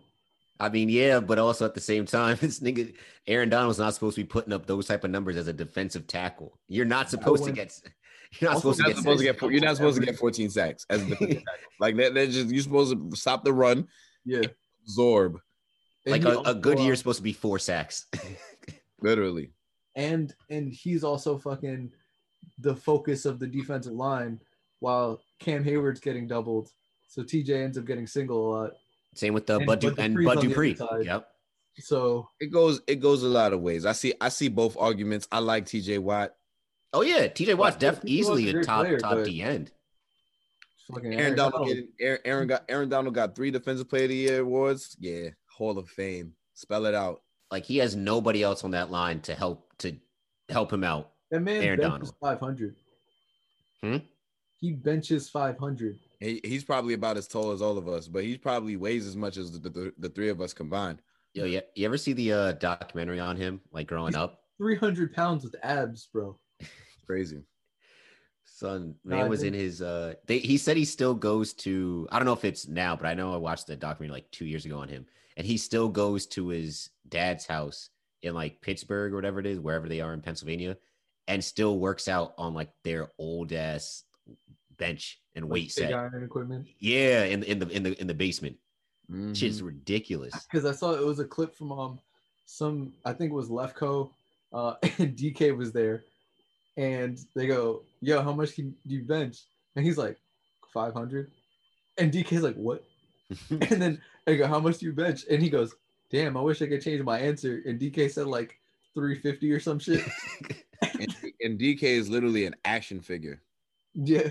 [0.59, 2.93] I mean, yeah, but also at the same time, this nigga
[3.27, 6.07] Aaron Donald's not supposed to be putting up those type of numbers as a defensive
[6.07, 6.57] tackle.
[6.67, 7.79] You're not supposed to get.
[8.39, 9.41] You're not supposed, not to, get supposed to get.
[9.41, 11.71] You're not supposed to get 14 sacks as a defensive tackle.
[11.79, 12.13] Like that.
[12.13, 13.87] That's just you're supposed to stop the run.
[14.25, 14.41] Yeah.
[14.83, 15.39] Absorb.
[16.05, 18.05] Like a, a, good year is supposed to be four sacks.
[19.01, 19.51] Literally.
[19.95, 21.91] And and he's also fucking
[22.59, 24.39] the focus of the defensive line
[24.79, 26.69] while Cam Heyward's getting doubled.
[27.07, 28.71] So TJ ends up getting single a lot.
[29.13, 30.77] Same with the and Bud, du- and Bud Dupree.
[31.01, 31.27] Yep.
[31.79, 33.85] So it goes it goes a lot of ways.
[33.85, 35.27] I see I see both arguments.
[35.31, 36.35] I like TJ Watt.
[36.93, 39.71] Oh yeah, TJ Watt's definitely easily a, a top player, top D end.
[40.93, 41.67] Aaron, Aaron Donald, Donald.
[41.67, 44.95] Getting, Aaron, Aaron got Aaron Donald got three defensive player of the year awards.
[44.99, 46.33] Yeah, Hall of Fame.
[46.53, 47.21] Spell it out.
[47.51, 49.64] Like he has nobody else on that line to help to
[50.49, 51.11] help him out.
[51.31, 52.13] That man Aaron Donald.
[52.21, 52.75] 500.
[53.81, 53.97] Hmm?
[54.57, 55.99] He benches 500.
[56.19, 59.15] He, he's probably about as tall as all of us, but he probably weighs as
[59.15, 61.01] much as the, the, the three of us combined.
[61.33, 64.43] Yo, yeah, you ever see the uh, documentary on him, like growing he's up?
[64.57, 66.39] 300 pounds with abs, bro.
[67.05, 67.43] Crazy.
[68.45, 69.81] Son, man was in his.
[69.81, 72.07] uh they, He said he still goes to.
[72.09, 74.45] I don't know if it's now, but I know I watched the documentary like two
[74.45, 77.89] years ago on him, and he still goes to his dad's house
[78.25, 80.77] in like Pittsburgh or whatever it is, wherever they are in Pennsylvania,
[81.27, 84.03] and still works out on like their old ass
[84.77, 85.93] bench and weight set.
[85.93, 86.67] Iron equipment.
[86.79, 88.57] Yeah, in in the in the in the basement.
[89.09, 89.33] Mm-hmm.
[89.33, 90.33] Shit's ridiculous.
[90.51, 91.99] Because I saw it was a clip from um
[92.45, 94.09] some I think it was Lefko,
[94.51, 96.03] uh, and DK was there,
[96.77, 99.43] and they go, "Yo, how much can you bench?"
[99.75, 100.17] And he's like,
[100.73, 101.31] 500
[101.97, 102.83] and DK's like, "What?"
[103.49, 105.75] and then I go, "How much do you bench?" And he goes,
[106.15, 108.57] "Damn, I wish I could change my answer." And DK said like
[108.93, 110.01] 350 or some shit.
[110.81, 113.41] and, and DK is literally an action figure.
[113.93, 114.29] Yeah.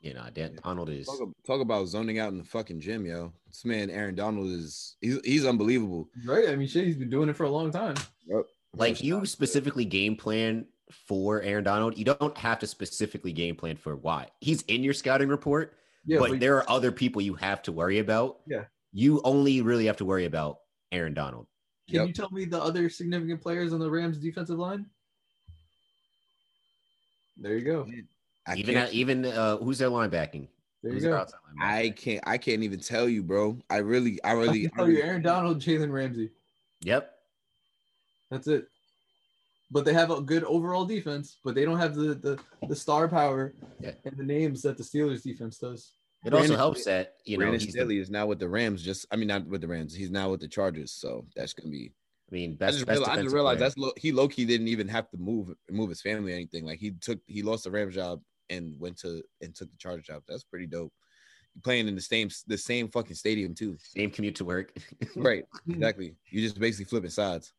[0.00, 3.32] You know, Dan Donald is talk, talk, about zoning out in the fucking gym, yo.
[3.46, 6.08] This man, Aaron Donald, is he's he's unbelievable.
[6.24, 6.48] Right.
[6.48, 7.96] I mean, shit, he's been doing it for a long time.
[8.26, 8.44] Yep.
[8.74, 10.66] Like you specifically game plan
[11.06, 11.98] for Aaron Donald.
[11.98, 15.74] You don't have to specifically game plan for why he's in your scouting report.
[16.06, 18.38] Yeah, but, but there are other people you have to worry about.
[18.46, 18.64] Yeah.
[18.92, 20.60] You only really have to worry about
[20.92, 21.46] Aaron Donald.
[21.88, 22.06] Can yep.
[22.08, 24.86] you tell me the other significant players on the Rams defensive line?
[27.36, 27.86] There you go.
[28.46, 30.48] I even at, even uh, who's their linebacking?
[30.82, 31.26] There you go.
[31.60, 33.58] I can't I can't even tell you, bro.
[33.70, 36.30] I really I really I tell really, you Aaron Donald, Jalen Ramsey.
[36.82, 37.12] Yep.
[38.30, 38.68] That's it.
[39.70, 43.08] But they have a good overall defense, but they don't have the the, the star
[43.08, 43.92] power yeah.
[44.04, 45.92] and the names that the Steelers defense does.
[46.24, 48.82] It Brandon, also helps that you know Brandon Staley the, is now with the Rams.
[48.82, 49.94] Just I mean, not with the Rams.
[49.94, 51.92] He's now with the Chargers, so that's gonna be.
[52.30, 54.44] I mean, best, I just, best realized, I just realized that's low, he low key
[54.44, 56.66] didn't even have to move move his family or anything.
[56.66, 60.02] Like he took he lost the Rams job and went to and took the Charger
[60.02, 60.22] job.
[60.26, 60.92] That's pretty dope.
[61.62, 63.76] Playing in the same the same fucking stadium too.
[63.80, 64.72] Same commute to work.
[65.16, 65.44] right.
[65.68, 66.16] Exactly.
[66.30, 67.52] You just basically flipping sides.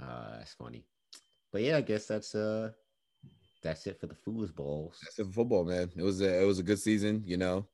[0.00, 0.84] Uh that's funny.
[1.52, 2.70] But yeah, I guess that's uh
[3.62, 4.94] that's it for the fools foosballs.
[5.02, 5.90] That's it for football, man.
[5.96, 7.66] It was a it was a good season, you know.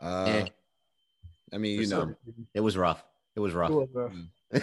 [0.00, 0.48] Uh eh.
[1.52, 2.14] I mean, you know,
[2.54, 3.04] it was rough.
[3.34, 3.70] It was rough.
[3.70, 4.12] It was rough.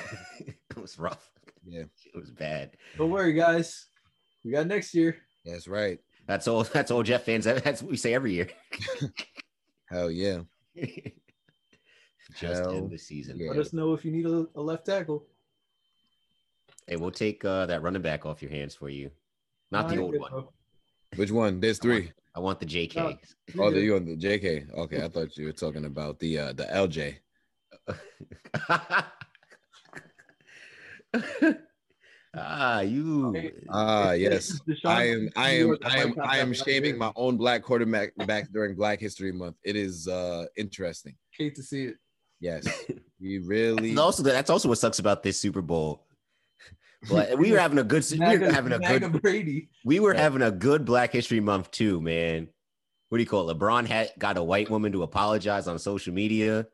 [0.75, 1.29] It was rough.
[1.65, 1.83] Yeah.
[2.05, 2.71] It was bad.
[2.97, 3.87] Don't worry, guys.
[4.43, 5.17] We got next year.
[5.45, 5.99] That's right.
[6.27, 6.63] That's all.
[6.63, 7.45] That's all Jeff fans.
[7.45, 8.49] That's what we say every year.
[9.89, 10.39] Hell yeah.
[12.39, 13.37] Just Hell end the season.
[13.37, 13.49] yeah.
[13.49, 15.25] Let us know if you need a, a left tackle.
[16.87, 19.11] Hey, we'll take uh, that running back off your hands for you.
[19.73, 20.31] Not Nah, the old one.
[20.31, 20.53] bro.
[21.15, 21.59] Which one?
[21.59, 22.11] There's three.
[22.35, 22.95] I want the JK.
[23.55, 23.63] No.
[23.63, 23.83] Oh, good.
[23.83, 24.71] you on the JK?
[24.71, 27.15] Okay, I thought you were talking about the uh the LJ.
[32.35, 33.31] ah, you.
[33.33, 34.59] Hey, Ah, If- yes.
[34.85, 38.75] I am I am I am I am shaming my own black quarterback back during
[38.75, 39.55] Black History Month.
[39.63, 41.15] It is uh interesting.
[41.37, 41.95] Hate to see it.
[42.39, 42.67] Yes.
[43.21, 46.03] We really And also, that's also what sucks about this Super Bowl.
[47.09, 48.05] But we were having a good.
[48.11, 49.21] We were having a Maga good.
[49.21, 49.69] Brady.
[49.83, 50.21] We were Yeah.
[50.21, 52.49] having a good Black History Month too, man.
[53.09, 53.57] What do you call it?
[53.57, 56.65] LeBron had got a white woman to apologize on social media.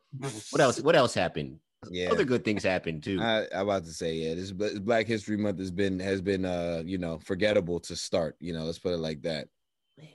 [0.51, 0.79] What else?
[0.81, 1.59] What else happened?
[1.89, 2.11] yeah.
[2.11, 3.19] Other good things happened too.
[3.21, 6.83] I, I'm about to say, yeah, this Black History Month has been has been uh,
[6.85, 8.35] you know, forgettable to start.
[8.39, 9.47] You know, let's put it like that.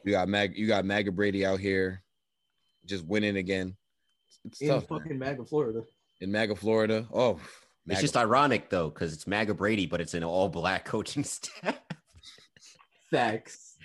[0.04, 2.02] You got Mag you got Maga Brady out here
[2.86, 3.76] just winning again.
[4.46, 5.00] It's in tough, man.
[5.00, 5.82] fucking Maga, Florida.
[6.20, 7.06] in MAGA, Florida.
[7.12, 7.40] Oh,
[7.86, 11.78] it's just ironic though, because it's MAGA Brady, but it's an all black coaching staff.
[13.10, 13.76] Facts.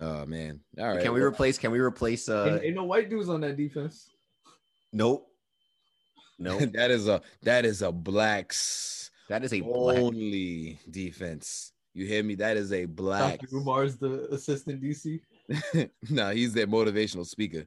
[0.00, 0.60] oh man.
[0.78, 1.02] All right.
[1.02, 1.58] can we replace?
[1.58, 2.28] Can we replace?
[2.28, 4.10] Uh, ain't, ain't no white dudes on that defense.
[4.92, 5.28] nope.
[6.38, 9.98] No, that is a that is a blacks that is a black.
[9.98, 11.72] only defense.
[11.94, 12.34] You hear me?
[12.34, 13.40] That is a black.
[13.40, 13.56] Dr.
[13.56, 15.20] Umar's the assistant DC.
[16.10, 17.66] no, he's their motivational speaker.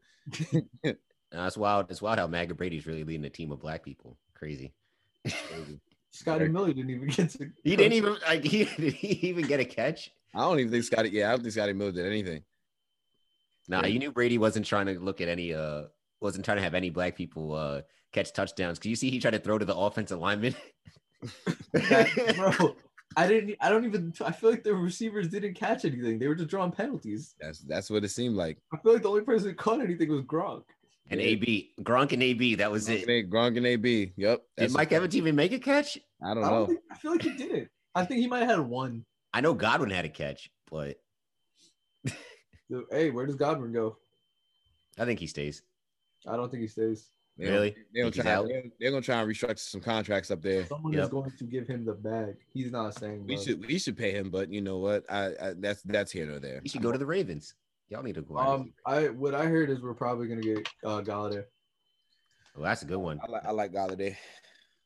[1.31, 1.89] It's wild.
[1.89, 4.17] It's wild how MAGA Brady's really leading a team of black people.
[4.35, 4.73] Crazy.
[6.11, 7.49] Scotty Miller didn't even get to.
[7.63, 8.43] He didn't even like.
[8.43, 10.11] He did he even get a catch?
[10.35, 11.09] I don't even think Scotty.
[11.09, 12.43] Yeah, I don't think Scotty Miller did anything.
[13.67, 13.87] Nah, Yeah.
[13.87, 15.53] you knew Brady wasn't trying to look at any.
[15.53, 15.83] Uh,
[16.21, 18.79] wasn't trying to have any black people uh catch touchdowns.
[18.79, 20.55] Cause you see, he tried to throw to the offensive lineman.
[21.73, 22.75] That- bro,
[23.15, 23.55] I didn't.
[23.61, 24.13] I don't even.
[24.25, 26.19] I feel like the receivers didn't catch anything.
[26.19, 27.35] They were just drawing penalties.
[27.39, 28.57] That's that's what it seemed like.
[28.73, 30.63] I feel like the only person who caught anything was Gronk.
[31.09, 31.27] And Yeah.
[31.27, 33.01] AB, Gronk and AB, that was Gronk it.
[33.01, 34.13] and A- Gronk and AB.
[34.15, 34.41] Yep.
[34.57, 35.97] Did Mike Evans even make a catch?
[36.23, 36.55] I don't I, know.
[36.57, 37.69] don't think, I feel like he didn't.
[37.95, 39.05] I think he might have had one.
[39.33, 40.97] I know Godwin had a catch, but
[42.71, 43.97] So, hey, where does Godwin go?
[44.97, 45.63] I think he stays.
[46.27, 47.09] I don't think he stays.
[47.37, 47.75] They really?
[47.95, 50.65] They don't try, they're, they're gonna try and restructure some contracts up there.
[50.65, 51.03] Someone Yep.
[51.03, 52.35] is going to give him the bag.
[52.53, 53.25] He's not saying.
[53.25, 55.05] We should we should pay him, but you know what?
[55.09, 56.59] I, I that's that's here nor there.
[56.61, 57.55] He should go to the Ravens.
[57.89, 58.37] Y'all need to go.
[58.37, 61.43] Um, I what I heard is we're probably gonna get uh Golladay.
[62.55, 63.19] well, that's a good one.
[63.23, 64.15] I like I like Golladay.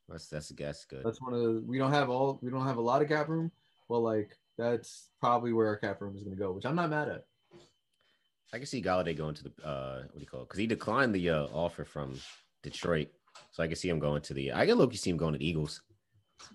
[0.08, 1.04] That's that's that's good.
[1.04, 1.64] That's one of the.
[1.66, 2.40] We don't have all.
[2.42, 3.52] We don't have a lot of cap room.
[3.90, 7.10] Well, like that's probably where our cap room is gonna go, which I'm not mad
[7.10, 7.26] at.
[8.54, 10.50] I can see Golladay going to the uh what do you call it?
[10.50, 12.18] Because he declined the uh, offer from
[12.62, 13.10] Detroit,
[13.52, 14.54] so I can see him going to the.
[14.54, 14.94] I can look.
[14.94, 15.82] You see him going to the Eagles.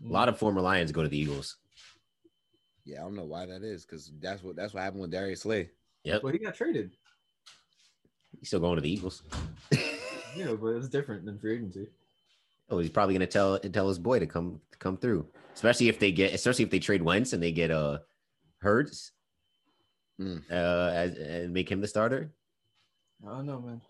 [0.07, 1.57] A lot of former Lions go to the Eagles.
[2.85, 5.43] Yeah, I don't know why that is because that's what that's what happened with Darius
[5.43, 5.71] Slay.
[6.05, 6.93] Yep, But he got traded.
[8.39, 9.23] he's still going to the Eagles.
[10.37, 11.89] yeah, but it's different than free agency.
[12.71, 16.13] oh, he's probably gonna tell tell his boy to come come through, especially if they
[16.13, 17.99] get, especially if they trade Wentz and they get uh
[18.61, 19.13] Hurts,
[20.21, 20.43] Mm.
[20.51, 22.33] uh, as, and make him the starter.
[23.25, 23.81] I don't know, man.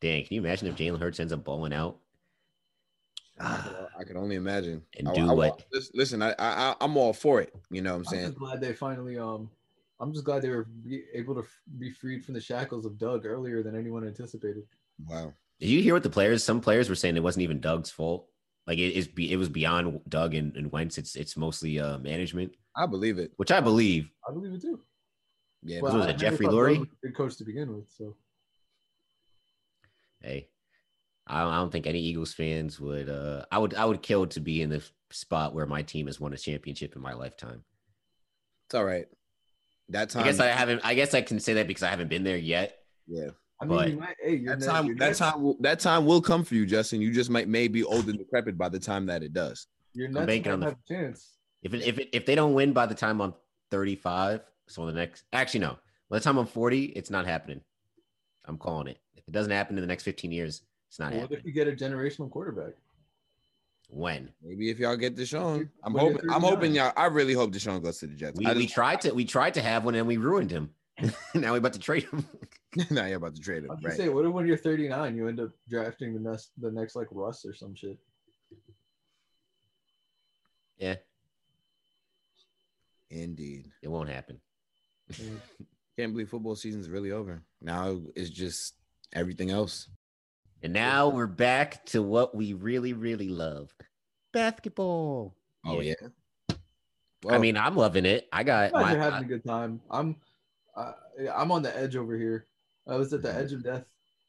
[0.00, 1.98] Dang, can you imagine if Jalen Hurts ends up balling out?
[3.40, 4.82] I could, only imagine.
[4.96, 5.64] And do I- what?
[5.94, 7.52] Listen, I, I I'm all for it.
[7.70, 8.24] You know what I'm saying?
[8.26, 8.32] I'm saying?
[8.34, 9.50] just glad they finally um.
[10.00, 10.66] I'm just glad they were
[11.14, 11.44] able to
[11.78, 14.64] be freed from the shackles of Doug earlier than anyone anticipated.
[15.06, 15.32] Wow.
[15.60, 16.42] Did you hear what the players?
[16.42, 18.26] Some players were saying it wasn't even Doug's fault.
[18.66, 20.98] Like it is, it was beyond Doug and, and Wentz.
[20.98, 23.32] It's it's mostly uh management, I believe it.
[23.36, 24.10] which I believe.
[24.28, 24.80] I believe it too.
[25.62, 25.80] Yeah.
[25.80, 26.78] was it, I never Jeffrey thought Lurie?
[26.80, 27.84] was a Good coach to begin with.
[27.90, 28.16] So
[30.20, 30.48] Hey,
[31.26, 33.08] I don't, I don't think any Eagles fans would.
[33.08, 36.18] uh I would I would kill to be in the spot where my team has
[36.18, 37.62] won a championship in my lifetime.
[38.66, 39.06] it's all right.
[39.90, 40.22] That time.
[40.22, 40.80] I guess I haven't.
[40.84, 42.78] I guess I can say that because I haven't been there yet.
[43.06, 43.28] yeah.
[43.60, 44.96] I mean, But- you might, hey, That ne- time.
[44.96, 45.42] That time.
[45.42, 47.00] Will, that time will come for you, Justin.
[47.00, 49.68] You just might may be old and decrepit by the time that it does.
[49.94, 51.36] Your I'm Nets banking on the- chance.
[51.62, 53.32] If it, if it, if they don't win by the time I'm
[53.70, 55.78] 35, so the next actually no,
[56.10, 57.60] by the time I'm 40, it's not happening.
[58.44, 58.98] I'm calling it.
[59.14, 61.38] If it doesn't happen in the next 15 years, it's not What happening.
[61.38, 62.74] if you get a generational quarterback?
[63.94, 66.30] When Maybe if y'all get Deshaun, I'm When hoping.
[66.30, 66.92] I'm hoping y'all.
[66.96, 68.36] I really hope Deshaun goes to the Jets.
[68.36, 70.70] we, I we tried to we tried to have one and we ruined him.
[71.34, 72.26] now we're about to trade him.
[72.90, 73.96] now you're about to trade him, I was right?
[73.96, 77.06] say, what if when you're 39, you end up drafting the next, the next like
[77.12, 77.96] Russ or some shit?
[80.78, 80.96] yeah,
[83.10, 83.70] Indeed.
[83.80, 84.40] it won't happen.
[85.12, 85.36] Mm.
[85.96, 87.42] Can't believe football season's really over.
[87.62, 88.74] Now it's just
[89.12, 89.88] everything else.
[90.64, 93.74] And now we're back to what we really really love,
[94.32, 95.36] basketball.
[95.66, 95.92] Oh Yeah.
[96.00, 96.56] yeah.
[97.28, 98.26] I mean, I'm loving it.
[98.32, 99.82] I got You guys my, are having a good time.
[99.90, 100.16] I'm,
[100.74, 100.92] uh,
[101.34, 102.46] I'm on the edge over here.
[102.86, 103.84] I was at the edge of death.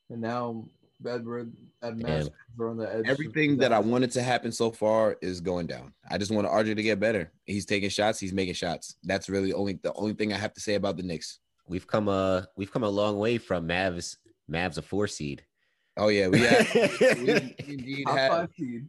[0.09, 0.65] and now
[1.05, 2.07] Edward at Damn.
[2.07, 2.29] Mavs
[2.59, 2.99] are on the edge.
[3.01, 5.93] of Everything that I wanted to happen so far is going down.
[6.09, 7.31] I just want RJ to get better.
[7.45, 8.19] He's taking shots.
[8.19, 8.95] He's making shots.
[9.03, 11.39] That's really only the only thing I have to say about the Knicks.
[11.67, 14.17] We've come a we've come a long way from Mavs.
[14.51, 15.45] Mavs a four seed.
[15.97, 16.73] Oh yeah, we have.
[16.75, 18.31] we indeed top have.
[18.31, 18.87] five seed,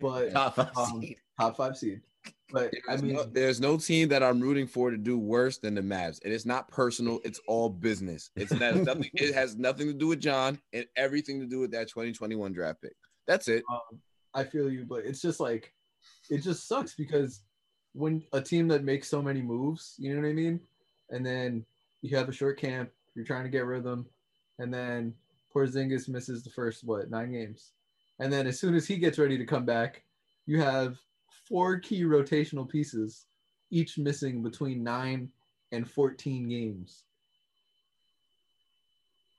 [0.00, 1.16] but Top five um, seed.
[1.38, 2.00] top five seed.
[2.52, 5.74] But I mean, no, there's no team that I'm rooting for to do worse than
[5.74, 7.20] the Mavs, and it's not personal.
[7.24, 8.30] It's all business.
[8.36, 9.10] It's not, nothing.
[9.14, 12.82] It has nothing to do with John and everything to do with that 2021 draft
[12.82, 12.94] pick.
[13.26, 13.64] That's it.
[13.70, 14.00] um,
[14.32, 15.72] I feel you, but it's just like
[16.30, 17.40] it just sucks because
[17.94, 20.60] when a team that makes so many moves, you know what I mean,
[21.10, 21.64] and then
[22.02, 24.06] you have a short camp, you're trying to get rhythm,
[24.60, 25.14] and then
[25.56, 27.72] Porzingis misses the first what nine games,
[28.18, 30.02] and then as soon as he gets ready to come back,
[30.44, 30.98] you have
[31.48, 33.24] four key rotational pieces,
[33.70, 35.30] each missing between nine
[35.72, 37.04] and 14 games.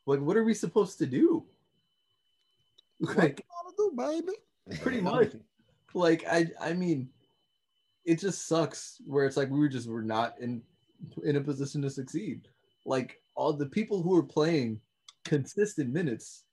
[0.08, 1.46] Like, what are we supposed to do?
[3.00, 4.38] Like, what do, baby?
[4.82, 5.34] pretty much.
[5.94, 7.10] like I I mean,
[8.06, 10.64] it just sucks where it's like we were just we're not in
[11.24, 12.48] in a position to succeed.
[12.86, 14.82] Like all the people who are playing
[15.28, 16.44] consistent minutes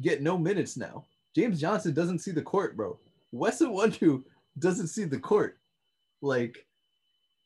[0.00, 1.04] get no minutes now.
[1.34, 2.98] James Johnson doesn't see the court, bro.
[3.32, 4.22] Wes Iwundu
[4.58, 5.58] doesn't see the court.
[6.22, 6.66] Like,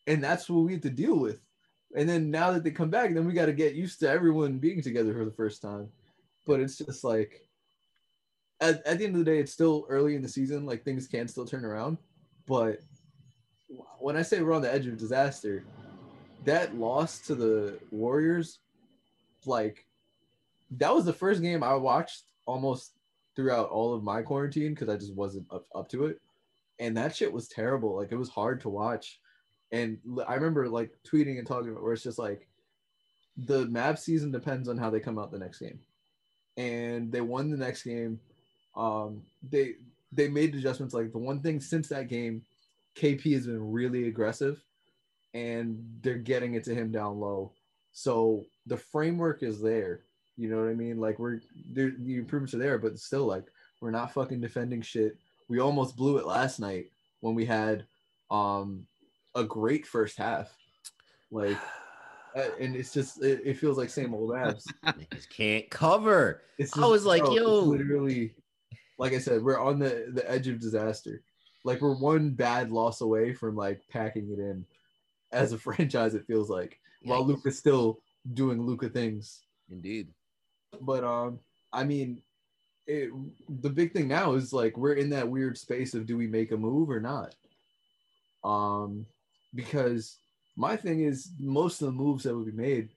[0.07, 1.41] and that's what we have to deal with.
[1.97, 4.59] And then now that they come back, then we got to get used to everyone
[4.59, 5.89] being together for the first time.
[6.47, 7.41] But it's just like
[8.61, 10.67] at, at the end of the day, it's still early in the season.
[10.67, 11.99] Like things can still turn around.
[12.47, 12.81] But
[13.99, 15.65] when I say we're on the edge of disaster,
[16.45, 18.59] that loss to the Warriors,
[19.47, 19.87] like
[20.73, 22.93] that was the first game I watched almost
[23.37, 26.21] throughout all of my quarantine because I just wasn't up, up to it.
[26.79, 27.97] And that shit was terrible.
[27.97, 29.21] Like it was hard to watch.
[29.73, 32.49] And I remember like tweeting and talking about where it's just like
[33.37, 35.81] the Mavs season depends on how they come out the next game.
[36.57, 38.21] And they won the next game.
[38.77, 39.75] Um, they
[40.13, 40.95] they made adjustments.
[40.95, 42.43] Like the one thing since that game,
[42.97, 44.63] KP has been really aggressive,
[45.33, 47.53] and they're getting it to him down low.
[47.93, 50.01] So the framework is there.
[50.37, 50.99] You know what I mean?
[50.99, 51.41] Like we're
[51.73, 53.45] there, the improvements are there, but still, like
[53.81, 55.17] we're not fucking defending shit.
[55.49, 56.87] We almost blew it last night
[57.21, 57.87] when we had
[58.31, 58.87] um
[59.35, 60.53] a great first half.
[61.31, 61.59] Like,
[62.37, 64.67] uh, and it's just it, it feels like same old abs.
[64.85, 66.43] Niggas can't cover.
[66.59, 67.61] It's I was like, it's yo.
[67.61, 68.35] literally,
[68.99, 71.23] like I said, we're on the the edge of disaster.
[71.65, 74.67] Like we're one bad loss away from like packing it in
[75.33, 76.15] as a franchise.
[76.15, 77.25] It feels like while.
[77.25, 78.01] Luka's still
[78.33, 79.43] doing Luka things.
[79.71, 80.09] Indeed.
[80.81, 81.41] But um,
[81.73, 82.23] I mean,
[82.87, 83.11] it,
[83.49, 86.53] the big thing now is like we're in that weird space of do we make
[86.53, 87.35] a move or not?
[88.45, 89.07] Um,
[89.55, 90.19] because
[90.57, 92.91] my thing is most of the moves that would be made,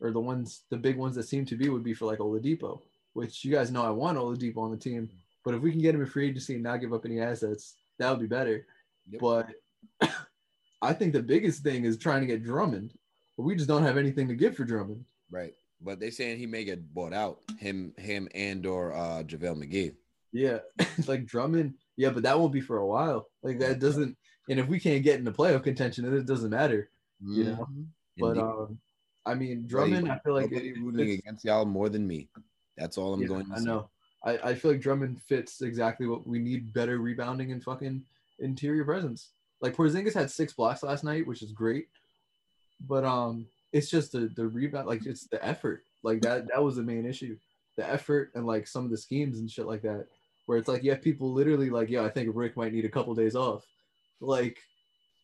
[0.00, 2.80] or the ones, the big ones that seem to be, would be for like Oladipo,
[3.12, 5.10] which you guys know I want Oladipo on the team.
[5.44, 7.74] But if we can get him in free agency and not give up any assets,
[7.98, 8.66] that would be better.
[9.10, 9.20] Yep.
[9.20, 9.48] But
[10.82, 12.94] I think the biggest thing is trying to get Drummond.
[13.36, 15.04] But we just don't have anything to give for Drummond.
[15.30, 15.52] Right.
[15.80, 17.40] But they saying he may get bought out.
[17.58, 19.94] Him, him, and or uh JaVale McGee.
[20.32, 21.74] Yeah, it's like Drummond.
[21.96, 23.28] Yeah, but that won't be for a while.
[23.42, 24.16] Like that doesn't.
[24.48, 26.90] And if we can't get into playoff contention, then it doesn't matter.
[27.24, 27.66] You know?
[27.70, 27.86] Mhm.
[28.18, 28.40] But Indeed.
[28.42, 28.78] um,
[29.26, 30.10] I mean, Drummond.
[30.10, 32.28] I feel like Nobody it- rooting against y'all more than me.
[32.76, 33.64] That's all I'm yeah, going to I say.
[33.64, 33.90] know.
[34.24, 38.02] I, I feel like Drummond fits exactly what we need: better rebounding and fucking
[38.38, 39.30] interior presence.
[39.60, 41.88] Like Porzingis had six blocks last night, which is great.
[42.86, 45.82] But um, it's just the the rebound, like it's the effort.
[46.02, 47.36] Like that that was the main issue,
[47.76, 50.06] the effort and like some of the schemes and shit like that.
[50.46, 52.88] Where it's like you have people literally like, yeah, I think Rick might need a
[52.90, 53.64] couple days off.
[54.20, 54.58] Like,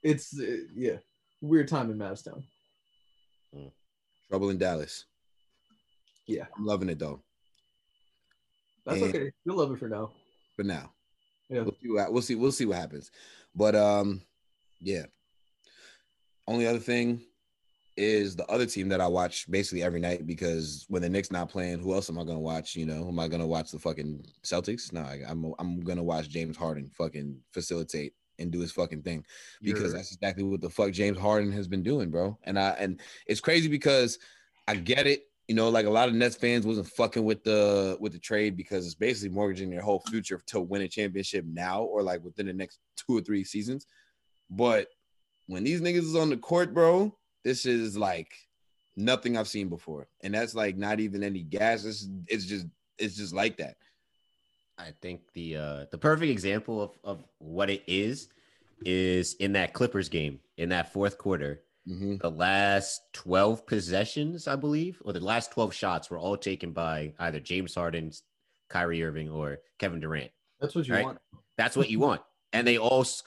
[0.02, 0.96] it's uh, yeah,
[1.40, 2.42] weird time in Mavstown.
[4.28, 5.04] Trouble in Dallas.
[6.26, 6.46] Yeah.
[6.56, 7.20] I'm loving it though.
[8.86, 9.30] That's And- okay.
[9.44, 10.10] You'll love it for now.
[10.56, 10.92] For now.
[11.48, 11.62] Yeah.
[11.62, 12.34] We'll see what we'll see.
[12.34, 13.10] We'll see what happens.
[13.54, 14.22] But um,
[14.80, 15.04] yeah.
[16.48, 17.20] Only other thing
[17.96, 21.50] is the other team that I watch basically every night because when the Knicks not
[21.50, 22.74] playing, who else am I gonna watch?
[22.74, 24.92] You know, am I gonna watch the fucking Celtics?
[24.92, 29.24] No, I, I'm I'm gonna watch James Harden fucking facilitate and do his fucking thing
[29.60, 32.38] because You're- that's exactly what the fuck James Harden has been doing, bro.
[32.44, 34.18] And I and it's crazy because
[34.66, 35.24] I get it.
[35.48, 38.56] You know, like a lot of Nets fans wasn't fucking with the with the trade
[38.56, 42.46] because it's basically mortgaging their whole future to win a championship now or like within
[42.46, 43.86] the next two or three seasons.
[44.48, 44.88] But
[45.46, 47.14] when these niggas is on the court, bro,
[47.44, 48.32] this is like
[48.96, 51.84] nothing I've seen before, and that's like not even any gas.
[51.84, 52.66] It's, it's just
[52.98, 53.76] it's just like that.
[54.78, 58.28] I think the uh the perfect example of, of what it is
[58.84, 62.20] is in that Clippers game in that fourth quarter Mhm.
[62.20, 67.12] the last 12 possessions, I believe, or the last 12 shots were all taken by
[67.18, 68.12] either James Harden,
[68.68, 70.30] Kyrie Irving, or Kevin Durant.
[70.60, 71.04] That's what you Right.
[71.04, 71.18] want.
[71.56, 72.22] That's what you want.
[72.52, 73.24] And they all s-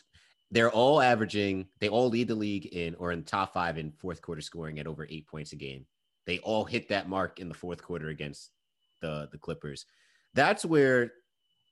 [0.55, 4.21] they're all averaging, they all lead the league in or in top five in fourth
[4.21, 5.85] quarter scoring at over eight points a game.
[6.25, 8.51] They all hit that mark in the fourth quarter against
[9.01, 9.85] the the Clippers.
[10.33, 11.11] That's where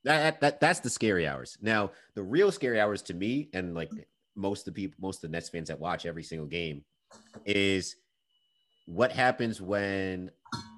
[0.04, 1.56] that, that that's the scary hours.
[1.62, 3.90] Now, the real scary hours to me, and like
[4.36, 6.84] most of the people, most of the Nets fans that watch every single game,
[7.46, 7.96] is
[8.84, 10.30] what happens when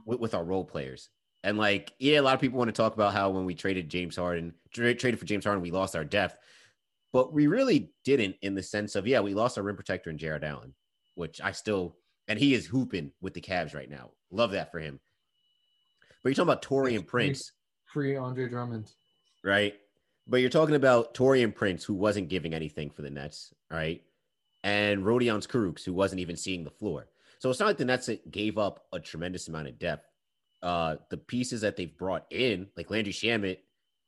[0.04, 1.08] with, with our role players.
[1.42, 3.88] And like, yeah, a lot of people want to talk about how when we traded
[3.88, 6.38] James Harden, tra- traded for James Harden, we lost our depth,
[7.12, 10.18] but we really didn't in the sense of yeah, we lost our rim protector in
[10.18, 10.74] Jarrett Allen,
[11.14, 11.96] which I still
[12.28, 14.10] and he is hooping with the Cavs right now.
[14.30, 15.00] Love that for him.
[16.22, 17.52] But you're talking about Taurean Prince,
[17.92, 18.90] Free Andre Drummond.
[19.44, 19.74] right?
[20.26, 24.02] But you're talking about Taurean Prince, who wasn't giving anything for the Nets, right?
[24.64, 27.06] And Rodion Kurucs, who wasn't even seeing the floor.
[27.38, 30.10] So it's not like the Nets gave up a tremendous amount of depth.
[30.62, 33.58] Uh, the pieces that they've brought in, like Landry Shamet,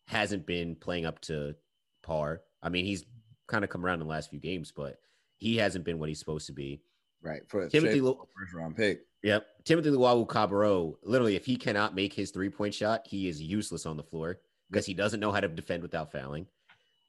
[0.09, 1.55] hasn't been playing up to
[2.03, 2.41] par.
[2.63, 3.05] I mean, he's
[3.47, 4.99] kind of come around in the last few games, but
[5.37, 6.83] he hasn't been what he's supposed to be.
[7.23, 7.43] Right.
[7.49, 9.01] For Timothy straight Lu- first round pick.
[9.23, 9.47] Yep.
[9.65, 13.87] Timothy Luwawu Cabarrot, literally, if he cannot make his three point shot, he is useless
[13.87, 14.39] on the floor
[14.71, 16.47] because he doesn't know how to defend without fouling.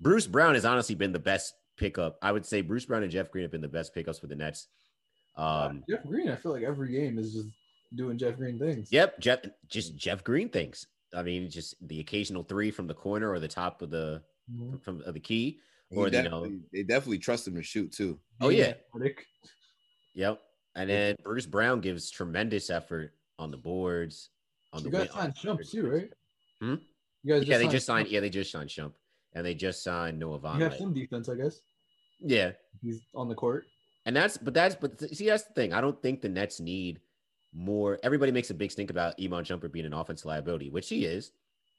[0.01, 2.17] Bruce Brown has honestly been the best pickup.
[2.21, 4.35] I would say Bruce Brown and Jeff Green have been the best pickups for the
[4.35, 4.67] Nets.
[5.35, 7.47] Um, Jeff Green, I feel like every game is just
[7.95, 8.91] doing Jeff Green things.
[8.91, 10.87] yep, Jeff, just Jeff Green things.
[11.13, 14.21] I mean, just the occasional three from the corner or the top of the
[14.51, 14.81] Mhm.
[14.81, 15.59] from of the key.
[15.91, 18.19] Or, you know- they definitely trust him to shoot too.
[18.41, 18.73] Oh, yeah.
[20.15, 20.41] Yep.
[20.75, 24.29] And then Bruce Brown gives tremendous effort on the boards.
[24.73, 26.13] On You the guys signed Shump too, right?
[26.61, 26.75] Hmm?
[27.23, 27.87] You guys Yeah, they just Shump.
[27.87, 28.07] signed.
[28.09, 28.93] Yeah, they just signed Shump,
[29.33, 30.57] and they just signed Noah Von.
[30.59, 31.59] You have some defense, I guess.
[32.19, 33.65] Yeah, He's on the court.
[34.05, 35.73] and that's but that's but see that's the thing.
[35.73, 37.01] I don't think the Nets need
[37.51, 37.97] more.
[38.03, 41.31] Everybody makes a big stink about Iman Shumpert being an offensive liability, which he is,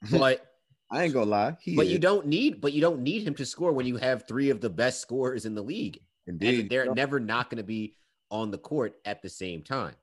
[0.10, 0.49] but
[0.90, 1.56] I ain't gonna lie.
[1.60, 1.92] He but is.
[1.92, 4.60] you don't need but you don't need him to score when you have three of
[4.60, 6.60] the best scorers in the league, Indeed.
[6.60, 7.94] and they're never not going to be
[8.30, 9.94] on the court at the same time.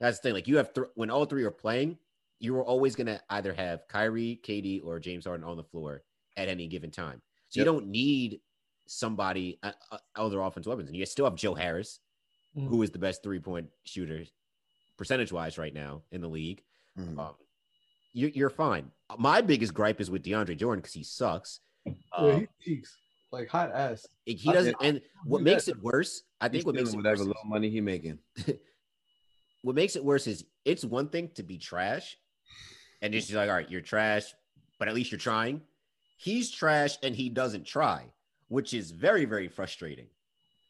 [0.00, 0.34] That's the thing.
[0.34, 1.98] Like you have th- when all three are playing,
[2.38, 6.02] you are always going to either have Kyrie, KD, or James Harden on the floor
[6.36, 7.20] at any given time.
[7.48, 7.66] So Yep.
[7.66, 8.40] you don't need
[8.86, 11.98] somebody uh, uh, other offensive weapons, and you still have Joe Harris,
[12.56, 12.68] Mhm.
[12.68, 14.24] who is the best three point shooter
[14.96, 16.62] percentage wise right now in the league.
[16.98, 17.18] Mhm.
[17.18, 17.34] Um,
[18.12, 18.90] you're, you're fine.
[19.18, 21.60] My biggest gripe is with DeAndre Jordan because he sucks.
[21.86, 22.96] yeah, Um, he cheeks
[23.32, 24.06] like hot ass.
[24.24, 27.20] he doesn't, and what makes it worse, I He's think what makes it worse, whatever
[27.22, 28.18] is- little money he making.
[29.62, 32.16] what makes it worse is it's one thing to be trash
[33.02, 34.24] and just like, all right, you're trash,
[34.78, 35.60] but at least you're trying.
[36.16, 38.04] He's trash and he doesn't try,
[38.48, 40.06] which is very, very frustrating.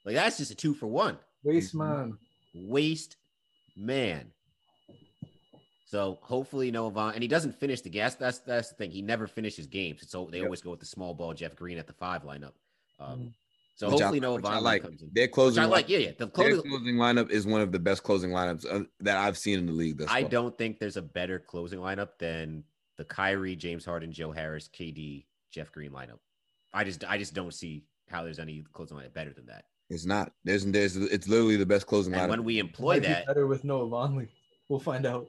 [0.05, 1.19] Like that's just a two for one.
[1.43, 2.19] Waste man.
[2.55, 3.17] Waste
[3.77, 4.33] man.
[5.91, 8.15] So hopefully Noah Von, and he doesn't finish the gas.
[8.15, 8.91] That's that's the thing.
[8.91, 10.03] He never finishes games.
[10.07, 10.45] So they Yep.
[10.45, 12.53] always go with the small ball Jeff Green at the five lineup.
[13.01, 13.33] Um, Mhm.
[13.75, 14.83] so Which I- hopefully Noah which like.
[14.83, 15.11] comes in.
[15.15, 15.89] Their closing, I line- like.
[15.89, 16.11] Yeah, yeah.
[16.11, 19.39] The their closing, closing lineup is one of the best closing lineups uh, that I've
[19.39, 19.97] seen in the league.
[19.97, 20.31] This I far.
[20.31, 22.65] don't think there's a better closing lineup than
[22.99, 26.19] the Kyrie, James Harden, Joe Harris, KD, Jeff Green lineup.
[26.75, 29.65] I just I just don't see how there's any closing lineup better than that.
[29.89, 30.35] It's not.
[30.45, 32.29] There's, there's, it's literally the best closing And lineup.
[32.29, 34.29] when we employ Might be that, better with Noah Vonleh.
[34.69, 35.27] We'll find out.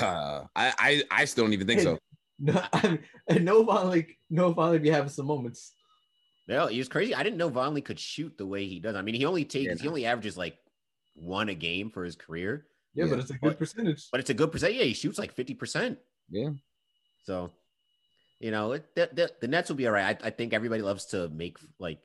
[0.00, 1.98] Uh, I, I, I still don't even think so.
[2.40, 5.72] No, I mean, and Noah Vonleh, Noah Vonleh be having some moments.
[6.46, 7.12] no, he was crazy.
[7.12, 8.94] I didn't know Vonleh could shoot the way he does.
[8.94, 10.56] I mean, he only takes Yeah, he only averages like
[11.16, 13.10] one a game for his career, Yeah, Yeah.
[13.10, 14.06] but it's a good But- percentage.
[14.12, 14.74] but it's a good percent.
[14.74, 15.98] Yeah, he shoots like fifty percent.
[16.30, 16.50] Yeah.
[17.24, 17.50] So,
[18.38, 20.16] you know, it, the, the, the Nets will be all right.
[20.22, 21.98] I, I think everybody loves to make like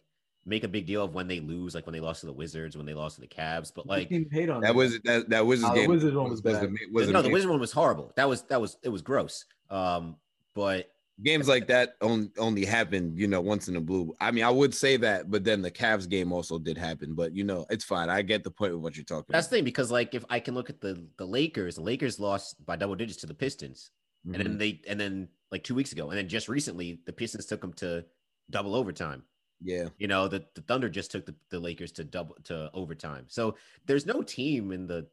[0.46, 2.76] make a big deal of when they lose, like when they lost to the Wizards,
[2.76, 3.72] when they lost to the Cavs.
[3.74, 4.76] But like, You hate on That them.
[4.78, 5.90] was that that Wizards Oh, the game.
[5.90, 6.64] Wizards one was bad.
[6.64, 7.34] ama- was no, the amazing.
[7.34, 8.12] Wizard one was horrible.
[8.16, 9.46] That was that was it was gross.
[9.70, 10.18] Um,
[10.54, 10.90] but
[11.24, 14.14] games like that only only happen, you know, once in a blue.
[14.20, 17.14] I mean, I would say that, but then the Cavs game also did happen.
[17.16, 18.10] But you know, it's fine.
[18.10, 19.52] I get the point of what you're talking that's about.
[19.52, 22.64] the thing because like if I can look at the the Lakers, the Lakers lost
[22.66, 23.92] by double digits to the Pistons,
[24.26, 24.44] and Mm-hmm.
[24.44, 27.62] then they and then like two weeks ago, and then just recently the Pistons took
[27.62, 28.04] them to
[28.50, 29.24] double overtime.
[29.64, 33.26] Yeah, You know, the, the Thunder just took the, the Lakers to double to overtime.
[33.30, 33.56] So
[33.86, 35.08] there's no team in the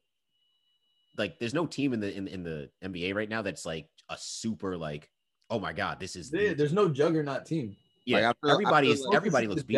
[1.16, 4.16] like there's no team in the in, in the NBA right now that's like a
[4.18, 5.11] super like
[5.51, 7.76] oh my god this is There- the, There's no juggernaut team.
[8.07, 9.76] yeah Like, feel- everybody is like- everybody looks is beat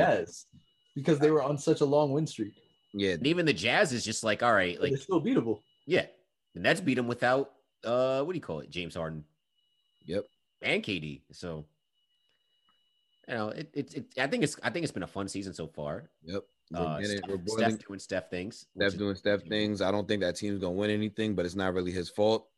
[0.94, 2.52] because they were on such a long win streak.
[2.92, 3.12] yeah.
[3.12, 5.60] and even the Jazz is just like all right like they're still beatable.
[5.86, 6.06] yeah
[6.54, 7.52] the Nets beat them without
[7.84, 9.24] uh what do you call it James Harden
[10.04, 10.24] Yep.
[10.60, 11.64] and KD so
[13.28, 15.52] you know it, it, it I think it's I think it's been a fun season
[15.54, 16.42] so far Yep.
[16.72, 18.66] We're Uh, Steph, we're Steph doing Steph things.
[18.74, 19.82] which Steph is- doing Steph things.
[19.82, 22.48] I don't think that team's gonna win anything, but it's not really his fault.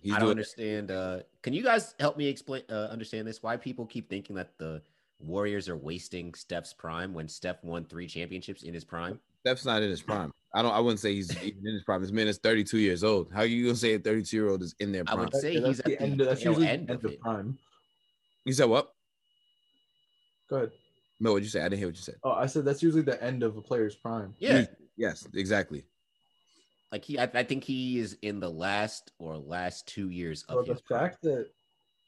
[0.00, 0.90] He's I don't doing understand.
[0.92, 3.42] Uh, can you guys help me explain uh, understand this?
[3.42, 4.82] Why people keep thinking that the
[5.18, 9.18] Warriors are wasting Steph's prime when Steph won three championships in his prime?
[9.40, 10.30] Steph's not in his prime.
[10.54, 10.72] I don't.
[10.72, 12.02] I wouldn't say he's even in his prime.
[12.02, 13.32] This man is 32 years old.
[13.32, 15.18] How are you gonna say a 32 year old is in their I prime?
[15.24, 16.20] would say Yeah, he's at the the end.
[16.20, 17.58] Of, that's tail usually end the of of prime.
[18.44, 18.92] You said what?
[20.48, 20.70] Go ahead.
[21.18, 21.60] No, what'd you say?
[21.60, 22.16] I didn't hear what you said.
[22.22, 24.34] Oh, I said that's usually the end of a player's prime.
[24.38, 24.66] Yeah,
[24.98, 25.84] Yes, exactly.
[26.92, 30.56] like he, I, I think he is in the last or last two years of
[30.56, 31.00] But the his prime.
[31.00, 31.48] fact that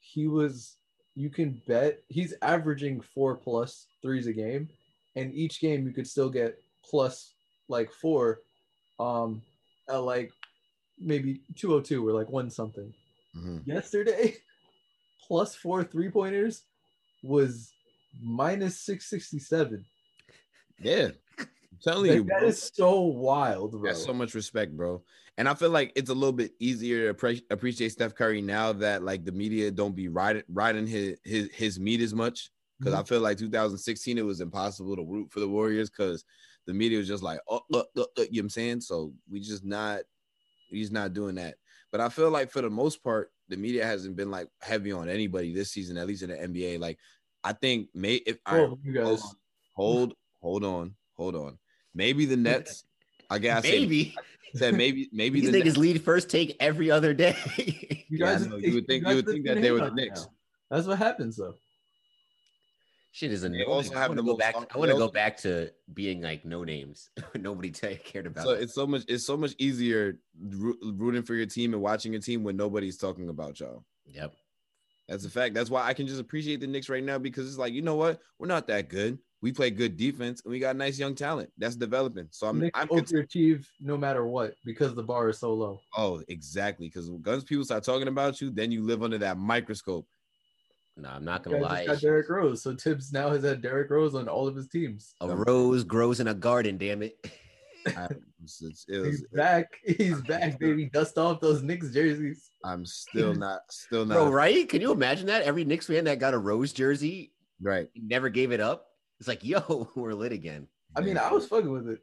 [0.01, 0.77] he was,
[1.15, 4.69] you can bet he's averaging four plus threes a game,
[5.17, 7.35] and each game you could still get plus
[7.69, 8.41] like four,
[9.01, 9.43] um,
[9.91, 10.33] at like
[10.99, 12.93] maybe two oh two or like one something.
[13.37, 13.67] Mhm.
[13.67, 14.37] Yesterday,
[15.27, 16.63] plus four three pointers
[17.23, 17.73] was
[18.21, 19.85] minus six sixty seven.
[20.81, 21.49] Yeah, I'm
[21.83, 22.49] telling you, Like, that bro.
[22.49, 23.83] is so wild, bro.
[23.83, 25.03] That's so much respect, bro.
[25.37, 28.73] And I feel like it's a little bit easier to appre- appreciate Steph Curry now
[28.75, 32.51] that like the media don't be riding riding his his his meat as much.
[32.79, 36.25] Because I feel like 2016 it was impossible to root for the Warriors because
[36.65, 38.81] the media was just like, oh, uh, uh, uh, you know what I'm saying?
[38.83, 40.03] So we just not
[40.71, 41.57] he's not doing that.
[41.91, 45.09] But I feel like for the most part, the media hasn't been like heavy on
[45.09, 46.79] anybody this season, at least in the NBA.
[46.79, 46.99] Like
[47.45, 49.23] I think may if I Oh, you guys.
[49.75, 51.59] hold hold on, hold on.
[51.95, 52.85] Maybe the Nets.
[53.31, 54.15] I guess I Maybe
[54.55, 57.37] said maybe maybe these the niggas Nets, lead first take every other day.
[58.09, 58.57] You Yeah, know.
[58.57, 60.23] You would think- guys you would think that they were the Knicks.
[60.23, 60.33] now.
[60.71, 61.55] That's what happens though.
[63.13, 63.65] Shit is annoying.
[63.67, 64.55] also I want to go back.
[64.55, 67.11] fun- I want to go back to being like no names.
[67.35, 68.45] Nobody t- cared about.
[68.45, 68.63] so that.
[68.63, 72.23] it's so much it's so much easier roo- rooting for your team and watching your
[72.23, 73.85] team when nobody's talking about y'all.
[74.07, 74.35] Yep.
[75.09, 75.55] That's a fact.
[75.55, 77.95] That's why I can just appreciate the Knicks right now because it's like you know
[77.97, 79.19] what, we're not that good.
[79.41, 82.27] We play good defense and we got nice young talent that's developing.
[82.31, 85.81] So I'm, Knicks I'm cont- overachieve no matter what because the bar is so low.
[85.97, 90.07] oh exactly because once people start talking about you, then you live under that microscope.
[90.97, 91.87] No, I'm not gonna guys lie.
[91.87, 94.69] just got Derrick Rose, so Thibs now has had Derrick Rose on all of his
[94.69, 95.15] teams.
[95.21, 96.77] A rose grows in a garden.
[96.77, 97.17] Damn it.
[97.87, 97.91] I,
[98.43, 99.67] it's- it's- it was- He's back.
[99.85, 100.87] He's back, baby.
[100.93, 102.51] Dust off those Knicks jerseys.
[102.65, 104.69] I'm still not still not Bro, right?
[104.69, 105.43] Can you imagine that?
[105.43, 107.89] Every Knicks fan that got a rose jersey right.
[107.95, 108.87] never gave it up.
[109.21, 110.69] It's like, yo, we're lit again.
[110.97, 112.01] I mean, I was fucking with it.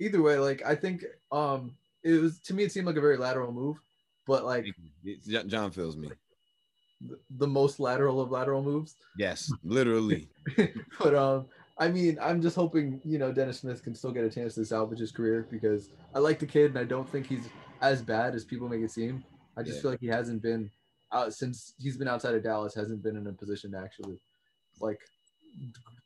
[0.00, 1.72] Either way, like I think um
[2.04, 3.76] it was to me it seemed like a very lateral move,
[4.26, 4.66] but like
[5.26, 6.10] John- John feels me.
[7.00, 8.94] the, the most lateral of lateral moves.
[9.18, 10.28] Yes, literally.
[10.98, 11.46] but um
[11.78, 14.64] I mean, I'm just hoping, you know, Dennis Smith can still get a chance to
[14.64, 17.48] salvage his career because I like the kid and I don't think he's
[17.82, 19.22] as bad as people make it seem.
[19.56, 19.82] I just Yeah.
[19.82, 20.70] feel like he hasn't been
[21.12, 24.18] out since he's been outside of Dallas, hasn't been in a position to actually
[24.80, 25.00] like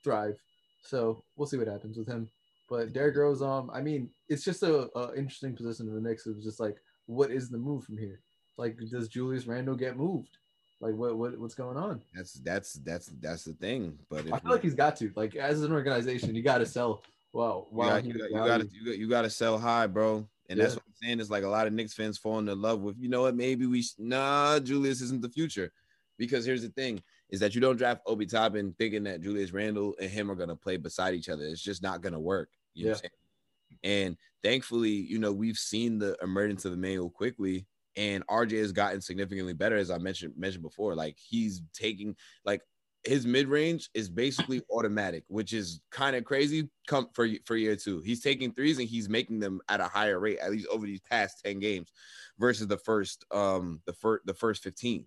[0.03, 0.37] thrive.
[0.83, 2.29] So we'll see what happens with him.
[2.69, 6.27] But Derrick Rose, um, I mean, it's just a, a interesting position in the Knicks.
[6.27, 8.21] It was just like, what is the move from here?
[8.57, 10.39] Like, does Julius Randle get moved?
[10.81, 12.03] Like, what, what what's going on?
[12.15, 13.99] That's that's that's that's the thing.
[14.09, 15.13] But I feel like he's got to.
[15.15, 17.03] Like, as an organization, you got to sell.
[17.33, 20.27] Wow, wow, you got you you got to sell high, bro.
[20.49, 21.21] And that's what I'm saying.
[21.21, 22.97] Is like a lot of Knicks fans falling in love with.
[22.99, 23.37] You know what?
[23.37, 24.59] Maybe we sh- nah.
[24.59, 25.71] Julius isn't the future,
[26.19, 29.95] because here's the thing: is that you don't draft Obi Toppin thinking that Julius Randle
[30.01, 31.45] and him are gonna play beside each other.
[31.45, 32.49] It's just not gonna work.
[32.75, 34.07] You know what I'm saying?
[34.07, 37.67] And thankfully, you know, we've seen the emergence of Immanuel Quickley,
[37.97, 40.95] and RJ has gotten significantly better, as I mentioned mentioned before.
[40.95, 42.63] Like he's taking like
[43.05, 46.69] his mid range is basically automatic, which is kind of crazy.
[46.87, 50.19] Come for for year two, he's taking threes and he's making them at a higher
[50.19, 51.93] rate, at least over these past ten games,
[52.39, 55.07] versus the first um the first the first fifteen.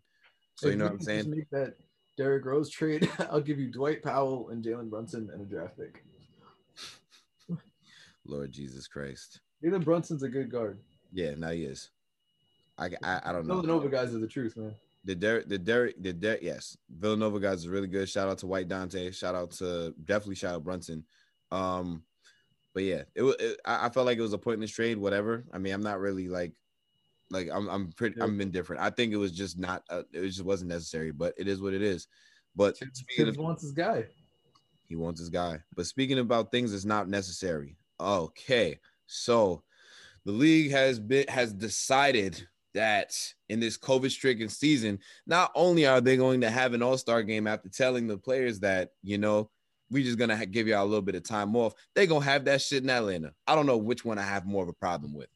[0.56, 1.26] So you know what I'm saying?
[1.26, 1.76] just Make that
[2.18, 3.10] Derrick Rose trade.
[3.32, 6.04] I'll give you Dwight Powell and Jalen Brunson and a draft pick.
[8.26, 10.80] Lord Jesus Christ, Jalen Brunson's a good guard.
[11.12, 11.90] yeah, now he is.
[12.78, 13.56] I I, I don't know.
[13.56, 14.76] Villanova guys are the truth, man.
[15.06, 18.08] The Derek, the Derek, the Derek, yes, Villanova guys is really good.
[18.08, 19.12] Shout out to White Dante.
[19.12, 21.04] Shout out to definitely shout out Brunson.
[21.52, 22.04] Um,
[22.74, 23.36] but yeah, it was.
[23.66, 24.98] I, felt like it was a pointless trade.
[24.98, 25.46] Whatever.
[25.54, 26.54] I mean, I'm not really like,
[27.30, 27.68] like I'm.
[27.68, 28.20] I'm pretty.
[28.22, 28.82] I'm indifferent.
[28.82, 29.84] I think it was just not.
[29.90, 31.12] Uh, it just wasn't necessary.
[31.12, 32.08] But it is what it is.
[32.56, 34.06] But speaking of, wants his guy.
[34.88, 35.60] he wants his guy.
[35.76, 37.78] But speaking about things that's not necessary.
[38.00, 39.64] Okay, so
[40.26, 43.14] the league has been has decided that
[43.50, 47.70] in this COVID-stricken season, not only are they going to have an All-Star game after
[47.70, 49.50] telling the players that you know
[49.94, 52.62] we're just gonna give y'all a little bit of time off, they gonna have that
[52.62, 53.32] shit in Atlanta.
[53.48, 55.30] I don't know which one I have more of a problem with.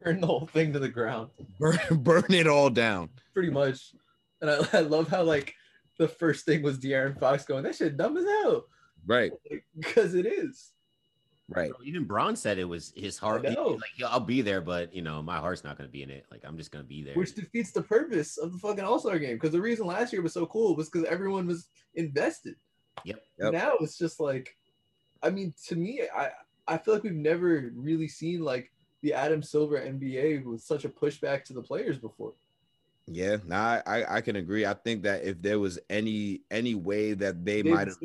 [0.00, 1.30] Burn the whole thing to the ground.
[1.58, 3.10] Burn, burn it all down.
[3.34, 3.94] Pretty much.
[4.40, 5.54] And I, I love how like
[5.98, 8.66] the first thing was De'Aaron Fox going, that shit dumb as hell.
[9.06, 9.32] Right,
[9.78, 10.72] because it is.
[11.48, 11.70] Right.
[11.70, 13.46] Bro, Even Bron said it was his heart.
[13.46, 13.68] I he- know.
[13.68, 16.26] Like, yeah, I'll be there, but you know, my heart's not gonna be in it.
[16.30, 17.14] Like, I'm just gonna be there.
[17.14, 19.36] Which defeats the purpose of the fucking All Star game.
[19.36, 22.56] Because the reason last year was so cool was because everyone was invested.
[23.04, 23.22] Yep.
[23.38, 23.52] Yep.
[23.52, 24.56] Now it's just like,
[25.22, 26.30] I mean, to me, I
[26.66, 28.70] I feel like we've never really seen like
[29.02, 32.34] the Adam Silver NBA with such a pushback to the players before.
[33.10, 34.66] Yeah, nah, I I can agree.
[34.66, 37.96] I think that if there was any any way that they David might have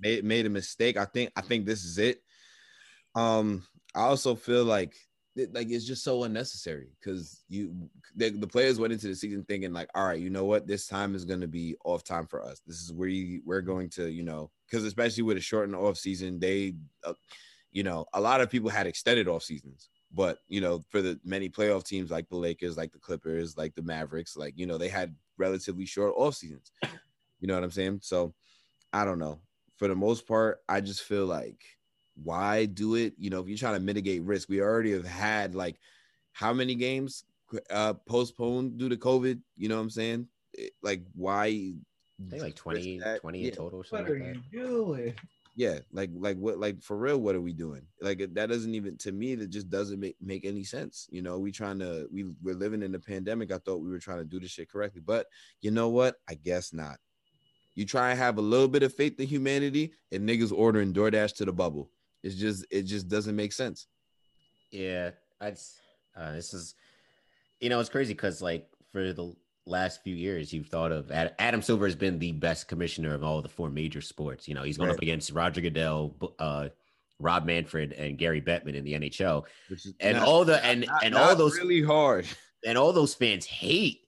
[0.00, 2.22] made, made a mistake, I think I think this is it.
[3.14, 4.94] Um, I also feel like
[5.52, 9.72] like it's just so unnecessary because you the, the players went into the season thinking
[9.72, 12.42] like, all right, you know what, this time is going to be off time for
[12.42, 12.60] us.
[12.66, 15.96] This is where you, we're going to, you know, because especially with a shortened off
[15.96, 17.14] season, they, uh,
[17.70, 19.88] you know, a lot of people had extended off seasons.
[20.12, 23.74] But you know, for the many playoff teams like the Lakers, like the Clippers, like
[23.76, 26.72] the Mavericks, like you know, they had relatively short off seasons.
[27.38, 28.00] You know what I'm saying?
[28.02, 28.34] So
[28.92, 29.40] I don't know.
[29.76, 31.62] For the most part, I just feel like
[32.22, 33.14] why do it?
[33.18, 35.78] You know, if you're trying to mitigate risk, we already have had like
[36.32, 37.24] how many games
[37.70, 39.40] uh postponed due to COVID?
[39.56, 40.28] You know what I'm saying?
[40.52, 43.48] It- like why I think like 20, 20 yeah.
[43.48, 43.78] in total.
[43.78, 44.42] Or What something are like that.
[44.52, 45.14] you doing?
[45.56, 47.82] yeah, like like what like for real, what are we doing?
[48.00, 51.08] Like that doesn't even to me that just doesn't make, make any sense.
[51.10, 53.50] You know, we trying to we we're living in the pandemic.
[53.52, 55.26] I thought we were trying to do this shit correctly, but
[55.62, 56.16] you know what?
[56.28, 56.98] I guess not.
[57.74, 61.36] You try and have a little bit of faith in humanity, and niggas ordering DoorDash
[61.36, 61.90] to the bubble.
[62.22, 63.86] It's just it just doesn't make sense.
[64.70, 65.10] Yeah,
[65.40, 65.54] I
[66.16, 66.74] uh, this is,
[67.60, 69.34] you know, it's crazy because like for the
[69.66, 73.22] last few years, you've thought of Ad- Adam Silver has been the best commissioner of
[73.24, 74.46] all the four major sports.
[74.48, 76.68] You know, he's going up against Roger Goodell, uh,
[77.18, 80.86] Rob Manfred, and Gary Bettman in the NHL, Which is and not- all the and
[80.86, 82.26] not- and not all those really hard.
[82.64, 84.00] and all those fans hate.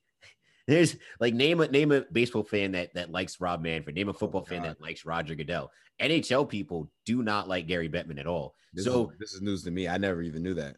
[0.67, 3.97] There's like name a name a baseball fan that that likes Rob Manfred.
[3.97, 5.71] Name a football fan that likes Roger Goodell.
[6.01, 8.55] NHL people do not like Gary Bettman at all.
[8.73, 9.89] This so is, this is news to me.
[9.89, 10.77] I never even knew that.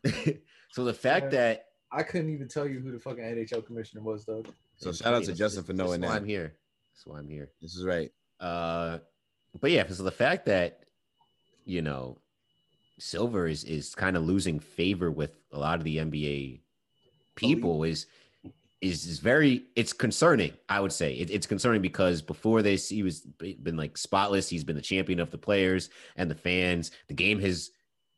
[0.71, 1.39] so the fact Yeah.
[1.39, 4.49] that I couldn't even tell you who the fucking NHL commissioner was, Doug.
[4.77, 6.23] So shout out to This- Justin this- for this knowing is why that.
[6.23, 6.55] I'm here.
[6.93, 7.51] That's why I'm here.
[7.63, 8.11] This is right.
[8.41, 8.99] Uh,
[9.61, 10.81] but yeah, so the fact that
[11.65, 12.19] you know
[12.99, 16.61] Silver is is kind of losing favor with a lot of the NBA
[17.37, 18.07] people is
[18.85, 20.53] is is very it's concerning.
[20.69, 24.49] I would say it, it's concerning because before this he was been like spotless.
[24.49, 26.91] He's been the champion of the players and the fans.
[27.09, 27.71] The game has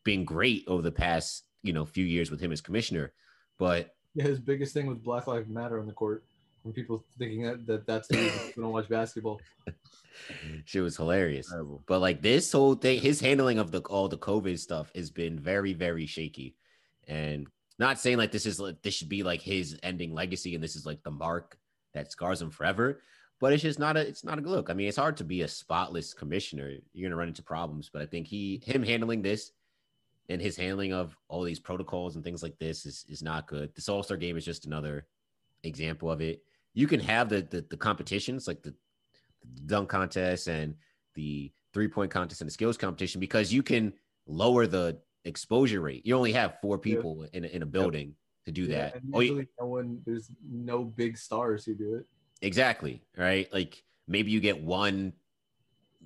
[0.04, 3.12] been great over the past you know few years with him as commissioner,
[3.58, 6.24] but Yeah, his biggest thing was Black Lives Matter on the court.
[6.64, 9.40] And people thinking that, that that's the reason people don't watch basketball.
[10.64, 11.48] shit was hilarious.
[11.48, 11.84] Terrible.
[11.86, 15.38] But like this whole thing, his handling of the all the COVID stuff has been
[15.38, 16.56] very, very shaky.
[17.06, 17.46] And
[17.78, 20.76] not saying like this is like this should be like his ending legacy and this
[20.76, 21.58] is like the mark
[21.94, 23.00] that scars him forever.
[23.38, 24.70] But it's just not a it's not a good look.
[24.70, 26.72] I mean, it's hard to be a spotless commissioner.
[26.92, 27.90] You're gonna run into problems.
[27.92, 29.52] But I think he him handling this
[30.28, 33.74] and his handling of all these protocols and things like this is is not good.
[33.74, 35.06] This All-Star game is just another
[35.64, 36.42] example of it.
[36.72, 38.74] You can have the the, the competitions like the
[39.66, 40.74] dunk contest and
[41.14, 43.92] the three point contest and the skills competition because you can
[44.26, 46.06] lower the exposure rate.
[46.06, 46.94] You only have four Yeah.
[46.96, 48.14] people in, a, in a building
[48.46, 49.00] to do Yeah, that.
[49.12, 52.06] Oh, usually yeah, no one, there's no big stars who do it.
[52.42, 53.02] exactly.
[53.16, 53.52] Right.
[53.52, 55.12] Like maybe you get one.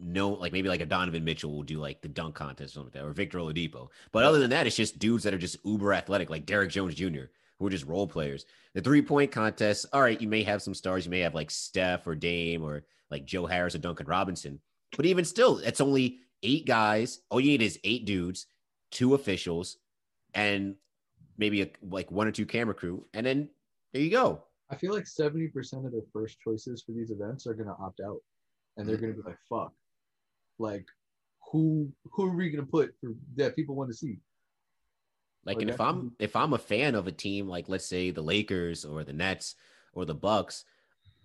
[0.02, 2.86] No, like maybe like a Donovan Mitchell will do like the dunk contest or something
[2.94, 3.88] like that, or Victor Oladipo.
[4.12, 6.94] But other than that, it's just dudes that are just uber athletic, like Derrick Jones
[6.94, 7.24] Jr.,
[7.58, 8.46] who are just role players.
[8.72, 11.04] The three point contest, all right, you may have some stars.
[11.04, 14.60] You may have like Steph or Dame or like Joe Harris or Duncan Robinson.
[14.96, 17.20] But even still, it's only eight guys.
[17.28, 18.46] All you need is eight dudes,
[18.90, 19.78] two officials,
[20.34, 20.74] and
[21.38, 23.04] maybe a, like one or two camera crew.
[23.14, 23.48] And then
[23.92, 24.42] there you go.
[24.70, 28.00] I feel like 70% of their first choices for these events are going to opt
[28.00, 28.18] out.
[28.76, 29.06] And they're mm-hmm.
[29.06, 29.72] going to be like, fuck.
[30.58, 30.86] Like,
[31.50, 34.18] who who are we going to put for that people want to see?
[35.44, 38.10] Like, Like, and if I'm if I'm a fan of a team like let's say
[38.10, 39.56] the Lakers or the Nets
[39.94, 40.64] or the Bucks,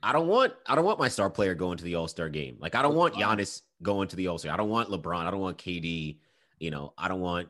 [0.02, 2.58] I don't want I don't want my star player going to the All Star game.
[2.60, 4.54] Like I don't want Giannis going to the All Star.
[4.54, 5.26] I don't want LeBron.
[5.26, 6.18] I don't want KD.
[6.60, 7.50] You know, I don't want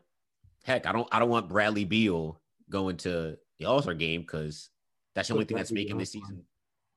[0.66, 0.86] heck.
[0.86, 2.40] I don't I don't want Bradley Beal
[2.70, 4.70] going to the All Star game because
[5.14, 6.44] that's the only thing that's making this season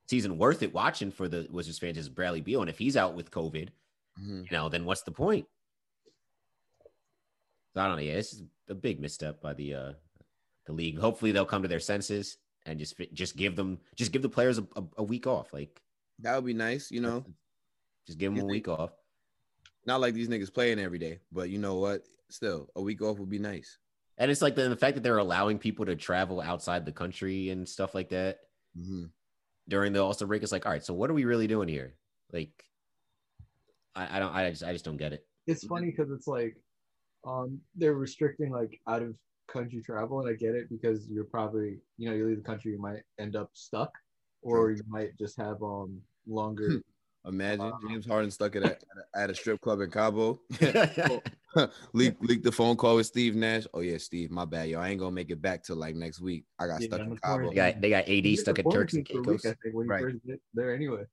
[0.09, 2.61] season worth it watching for the Wizards fans is Bradley Beal.
[2.63, 3.69] And if he's out with COVID,
[4.21, 4.45] Mhm.
[4.51, 5.47] you know, then what's the point?
[7.75, 8.03] So I don't know.
[8.03, 9.93] Yeah, this is a big misstep by the uh
[10.67, 10.99] the league.
[10.99, 14.59] Hopefully they'll come to their senses and just just give them just give the players
[14.59, 15.53] a, a, a week off.
[15.53, 15.81] Like
[16.21, 17.25] That would be nice, you know.
[18.07, 18.91] just give them a week off.
[19.87, 22.05] Not like these niggas playing every day, but you know what?
[22.31, 23.79] Still, a week off would be nice.
[24.19, 27.51] And it's like the, the fact that they're allowing people to travel outside the country
[27.51, 28.39] and stuff like that
[28.75, 29.07] hmm
[29.69, 30.43] during the All Star break.
[30.43, 31.95] It's like, all right, so what are we really doing here?
[32.33, 32.65] Like,
[33.95, 35.27] I, I don't, I just, I just don't get it.
[35.47, 36.57] it's funny because it's like
[37.27, 39.15] um they're restricting like out of
[39.51, 42.71] country travel and i get it because you're probably you know you leave the country
[42.73, 43.91] you might end up stuck
[44.43, 46.83] or you might just have um longer
[47.27, 47.79] Imagine Wow.
[47.87, 50.41] James Harden stuck at a, at a, at a strip club in Cabo.
[51.93, 53.67] leak leak the phone call with Steve Nash.
[53.73, 54.81] Oh yeah, Steve, my bad, yo.
[54.81, 56.45] I ain't gonna make it back till like next week.
[56.59, 57.45] I got Yeah, stuck in sorry.
[57.45, 57.49] Cabo.
[57.51, 59.43] they got they got AD You stuck get at Turks and quarantined for a week,
[59.43, 60.17] Caicos.
[60.23, 60.39] Think, Right.
[60.55, 61.05] there anyway.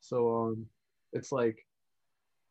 [0.00, 0.66] So um,
[1.12, 1.64] it's like,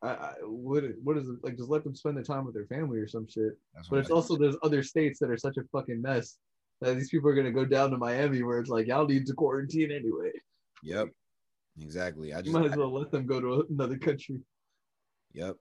[0.01, 1.57] I, I what what is it like?
[1.57, 3.57] Just let them spend the time with their family or some shit.
[3.73, 6.37] That's But it's I- also there's other states that are such a fucking mess
[6.81, 9.33] that these people are gonna go down to Miami where it's like y'all need to
[9.33, 10.31] quarantine anyway.
[10.83, 11.09] Yep.
[11.81, 12.33] Exactly.
[12.33, 14.39] I You might as well let them go to another country.
[15.33, 15.57] Yep.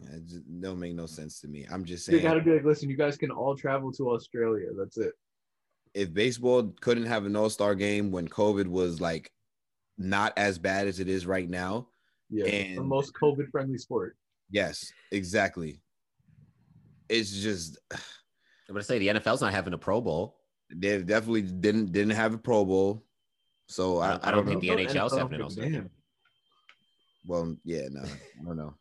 [0.00, 1.66] It just don't make no sense to me.
[1.70, 2.18] I'm just saying.
[2.18, 4.68] You gotta be like, listen, you guys can all travel to Australia.
[4.78, 5.12] That's it.
[5.94, 9.32] if baseball couldn't have an all-star game when COVID was like
[9.96, 11.88] not as bad as it is right now,
[12.30, 14.16] Yeah, the most COVID friendly sport.
[14.50, 15.80] yes, exactly.
[17.08, 20.38] It's just I'm gonna say the NFL's not having a Pro Bowl.
[20.72, 23.04] they definitely didn't didn't have a Pro Bowl.
[23.66, 24.76] So I, I, don't, think know.
[24.76, 25.90] the NHL's NFL having an all-star game.
[27.26, 28.74] Well, yeah, no, I don't know.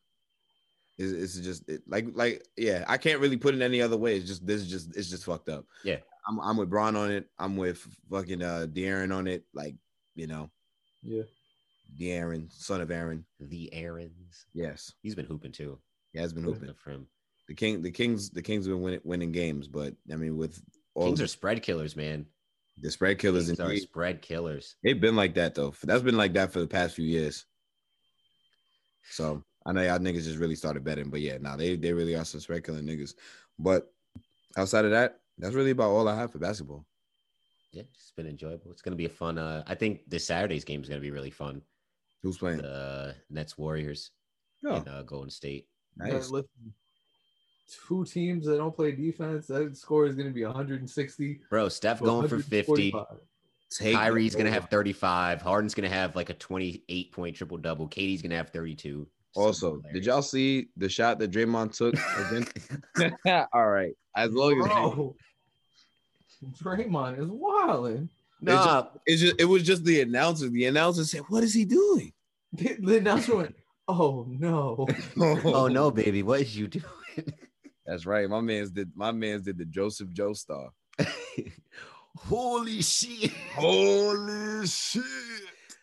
[0.97, 4.15] It's, it's just it, like like yeah, I can't really put it any other way.
[4.17, 5.65] It's just this is just it's just fucked up.
[5.83, 5.97] Yeah.
[6.27, 7.29] I'm I'm with Bron on it.
[7.39, 9.43] I'm with fucking uh De'Aaron on it.
[9.53, 9.75] Like
[10.15, 10.49] you know,
[11.03, 11.23] Yeah.
[11.99, 13.25] De'Aaron, son of Aaron.
[13.39, 14.45] The Aaron's.
[14.53, 15.77] Yes, He's been hooping too.
[16.13, 16.67] he has been hooping.
[16.67, 17.07] Good for him.
[17.47, 20.61] The king, the Kings, the Kings have been winning, winning games, but I mean with
[20.95, 22.25] all Kings the, are spread killers, man.
[22.81, 24.75] the spread killers, Kings and are spread killers.
[24.83, 25.73] they've been like that though.
[25.83, 27.45] That's been like that for the past few years.
[29.11, 32.15] So I know y'all niggas just really started betting, but yeah, nah, they they really
[32.15, 33.13] are some spread killing niggas.
[33.59, 33.91] But
[34.55, 36.85] outside of that, that's really about all I have for basketball.
[37.73, 38.71] Yeah, it's been enjoyable.
[38.71, 39.37] It's gonna be a fun.
[39.37, 41.61] Uh, I think this Saturday's game is gonna be really fun.
[42.23, 42.59] Who's playing?
[42.59, 44.11] The Nets Warriors
[44.65, 45.67] Oh, in uh, Golden State.
[45.99, 46.29] Yeah, nice.
[46.29, 46.73] listen,
[47.87, 51.41] two teams that don't play defense, that score is going to be 160.
[51.49, 52.91] Bro, Steph going for 50.
[52.91, 53.05] 145.
[53.69, 55.41] Take Kyrie's gonna have 35.
[55.41, 57.89] Harden's gonna have like a 28 point triple double.
[57.89, 59.05] KD's gonna have 32.
[59.37, 61.93] Also, Something did y'all see the shot that Draymond took
[62.25, 62.51] against?
[63.53, 65.15] all right, as long as Bro,
[66.63, 68.09] Draymond is wilding.
[68.41, 70.49] Nah, it's just it was just the announcer.
[70.49, 72.13] The announcer said, "What is he doing?"
[72.53, 73.55] The, the announcer went,
[73.87, 74.87] "Oh no!"
[75.19, 76.85] oh no, baby, what is you doing?
[77.85, 78.27] That's right.
[78.29, 80.69] My man's did my man's did the Joseph Joestar.
[82.17, 83.31] Holy shit!
[83.53, 85.03] Holy shit!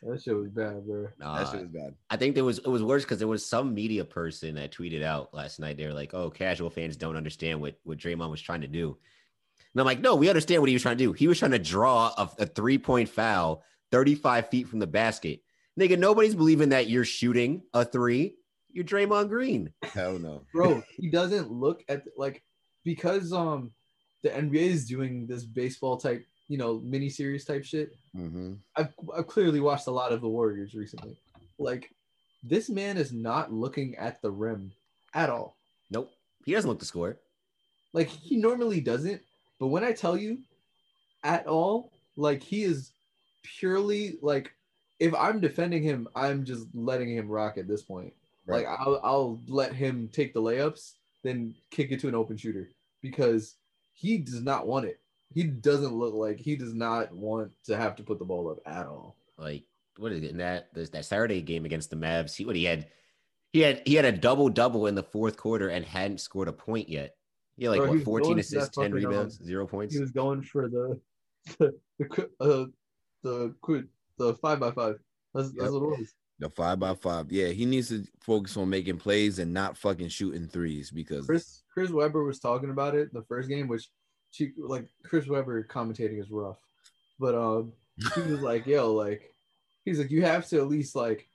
[0.07, 1.09] That shit was bad, bro.
[1.19, 1.95] Nah, that shit was bad.
[2.11, 5.03] I think there was it was worse because there was some media person that tweeted
[5.03, 5.79] out last night.
[5.79, 8.99] They were like, "Oh, casual fans don't understand what what Draymond was trying to do."
[9.73, 11.13] And I'm like, "No, we understand what he was trying to do.
[11.13, 13.63] He was trying to draw a, a three point foul,
[13.93, 15.41] 35 feet from the basket.
[15.81, 18.37] Nigga, nobody's believing that you're shooting a three.
[18.69, 19.73] You're Draymond Green.
[19.83, 20.43] Hell no.
[20.53, 22.43] Bro, he doesn't look at like
[22.85, 23.73] because um
[24.23, 27.95] the NBA is doing this baseball type, you know, mini series type shit.
[28.17, 28.55] Mm-hmm.
[28.77, 31.17] I've, I've clearly watched a lot of the Warriors recently.
[31.59, 31.91] Like,
[32.43, 34.73] this man is not looking at the rim
[35.15, 35.57] at all.
[35.91, 36.11] Nope,
[36.45, 37.17] he doesn't look the score.
[37.93, 39.21] Like, he normally doesn't.
[39.61, 40.39] But when I tell you
[41.23, 42.91] at all, like, he is
[43.43, 44.53] purely like,
[45.01, 48.13] if I'm defending him, I'm just letting him rock at this point.
[48.47, 48.65] Right.
[48.65, 50.93] Like, I'll, I'll let him take the layups,
[51.23, 52.69] then kick it to an open shooter
[53.01, 53.55] because
[53.95, 55.01] he does not want it.
[55.33, 58.59] He doesn't look like he does not want to have to put the ball up
[58.67, 59.17] at all.
[59.39, 59.65] Like,
[59.99, 62.35] what is it in that that Saturday game against the Mavs?
[62.37, 62.87] He what he had
[63.53, 66.53] he had he had a double double in the fourth quarter and hadn't scored a
[66.53, 67.17] point yet.
[67.57, 69.95] Yeah, like Bro, he what was 14 assists, 10 fucking, um, rebounds, zero points.
[69.95, 71.01] he was going for the
[71.59, 72.65] the the qu- uh,
[73.23, 73.89] the qu-
[74.19, 74.99] the five by five.
[75.35, 76.15] That's, that's what it was.
[76.41, 77.31] The five by five.
[77.31, 81.63] Yeah, he needs to focus on making plays and not fucking shooting threes because Chris
[81.73, 83.89] Chris Webber was talking about it the first game, which
[84.35, 86.59] she like Chris Webber commentating is rough,
[87.21, 87.73] but um
[88.15, 89.33] he was like, yo, like
[89.85, 91.29] he's like, you have to at least like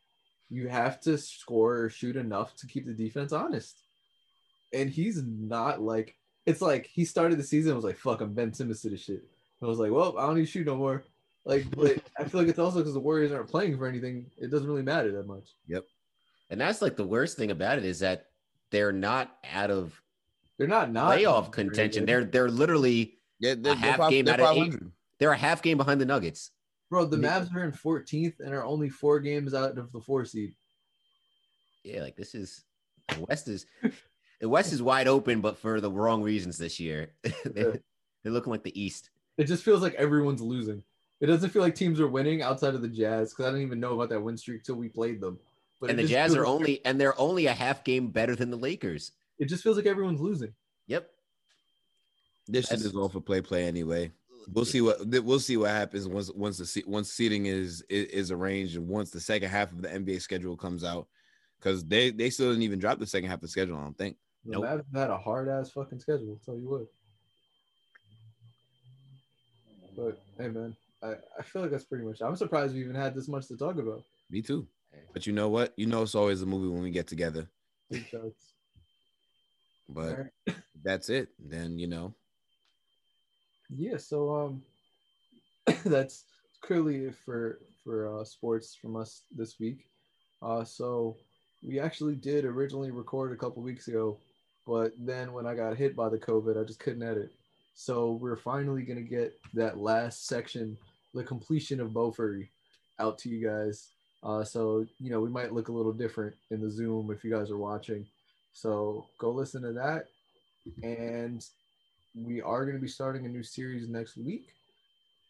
[0.49, 3.79] you have to score or shoot enough to keep the defense honest,
[4.73, 6.15] and he's not like
[6.45, 9.23] it's like he started the season was like, fuck, I'm Ben Simmons to this shit.
[9.61, 11.03] And I was like, well, I don't need to shoot no more.
[11.45, 14.25] Like, but I feel like it's also because the Warriors aren't playing for anything.
[14.37, 15.51] It doesn't really matter that much.
[15.67, 15.85] Yep,
[16.49, 18.25] and that's like the worst thing about it is that
[18.71, 19.99] they're not out of
[20.59, 22.05] They're not not playoff contention.
[22.05, 24.75] They're they're literally yeah, they're, a half five- game they're out of eight.
[25.17, 26.51] they're a half game behind the Nuggets.
[26.89, 30.25] Bro, the Mavs are in 14th and are only four games out of the four
[30.25, 30.53] seed.
[31.83, 32.65] Yeah, like this is
[33.07, 33.67] the West is
[34.41, 37.13] the West is wide open, but for the wrong reasons this year.
[37.45, 37.79] they're,
[38.23, 39.11] they're looking like the East.
[39.37, 40.83] It just feels like everyone's losing.
[41.21, 43.79] It doesn't feel like teams are winning outside of the Jazz because I didn't even
[43.79, 45.39] know about that win streak till we played them.
[45.79, 48.57] But and the Jazz are only and they're only a half game better than the
[48.57, 49.13] Lakers.
[49.39, 50.53] It just feels like everyone's losing.
[50.87, 51.09] Yep.
[52.47, 54.11] This shit is all for play play anyway.
[54.51, 58.05] We'll see what we'll see what happens once once the se- once seating is, is
[58.07, 61.07] is arranged and once the second half of the NBA schedule comes out
[61.59, 63.77] because they they still didn't even drop the second half of the schedule.
[63.77, 64.17] I don't think.
[64.45, 64.63] The Nope.
[64.63, 66.39] Mavs had a hard ass fucking schedule.
[66.39, 66.87] I'll tell you what.
[69.95, 72.21] But hey, man, I, I feel like that's pretty much.
[72.21, 74.03] I'm surprised we even had this much to talk about.
[74.31, 74.67] Me too.
[75.13, 75.73] But you know what?
[75.77, 77.49] You know it's always a movie when we get together.
[79.89, 80.57] But Alright.
[80.83, 81.29] that's it.
[81.39, 82.13] Then you know.
[83.69, 83.97] Yeah.
[83.97, 84.63] So um,
[85.85, 86.25] that's
[86.61, 89.85] clearly it for for uh, sports from us this week.
[90.41, 91.17] Uh, so
[91.65, 94.17] we actually did originally record a couple weeks ago,
[94.65, 97.31] but then when I got hit by the COVID, I just couldn't edit.
[97.75, 100.77] So we're finally gonna get that last section,
[101.13, 102.47] the completion of Bofuri,
[102.99, 103.89] out to you guys.
[104.21, 107.31] Uh, so you know we might look a little different in the Zoom if you
[107.31, 108.05] guys are watching.
[108.61, 110.07] So go listen to that,
[110.83, 111.45] and
[112.13, 114.47] we are going to be starting a new series next week.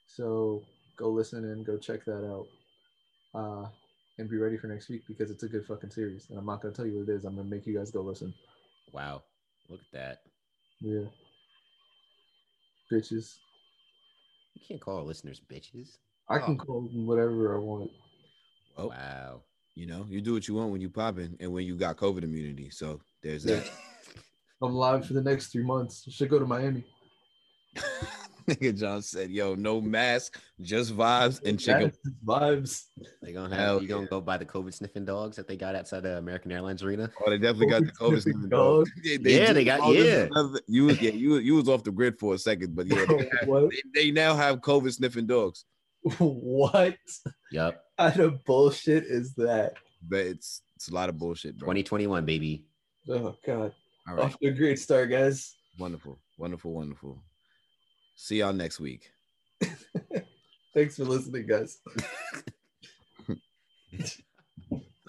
[0.07, 0.63] So
[0.97, 2.47] go listen and go check that out.
[3.35, 3.67] Uh,
[4.17, 6.25] and be ready for next week because it's a good fucking series.
[6.29, 7.23] And I'm not going to tell you what it is.
[7.23, 8.33] I'm going to make you guys go listen.
[8.91, 9.21] Wow.
[9.69, 10.21] Look at that.
[10.81, 11.05] Yeah.
[12.91, 13.35] Bitches.
[14.55, 15.97] You can't call our listeners bitches.
[16.27, 16.65] I can Oh.
[16.65, 17.91] call them whatever I want.
[18.77, 19.41] Wow.
[19.79, 22.23] You know, you do what you want when you popping and when you got COVID
[22.23, 22.69] immunity.
[22.69, 23.55] So there's Yeah.
[23.61, 23.71] that.
[24.61, 26.03] I'm live for the next three months.
[26.11, 26.83] Should go to Miami.
[28.45, 32.83] Nigga John said, "Yo, no mask, just vibes and chicken." That's vibes.
[33.21, 34.07] They gonna Hell have you gonna yeah.
[34.09, 37.09] go buy the COVID sniffing dogs that they got outside the American Airlines arena.
[37.25, 38.49] Oh, they definitely got the COVID COVID sniffing dogs.
[38.49, 38.85] dog.
[39.05, 39.21] dog.
[39.23, 40.27] Yeah, Yeah, they got- oh, yeah.
[40.31, 43.05] another- you was yeah, you you was off the grid for a second, but yeah,
[43.07, 45.63] they, have- they, they now have COVID sniffing dogs.
[46.19, 46.97] what
[47.51, 47.83] Yup.
[47.97, 49.73] kind of bullshit is that?
[50.07, 51.65] But it's it's a lot of bullshit, bro.
[51.65, 52.65] 2021, baby.
[53.09, 53.73] Oh god.
[54.07, 55.55] All right, Off to a great start, guys.
[55.77, 57.21] wonderful, wonderful, wonderful.
[58.15, 59.11] See y'all next week.
[60.73, 61.79] Thanks for listening, guys.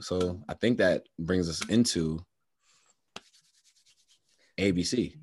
[0.00, 2.24] So I think that brings us into
[4.58, 5.14] ABC.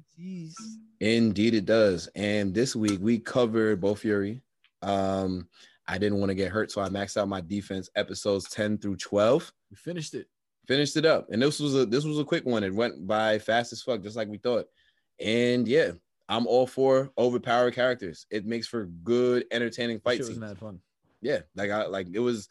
[1.00, 2.08] Indeed, it does.
[2.16, 4.42] And this week we covered Bofuri.
[4.82, 5.48] Um,
[5.88, 8.98] I didn't want to get hurt, so I maxed out my defense episodes 10 through
[8.98, 9.52] 12.
[9.72, 10.28] We finished it.
[10.68, 11.28] Finished it up.
[11.32, 12.64] And this was a this was a quick one.
[12.64, 14.66] It went by fast as fuck, just like we thought.
[15.20, 15.92] And yeah,
[16.28, 18.26] I'm all for overpowered characters.
[18.30, 20.38] It makes for good, entertaining fight scenes.
[20.38, 20.82] mad fun.
[21.22, 22.50] Yeah, like I like it was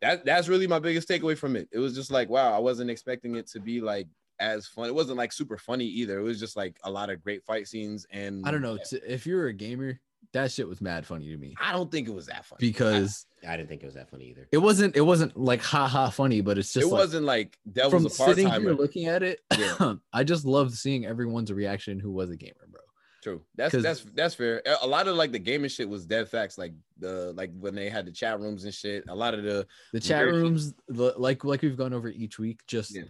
[0.00, 1.68] that that's really my biggest takeaway from it.
[1.70, 4.08] It was just like, wow, I wasn't expecting it to be like
[4.40, 4.86] as fun.
[4.86, 6.18] It wasn't like super funny either.
[6.18, 8.78] It was just like a lot of great fight scenes and I don't know.
[8.78, 10.00] t- If you're a gamer,
[10.32, 12.58] that shit was mad funny to me I don't think it was that funny.
[12.60, 14.48] because I didn't think it was that funny either.
[14.52, 14.96] it wasn't.
[14.96, 18.02] It wasn't like ha ha funny, but it's it just like, wasn't like that from
[18.04, 18.74] was a part sitting here timer.
[18.74, 19.40] looking at it.
[19.56, 19.94] Yeah.
[20.12, 22.80] I just loved seeing everyone's reaction who was a gamer, bro.
[23.22, 23.42] True.
[23.54, 24.60] That's 'Cause- that's that's fair.
[24.66, 26.58] A- A lot of like the gaming shit was dead facts.
[26.58, 29.04] Like the like when they had the chat rooms and shit.
[29.08, 32.38] A lot of the The chat Very- rooms, the, like like we've gone over each
[32.40, 33.02] week, just Yeah.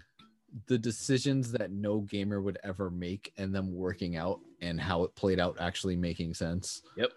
[0.67, 5.15] The decisions that no gamer would ever make and them working out and how it
[5.15, 6.83] played out actually making sense.
[6.97, 7.13] Yep.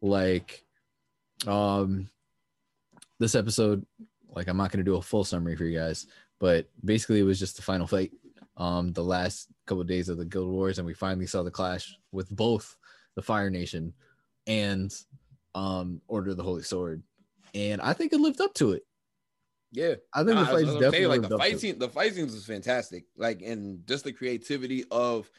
[0.00, 0.64] Like,
[1.46, 2.08] um,
[3.18, 3.86] this episode,
[4.34, 6.06] like I'm not gonna do a full summary for you guys,
[6.38, 8.12] but basically it was just the final fight,
[8.56, 11.50] um, the last couple of days of the Guild Wars, and we finally saw the
[11.50, 12.76] clash with both
[13.14, 13.92] the Fire Nation
[14.46, 14.92] and
[15.54, 17.02] um Order of the Holy Sword,
[17.54, 18.84] and I think it lived up to it.
[19.72, 19.94] Yeah.
[20.14, 21.60] I think Nah, the that's fights definitely saying, like the up fight it.
[21.60, 23.06] scene, the fight scenes was fantastic.
[23.16, 25.30] Like and just the creativity of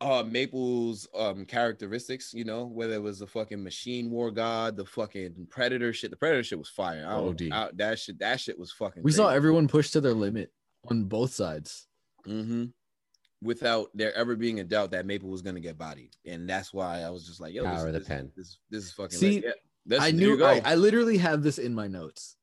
[0.00, 4.84] uh Maple's um characteristics, you know, whether it was the fucking machine war god, the
[4.84, 6.10] fucking predator shit.
[6.10, 7.06] The predator shit was fire.
[7.08, 9.04] I don't, I, that shit, that shit was fucking.
[9.04, 10.52] We saw everyone push to their limit
[10.88, 11.86] on both sides.
[12.26, 12.66] hmm
[13.40, 17.00] without there ever being a doubt that Maple was gonna get bodied, and that's why
[17.00, 18.32] I was just like, "Yo, Power this, of the this, pen.
[18.36, 19.44] This, this is fucking." See, lit.
[19.44, 19.50] yeah,
[19.86, 20.44] that's, I knew.
[20.44, 22.36] I, I literally have this in my notes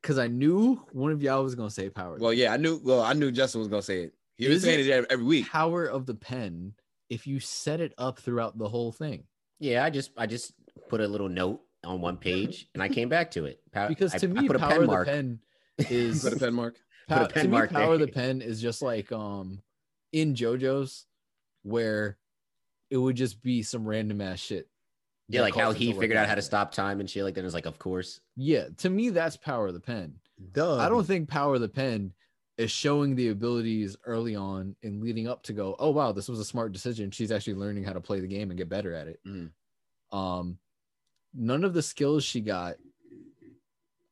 [0.00, 2.16] because I knew one of y'all was gonna say power.
[2.20, 2.80] well, yeah, I knew.
[2.82, 4.14] Well, I knew Justin was gonna say it.
[4.36, 5.46] He was saying it- it every, every week.
[5.48, 6.74] power of the pen.
[7.08, 9.24] If you set it up throughout the whole thing,
[9.60, 10.52] Yeah, I just I just
[10.88, 13.60] put a little note on one page and I came back to it.
[13.72, 15.06] Pow- because to I me, put a power pen of the mark.
[15.06, 15.40] pen
[15.90, 16.76] is Put a pen mark.
[17.08, 19.62] Put a pen to me, power of the pen is just like um
[20.12, 21.06] in JoJo's
[21.62, 22.18] where
[22.90, 24.68] it would just be some random ass shit.
[25.28, 27.24] Yeah, like how he figured out how to stop time and shit.
[27.24, 28.20] Like then it's like, of course.
[28.36, 30.14] Yeah, to me, that's power of the pen.
[30.52, 30.76] Duh.
[30.78, 32.12] I don't think power of the pen
[32.58, 36.38] is showing the abilities early on and leading up to go, oh wow, this was
[36.38, 37.10] a smart decision.
[37.10, 39.20] She's actually learning how to play the game and get better at it.
[39.26, 39.50] Mhm.
[40.12, 40.58] Um,
[41.34, 42.76] none of the skills she got,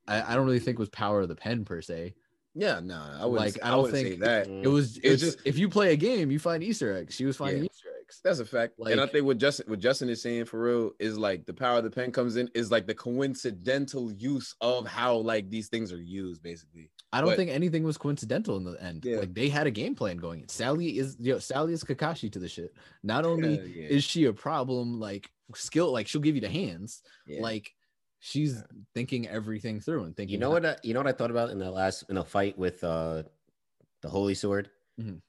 [0.06, 2.14] I, I don't really think was power of the pen per se.
[2.56, 3.54] Yeah, no, I wouldn't.
[3.54, 4.46] Like, I I, don't wouldn't think- say that.
[4.48, 7.14] It was It's it's just- just if you play a game, you find Easter eggs.
[7.14, 7.68] She was finding Yeah.
[7.72, 8.20] Easter eggs.
[8.22, 8.74] That's a fact.
[8.78, 11.78] and I think what Justin what Justin is saying for real is like the power
[11.78, 15.92] of the pen comes in is like the coincidental use of how like these things
[15.92, 16.90] are used, basically.
[17.12, 19.04] I don't But- think anything was coincidental in the end.
[19.04, 19.18] Yeah.
[19.18, 20.46] Like they had a game plan going.
[20.48, 22.74] Sally is yo, Sally is Kakashi to the shit.
[23.02, 23.88] Not only Hell yeah.
[23.88, 27.02] is she a problem, like skill, like she'll give you the hands.
[27.26, 27.40] Yeah.
[27.42, 27.70] Like
[28.20, 28.62] she's
[28.94, 30.34] thinking everything through and thinking.
[30.34, 30.64] You know what?
[30.66, 33.22] I, you know what I thought about in the last in a fight with uh
[34.02, 34.70] the Holy Sword.
[35.00, 35.20] Mhm.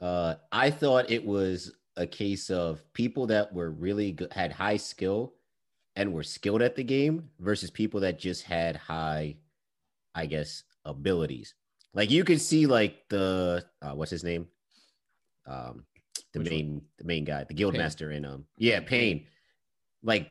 [0.00, 4.76] Uh, I thought it was a case of people that were really good, had high
[4.76, 5.34] skill
[5.96, 9.36] and were skilled at the game versus people that just had high,
[10.14, 11.54] I guess, abilities.
[11.94, 14.48] Like you could see, like the uh, what's his name,
[15.46, 15.84] um,
[16.32, 16.82] the Which main one?
[16.98, 17.82] the main guy, the guild Payne.
[17.82, 19.26] master in um yeah Payne,
[20.02, 20.30] like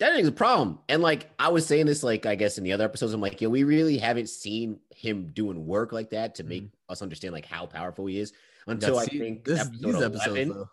[0.00, 0.78] that is a problem.
[0.88, 3.40] And like I was saying this, like I guess in the other episodes, I'm like,
[3.40, 6.92] yeah, we really haven't seen him doing work like that to make mm-hmm.
[6.92, 8.32] us understand like how powerful he is
[8.66, 10.38] until I think this, episode these episodes.
[10.38, 10.64] 11,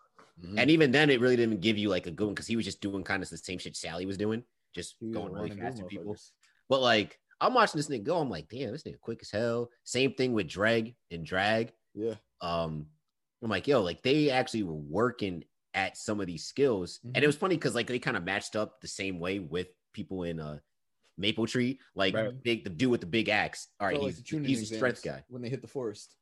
[0.43, 0.59] Mm-hmm.
[0.59, 2.65] And even then, it really didn't give you like a good one because he was
[2.65, 4.43] just doing kind of the same shit Sally was doing,
[4.73, 6.15] just going really fast to people.
[6.69, 8.17] But like, I'm watching this nigga go.
[8.17, 9.69] I'm like, damn, this nigga quick as hell.
[9.83, 11.73] Same thing with drag and drag.
[11.93, 12.15] Yeah.
[12.41, 12.87] Um,
[13.43, 15.43] I'm like, yo, like they actually were working
[15.73, 17.09] at some of these skills, mm-hmm.
[17.09, 17.27] and it mm-hmm.
[17.27, 20.39] was funny because like they kind of matched up the same way with people in
[20.39, 20.59] uh
[21.17, 22.43] maple tree, like right.
[22.43, 23.67] big the dude with the big axe.
[23.79, 25.23] All right, he's, like he's a strength guy.
[25.29, 26.15] When they hit the forest.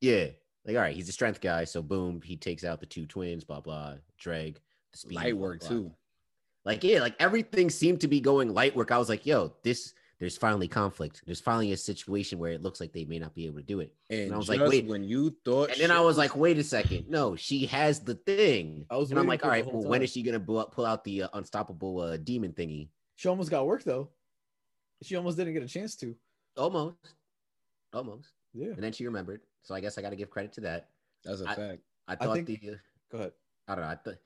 [0.00, 0.28] Yeah.
[0.68, 1.64] Like, all right, he's a strength guy.
[1.64, 3.94] So boom, he takes out the two twins, blah blah.
[4.18, 4.60] Drag,
[4.92, 5.68] the speed, light work blah.
[5.68, 5.92] too.
[6.66, 8.92] Like, yeah, like everything seemed to be going light work.
[8.92, 11.22] I was like, yo, this there's finally conflict.
[11.24, 13.80] There's finally a situation where it looks like they may not be able to do
[13.80, 13.94] it.
[14.10, 14.84] And, I was like, wait.
[14.86, 17.08] when you thought, And then I was like, wait a second.
[17.08, 18.84] No, she has the thing.
[18.90, 21.02] I was and I'm like, all right, well, when is she gonna pull, pull out
[21.02, 22.88] the uh, unstoppable uh, demon thingy?
[23.16, 24.10] She almost got work though.
[25.02, 26.14] She almost didn't get a chance to.
[26.58, 26.96] Almost,
[27.94, 28.28] almost.
[28.54, 28.68] Yeah.
[28.72, 29.40] And then she remembered.
[29.62, 30.88] So I guess I got to give credit to that.
[31.24, 31.82] that's a I- fact.
[32.06, 32.70] I thought think- the.
[32.70, 32.74] Uh,
[33.10, 33.32] Go ahead.
[33.68, 33.90] I don't know.
[33.90, 34.16] I, th-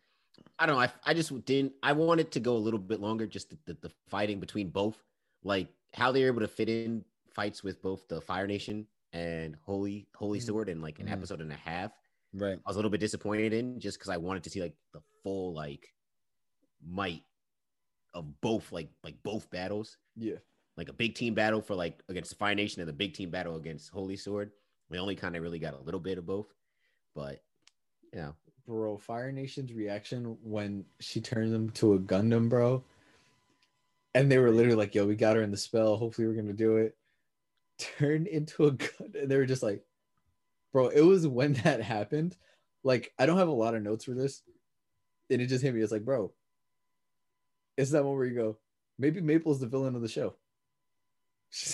[0.58, 0.82] I don't know.
[0.82, 1.72] I, I just didn't.
[1.82, 5.02] I wanted to go a little bit longer, just the, the, the fighting between both,
[5.44, 7.04] like how they were able to fit in
[7.34, 10.42] fights with both the Fire Nation and Holy Holy Mhm.
[10.46, 11.12] Sword in like an Mhm.
[11.12, 11.92] episode and a half.
[12.34, 12.54] Right.
[12.64, 15.00] I was a little bit disappointed in just because I wanted to see like the
[15.22, 15.92] full like
[16.84, 17.22] might
[18.14, 20.36] of both like like both battles, Yeah.
[20.76, 23.30] Like a big team battle for like against the Fire Nation and the big team
[23.30, 24.50] battle against Holy Sword.
[24.90, 26.52] We only kind of really got a little bit of both,
[27.14, 27.42] but
[28.14, 28.34] know,
[28.66, 32.84] Bro, Fire Nation's reaction when she turned them to a Gundam, bro.
[34.14, 35.96] And they were literally like, yo, we got her in the spell.
[35.96, 36.96] Hopefully we're gonna do it.
[37.78, 39.14] Turned into a gun.
[39.18, 39.82] And they were just like,
[40.72, 42.36] bro, it was when that happened.
[42.84, 44.42] Like, I don't have a lot of notes for this.
[45.30, 45.80] And it just hit me.
[45.80, 46.32] It's like, bro,
[47.76, 48.58] it's that one where you go,
[48.98, 50.34] maybe Maple's the villain of the show.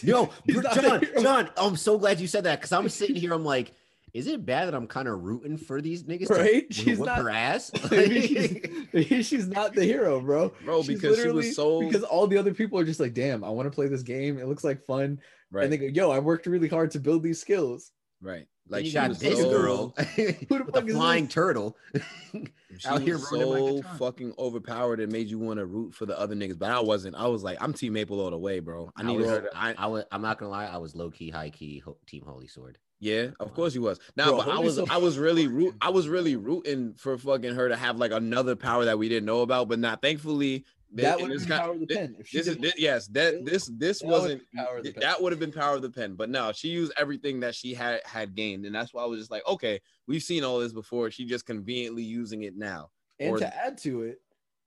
[0.03, 1.03] Yo, He's John.
[1.21, 3.33] John, I'm so glad you said that because I'm sitting here.
[3.33, 3.73] I'm like,
[4.15, 6.69] is it bad that I'm kind of rooting for these niggas Right?
[6.69, 7.71] to She's whip not- her ass?
[7.91, 10.53] maybe, she's, maybe she's not the hero, bro.
[10.65, 13.45] Bro, She's because she was so because all the other people are just like, damn,
[13.45, 14.39] I want to play this game.
[14.39, 15.21] It looks like fun.
[15.53, 15.65] right.
[15.65, 17.93] And they go, yo, I worked really hard to build these skills.
[18.21, 18.47] right.
[18.69, 21.35] Like she got this so, girl the fuck a is flying this?
[21.35, 21.77] turtle.
[22.79, 25.67] She out here was running like a so fucking overpowered and made you want to
[25.67, 26.59] root for the other niggas.
[26.59, 27.17] But I wasn't.
[27.17, 28.93] I was like, I'm Team Maple all the way, bro.
[28.97, 29.31] I I needed was.
[29.31, 31.97] To, I, I was, I'm not gonna lie, I was low key, high key, ho-
[32.07, 32.79] team Holy Sword.
[33.01, 33.99] yeah, of course you was.
[34.17, 35.75] Now, but I was, Sword- I was really root.
[35.81, 39.27] I was really rooting for fucking her to have like another power that we didn't
[39.27, 40.01] know about, but not.
[40.01, 42.17] Thankfully, That in would have this been power of the thi- pen.
[42.33, 45.33] This is did- thi- yes, that this this That wasn't power of the that would
[45.33, 48.35] have been power of the pen, but no, she used everything that she had had
[48.35, 51.11] gained, and that's why I was just like, okay, we've seen all this before.
[51.11, 52.91] She just conveniently using it now.
[53.21, 54.21] and or- to add to it,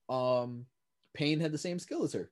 [0.08, 0.66] um,
[1.14, 2.30] Payne had the same skill as her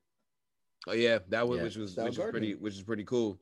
[0.87, 1.63] Oh yeah, that was Yeah.
[1.63, 3.39] which was which was was pretty which is pretty cool.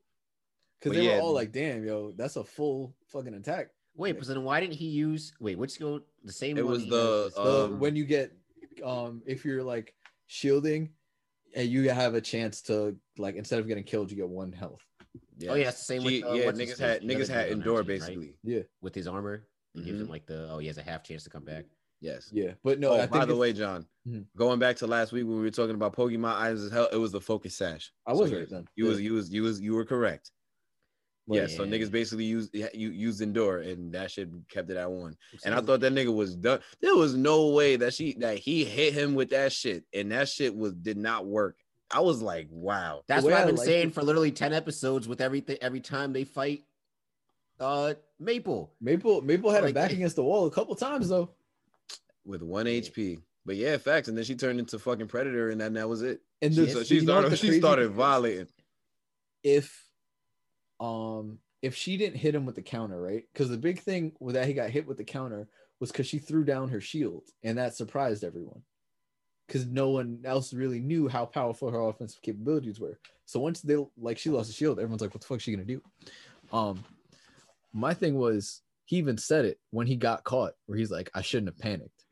[0.79, 1.17] because they yeah.
[1.17, 3.69] were all like, damn, yo, that's a full fucking attack.
[3.95, 5.33] Wait, but then why didn't he use?
[5.39, 5.99] Wait, which skill?
[6.23, 6.57] The same.
[6.57, 8.31] It one was he the, used So Um, when you get,
[8.83, 9.93] um, if you're like
[10.29, 10.89] shielding,
[11.55, 14.81] and you have a chance to like instead of getting killed, you get one health.
[15.37, 15.51] Yeah.
[15.51, 17.27] Oh yeah, it's the same She- with uh, yeah, what's his niggas had The niggas
[17.27, 17.87] had dude on endure that right?
[17.99, 18.37] basically.
[18.43, 19.47] Yeah, with his armor.
[19.73, 20.03] He gives Mhm.
[20.03, 21.65] him like the oh he has a half chance to come back.
[22.01, 22.29] Yes.
[22.31, 22.91] yeah, but no.
[22.91, 24.25] oh, I by the way, John, Mhm.
[24.37, 26.95] going back to last week when we were talking about Pokemon items as hell, it
[26.97, 27.91] was the focus sash.
[28.07, 28.65] I was So right then.
[28.75, 30.31] You was you was you was you were correct.
[31.29, 34.89] Well, yeah, so niggas basically used you used endure and that shit kept it at
[34.89, 35.15] one.
[35.45, 36.59] And I thought that nigga was done.
[36.81, 40.27] There was no way that she that he hit him with that shit, and that
[40.27, 41.55] shit was did not work.
[41.91, 43.03] I was like, wow.
[43.07, 45.81] That's way what I've been liked saying it- for literally 10 episodes with everything every
[45.81, 46.63] time they fight
[47.59, 48.73] uh Maple.
[48.81, 51.29] Maple Maple had Like- her back against the wall a couple times though.
[52.25, 53.19] with one HP.
[53.45, 54.07] But yeah, facts.
[54.07, 56.21] And then she turned into fucking predator, and then that was it.
[56.41, 58.47] And She, so she you know what started she started thing violating.
[59.43, 59.88] If
[60.79, 63.23] um if she didn't hit him with the counter, right?
[63.33, 65.47] Because the big thing with that he got hit with the counter
[65.79, 68.61] was because she threw down her shield, and that surprised everyone.
[69.47, 72.99] Because no one else really knew how powerful her offensive capabilities were.
[73.25, 75.51] So once they like she lost the shield, everyone's like, "What the fuck is she
[75.51, 75.81] gonna do?"
[76.51, 76.83] Um,
[77.73, 81.21] my thing was he even said it when he got caught, where he's like, "I
[81.21, 82.05] shouldn't have panicked,"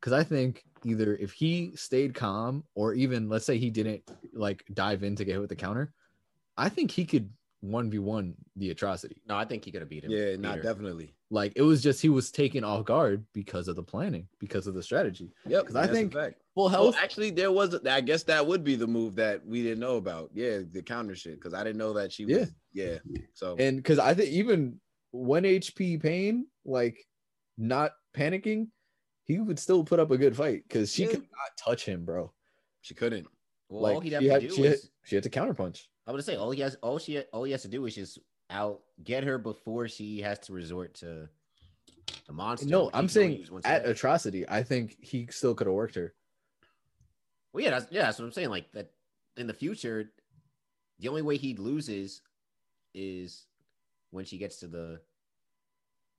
[0.00, 4.02] because I think either if he stayed calm, or even let's say he didn't
[4.32, 5.92] like dive in to get hit with the counter,
[6.56, 7.30] I think he could
[7.70, 9.22] one v one the atrocity.
[9.28, 10.10] No, I think he could have beat him.
[10.10, 10.62] Yeah, not her.
[10.62, 11.14] definitely.
[11.30, 14.74] Like it was just he was taken off guard because of the planning, because of
[14.74, 15.32] the strategy.
[15.46, 15.66] Yep.
[15.66, 16.40] 'Cause I think- fact.
[16.54, 16.96] Full Oh, health.
[17.02, 17.74] actually, there was.
[17.84, 20.30] I guess that would be the move that we didn't know about.
[20.34, 21.34] Yeah, the counter shit.
[21.34, 22.54] Because I didn't know that she was.
[22.72, 22.98] Yeah.
[23.32, 24.80] So and because I think even
[25.10, 26.96] one HP Payne, like
[27.58, 28.68] not panicking,
[29.24, 31.10] he would still put up a good fight because she Yeah.
[31.10, 32.32] could not touch him, bro.
[32.82, 33.26] she couldn't.
[33.70, 35.30] Well, like all he'd she have had, to do she, had, is she had to
[35.30, 35.86] counterpunch.
[36.06, 38.18] I would say all he has all she all he has to do is just
[38.50, 41.28] out get her before she has to resort to
[42.26, 42.68] the monster.
[42.68, 45.94] No, I'm he can only saying at atrocity, I think he still could have worked
[45.94, 46.14] her.
[47.52, 48.50] Well, yeah, that's yeah, that's what I'm saying.
[48.50, 48.90] Like that
[49.36, 50.10] in the future,
[50.98, 52.20] the only way he loses
[52.94, 53.46] is
[54.10, 55.00] when she gets to the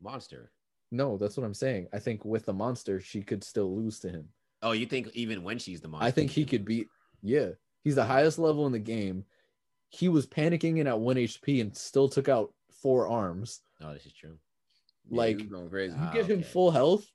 [0.01, 0.51] monster.
[0.91, 1.87] No, that's what I'm saying.
[1.93, 4.29] I think with the monster, she could still lose to him.
[4.61, 6.07] Oh, you think even when she's the monster?
[6.07, 6.87] I think he could beat.
[7.21, 7.49] Yeah,
[7.83, 9.25] he's the highest level in the game.
[9.95, 13.61] He was panicking in at one HP and still took out four arms.
[13.81, 14.37] Oh, this is true.
[15.09, 15.95] Yeah, Like, he going crazy.
[15.95, 16.47] You Ah, give him okay.
[16.47, 17.05] full health,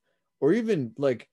[0.41, 1.29] or even like,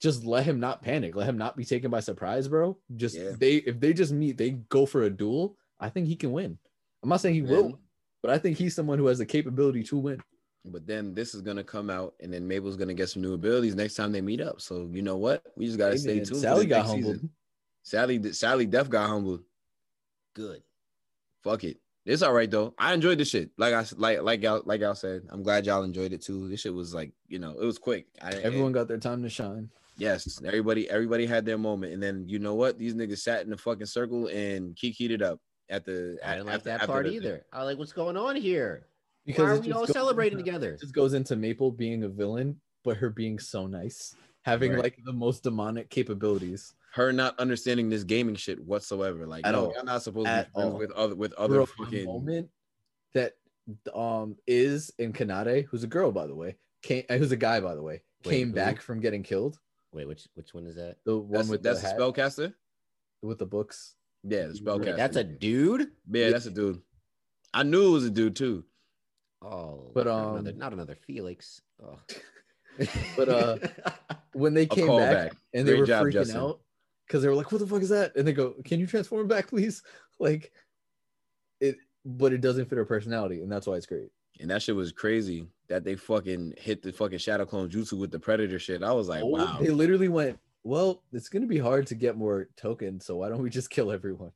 [0.00, 1.14] just let him not panic.
[1.14, 2.76] Let him not be taken by surprise, bro.
[2.96, 3.32] Just Yeah.
[3.38, 5.56] they if they just meet, they go for a duel.
[5.80, 6.58] I think he can win.
[7.02, 7.78] I'm not saying he will,
[8.22, 10.20] but I think he's someone who has the capability to win.
[10.64, 13.74] But then this is gonna come out, and then Maple's gonna get some new abilities
[13.76, 14.60] next time they meet up.
[14.60, 15.42] So you know what?
[15.56, 16.40] We just gotta Hey, stay man, tuned.
[16.40, 17.14] Sally got humbled.
[17.16, 17.30] season.
[17.84, 19.44] Sally, Sally, Def got humbled.
[20.36, 20.62] Good.
[21.42, 21.78] Fuck it.
[22.04, 22.74] It's all right though.
[22.78, 23.50] I enjoyed this shit.
[23.56, 25.22] Like I like like y'all like y'all said.
[25.30, 26.46] I'm glad y'all enjoyed it too.
[26.48, 28.06] This shit was like you know it was quick.
[28.22, 29.70] I, Everyone got their time to shine.
[29.96, 32.78] yes, everybody everybody had their moment, and then you know what?
[32.78, 35.40] These niggas sat in the fucking circle and kikied it up
[35.70, 36.18] at the.
[36.22, 37.46] I didn't like after- that after part the- either.
[37.52, 38.86] I was like, what's going on here?
[39.24, 40.72] Because Why are we all celebrating into- together?
[40.74, 44.82] It just goes into Maple being a villain, but her being so nice, having Right.
[44.84, 46.74] like the most demonic capabilities.
[46.96, 49.26] Her not understanding this gaming shit whatsoever.
[49.26, 49.72] Like, At no, all.
[49.74, 50.78] you're not supposed to be all.
[50.78, 52.06] with other with other Bro, fucking.
[52.06, 52.48] moment
[53.12, 53.34] that
[53.94, 57.60] um is in Kanade, who's a girl by the way, came uh, who's a guy
[57.60, 58.54] by the way, Wait, came who?
[58.54, 59.58] back from getting killed.
[59.92, 60.96] Wait, which which one is that?
[61.04, 62.54] The one That's, with that's the the hat, spellcaster.
[63.20, 63.94] with the books.
[64.24, 64.86] Yeah, the spellcaster.
[64.86, 65.90] Wait, that's a dude.
[66.10, 66.80] yeah, that's a dude.
[67.52, 68.64] I knew it was a dude too.
[69.42, 71.60] Oh, But, not another, um, not another Felix.
[71.84, 71.98] Oh.
[73.18, 73.58] But, uh,
[74.32, 75.12] When they came callback.
[75.28, 76.36] back and they Great were job, freaking Justin.
[76.40, 76.60] out
[77.06, 79.28] because they were like, "What the fuck is that?" And they go, "Can you transform
[79.28, 79.82] back, please?"
[80.18, 80.50] Like
[81.60, 81.76] it,
[82.06, 84.08] but it doesn't fit her personality, and that's why it's great.
[84.40, 88.10] And that shit was crazy that they fucking hit the fucking shadow clone jutsu with
[88.10, 88.82] the predator shit.
[88.82, 89.58] I was like, Oh, wow.
[89.60, 93.42] They literally went, "Well, it's gonna be hard to get more tokens, so why don't
[93.42, 94.32] we just kill everyone?"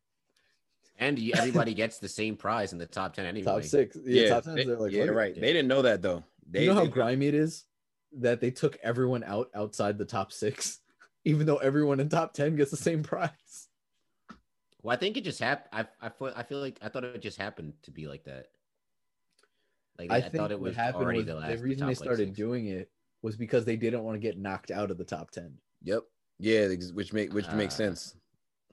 [0.98, 3.44] and everybody gets the same prize in the top ten anyway.
[3.46, 5.34] Top six, yeah, Yeah, top 10 they- they're like, yeah, "Fuck it." right.
[5.34, 6.24] They didn't know that though.
[6.46, 7.64] They, you know how they- grimy it is
[8.18, 10.80] that they took everyone out outside the top six,
[11.24, 13.68] even though everyone in top ten gets the same prize.
[14.82, 15.86] Well, I think it just happened.
[16.00, 18.46] I I feel I feel like I thought it just happened to be like that.
[19.98, 21.58] Like I, I, think thought it what was happened already was the last.
[21.58, 22.36] the reason top, they started six.
[22.36, 22.90] doing it
[23.22, 25.52] was because they didn't want to get knocked out of the top ten.
[25.82, 26.04] Yep.
[26.38, 27.78] Yeah, which make which makes Ah.
[27.78, 28.16] sense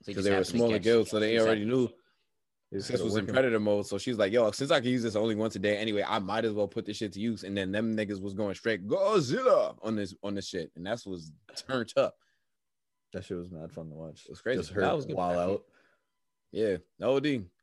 [0.05, 1.65] because just they were a happened to smaller catch- guild, so they you just already
[1.65, 1.89] knew
[2.71, 3.85] this started was in predator mode.
[3.87, 6.19] So she's like, "Yo, since I can use this only once a day anyway, I
[6.19, 8.87] might as well put this shit to use." And then them niggas was going straight
[8.87, 12.15] Godzilla on this on this shit, and that's was turned up.
[13.13, 14.23] That shit was mad fun to watch.
[14.25, 14.59] It was crazy.
[14.59, 15.15] Just her That was good.
[15.15, 15.63] while out.
[16.51, 17.19] Yeah, no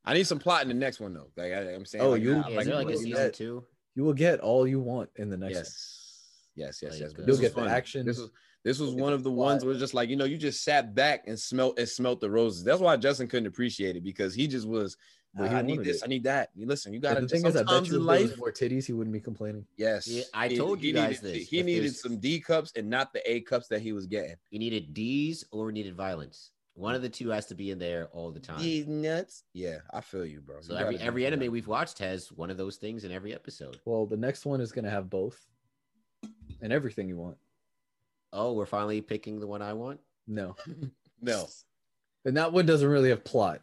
[0.07, 1.31] I need some plot in the next one though.
[1.37, 3.11] Like I, am saying, Oh, like, you- nah, Yeah, like, is there like a season
[3.13, 3.65] get- two?
[3.95, 5.55] You will get all you want in the next.
[5.55, 5.65] one.
[5.65, 6.19] yes,
[6.57, 7.13] yes, yes, Like, yes.
[7.13, 7.69] But this You'll was get the fun.
[7.71, 8.07] action.
[8.07, 8.31] This was
[8.65, 9.39] this was You'll one of the plot.
[9.47, 12.21] ones where it's just like you know you just sat back and smelt and smelt
[12.21, 12.65] the roses.
[12.65, 14.97] That's why Justin couldn't appreciate it because he just was.
[15.37, 15.97] But "Ah, I need this.
[15.97, 16.05] it.
[16.05, 16.51] I need that.
[16.55, 16.93] You listen.
[16.93, 17.23] You got to.
[17.23, 19.13] the thing is, I bet you in if there was life, more titties, he wouldn't
[19.13, 19.67] be complaining.
[19.77, 20.07] yes.
[20.07, 21.49] Yeah, I he- told he you guys needed, this.
[21.49, 24.37] He If needed some D cups and not the A cups that he was getting.
[24.51, 26.51] He needed D's or needed violence.
[26.77, 28.61] One of the two has to be in there all the time.
[28.61, 29.45] These nuts.
[29.53, 30.61] Yeah, I feel you, bro.
[30.61, 31.51] So You every gotta every anime that.
[31.53, 33.81] we've watched has one of those things in every episode.
[33.85, 35.41] Well, the next one is gonna have both,
[36.61, 37.37] and everything you want.
[38.33, 40.01] Oh, we're finally picking the one I want.
[40.27, 40.57] No,
[41.21, 41.47] No.
[42.25, 43.61] and that one doesn't really have plot.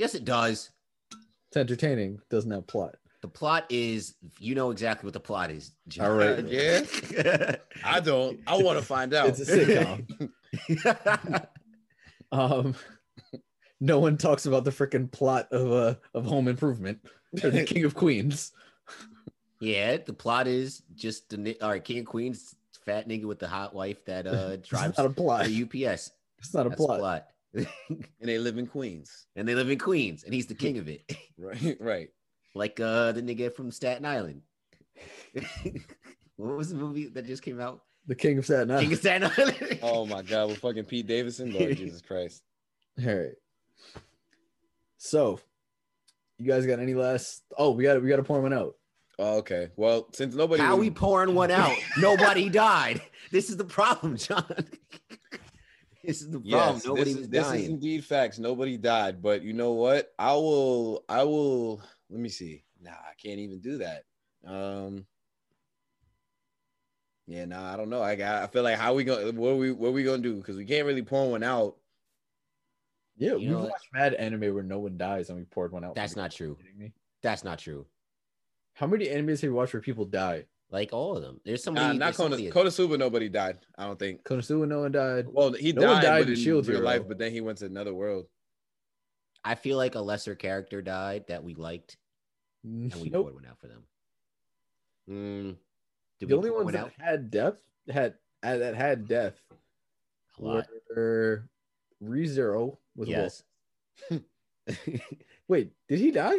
[0.00, 0.70] Yes, it does.
[1.12, 2.20] It's entertaining.
[2.30, 2.94] Doesn't have plot.
[3.20, 5.72] The plot is you know exactly what the plot is.
[5.88, 6.06] John.
[6.06, 6.42] All right.
[6.48, 7.56] Yeah.
[7.84, 8.40] I don't.
[8.46, 9.28] I want to find out.
[9.28, 11.46] It's a sitcom.
[12.32, 12.76] Um,
[13.80, 17.00] no one talks about the freaking plot of uh of Home Improvement
[17.42, 18.52] or the King of Queens.
[19.60, 21.84] Yeah, the plot is just the all right.
[21.84, 22.54] King of Queens,
[22.86, 25.44] fat nigga with the hot wife that uh It's drives not a plot.
[25.46, 26.12] the UPS.
[26.38, 26.98] It's not a That's the plot.
[27.00, 27.26] plot.
[27.54, 27.66] And
[28.20, 29.26] they live in Queens.
[29.36, 31.02] and they live in Queens, and he's the king of it,
[31.38, 32.08] Right, right.
[32.54, 34.42] like uh the nigga from Staten Island.
[36.36, 37.82] what was the movie that just came out?
[38.06, 38.92] The King of Staten King Island.
[38.92, 39.78] of Staten Island.
[39.82, 42.42] Oh my god, with fucking Pete Davidson, Lord Jesus Christ.
[43.04, 43.32] All right.
[44.98, 45.40] So,
[46.38, 47.42] you guys got any last?
[47.56, 48.74] Oh, we got we got to pour one out.
[49.18, 49.68] Oh, okay.
[49.76, 51.76] Well, since nobody How was- we pouring one out?
[51.98, 53.02] Nobody died.
[53.30, 54.66] This is the problem, John.
[56.10, 56.74] This is the problem.
[56.74, 58.38] Yes, Nobody this, was is, this is indeed facts.
[58.38, 60.12] Nobody died, but you know what?
[60.18, 61.04] I will.
[61.08, 61.80] I will.
[62.10, 62.64] Let me see.
[62.82, 64.04] Nah, I can't even do that.
[64.46, 65.06] Um.
[67.26, 68.02] Yeah, nah, I don't know.
[68.02, 68.42] I got.
[68.42, 69.70] I feel like how we going What are we?
[69.70, 70.34] What are we gonna do?
[70.36, 71.76] Because we can't really pour one out.
[73.16, 75.72] Yeah, You we know have watched mad anime where no one dies and we poured
[75.72, 75.94] one out.
[75.94, 76.46] That's not true.
[76.46, 76.92] Are you kidding me?
[77.22, 77.86] That's not true.
[78.72, 80.46] How many animes have you watched where people die?
[80.72, 81.40] Like all of them.
[81.44, 81.98] There's Nah, somebody.
[81.98, 82.98] not there's Kona, somebody- Konosuba.
[82.98, 83.58] Nobody died.
[83.76, 84.22] I don't think.
[84.22, 85.26] Konosuba, no one died.
[85.28, 86.86] Well, he No died, one died but in in Shield real Hero.
[86.86, 87.02] life.
[87.08, 88.26] But then he went to another world.
[89.44, 91.96] I feel like a lesser character died that we liked,
[92.62, 93.24] and we Nope.
[93.24, 93.82] poured one out for them.
[95.08, 95.56] Mm,
[96.20, 96.92] did The we only ones one that out?
[96.98, 98.14] had depth had
[98.44, 99.42] uh, that had death
[100.38, 100.68] A lot.
[100.94, 101.48] were
[102.02, 103.12] ReZero was a.
[103.12, 103.42] Yes.
[105.48, 106.38] Wait, did he die?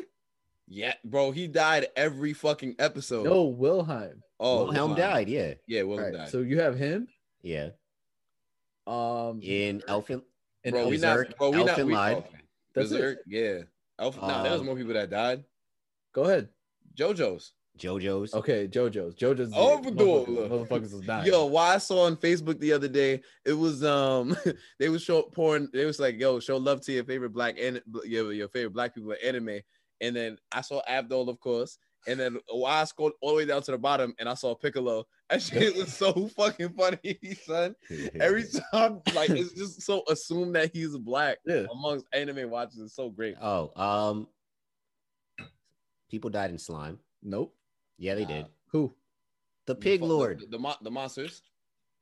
[0.74, 3.26] Yeah, bro, he died every fucking episode.
[3.26, 4.24] No, Wilhelm.
[4.40, 4.96] oh, Wilhelm wow.
[4.98, 5.28] died.
[5.28, 5.56] Yeah.
[5.68, 6.30] Yeah, Wilhelm All right, died.
[6.30, 7.10] so you have him.
[7.42, 7.72] Yeah.
[8.88, 10.22] Um, In Elfen.
[10.64, 11.38] and bro, we not.
[11.38, 11.78] Bro, we not.
[11.78, 12.18] Elfen We, lied.
[12.18, 12.30] okay.
[12.74, 12.94] That's it.
[12.96, 13.58] Berserk, yeah.
[14.00, 15.44] Elf, nah, there was Um, more people that died.
[16.14, 16.48] Go ahead.
[16.98, 17.52] JoJo's.
[17.78, 18.34] JoJo's.
[18.34, 19.16] Okay, JoJo's.
[19.16, 19.52] JoJo's.
[19.54, 21.28] Oh, motherfuckers, motherfuckers was dying.
[21.28, 24.36] Yo, why I saw on Facebook the other day, it was um
[24.80, 27.82] they was show pouring, they was like, yo, show love to your favorite black and
[28.06, 29.60] your, your favorite black people in anime.
[30.02, 31.78] And then I saw Abdul, of course.
[32.08, 35.06] And then I scrolled all the way down to the bottom and I saw Piccolo.
[35.32, 37.74] That shit was so fucking funny, son.
[38.20, 41.68] Every time, like it's just so assumed that he's black yeah.
[41.72, 42.80] amongst anime watchers.
[42.80, 43.36] It's so great.
[43.42, 44.28] Oh, um,
[46.10, 47.00] people died in slime.
[47.24, 47.56] Nope.
[47.98, 48.28] Yeah, they Nah.
[48.28, 48.46] did.
[48.72, 48.94] Who?
[49.68, 50.40] The pig The- lord.
[50.42, 51.42] the, the, mon- the monsters.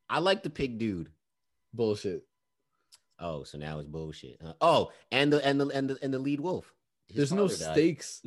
[0.10, 1.10] I like the pig dude.
[1.74, 2.26] Bullshit.
[3.20, 4.38] Oh, so now it's bullshit.
[4.44, 4.54] huh?
[4.62, 6.74] Oh, and the and the and the and the lead wolf.
[7.10, 7.58] His There's no died.
[7.58, 8.22] stakes.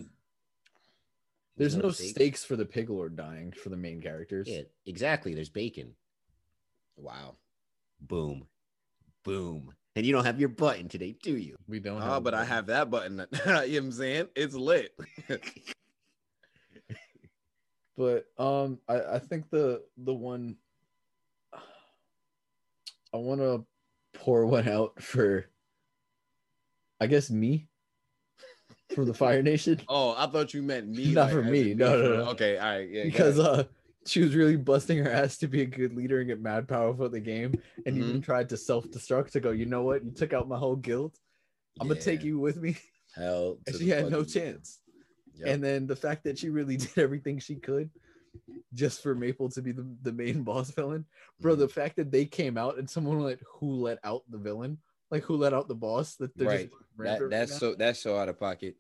[1.57, 2.11] There's no no stakes?
[2.11, 4.49] stakes for the pig lord dying for the main characters.
[4.49, 5.35] Yeah, exactly.
[5.35, 5.95] There's bacon.
[6.97, 7.37] Wow.
[8.01, 8.47] Boom,
[9.23, 9.73] boom.
[9.95, 11.55] And you don't have your button today, do you?
[11.69, 12.03] We don't.
[12.03, 13.19] Oh, have but I have that button.
[13.33, 14.29] you know what I'm saying?
[14.35, 14.95] It's lit.
[17.97, 20.57] But um, I I think the the one
[23.13, 23.67] I want to
[24.15, 25.47] pour one out for.
[27.01, 27.69] I guess me.
[28.95, 29.81] From the Fire Nation.
[29.89, 31.13] Oh, I thought you meant me.
[31.13, 31.75] Not for me.
[31.75, 32.31] No, no, no.
[32.31, 33.05] Okay, all right, yeah.
[33.05, 33.65] because uh
[34.05, 37.05] she was really busting her ass to be a good leader and get mad powerful
[37.07, 37.55] at the game
[37.87, 38.21] and even Mm-hmm.
[38.21, 41.17] tried to self-destruct to go you know what you took out my whole guild
[41.81, 42.77] i'm gonna take you with me
[43.15, 44.81] hell, and she had no chance
[45.37, 45.49] Yep.
[45.49, 47.91] and then the fact that she really did everything she could
[48.75, 51.05] just for maple to be the, the main boss villain
[51.41, 51.59] bro Mhm.
[51.61, 54.79] the fact that they came out and someone like who let out the villain
[55.13, 56.71] like who let out the boss that they're right.
[56.71, 58.75] just That, rampant right that's so that's so out of pocket.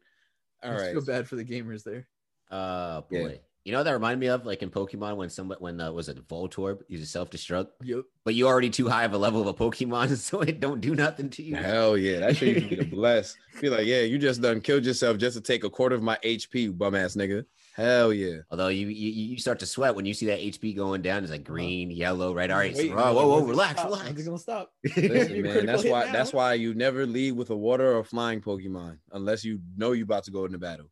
[0.62, 0.92] All I just right.
[0.94, 2.08] feel bad for the gamers there
[2.50, 3.28] Uh boy.
[3.28, 3.36] Yeah.
[3.64, 6.26] You know that reminded me of like in Pokemon when somebody when uh, was it
[6.26, 9.54] Voltorb used to self-destruct, yep but you're already too high of a level of a
[9.54, 11.54] Pokemon, so it don't do nothing to you.
[11.54, 13.36] Hell yeah, that shit used to be the bless.
[13.60, 16.18] Be like, yeah, you just done killed yourself just to take a quarter of my
[16.24, 17.44] HP, bum ass nigga.
[17.74, 18.38] Hell yeah.
[18.50, 21.32] Although you, you you start to sweat when you see that HP going down, it's
[21.32, 22.50] like green, yellow, right?
[22.50, 23.86] All right, so, Wait, whoa, whoa, whoa, relax, stop?
[23.86, 24.10] relax.
[24.10, 26.12] It's gonna stop Listen, man, that's why now.
[26.12, 30.04] that's why you never lead with a water or flying Pokemon unless you know you're
[30.04, 30.90] about to go into battle.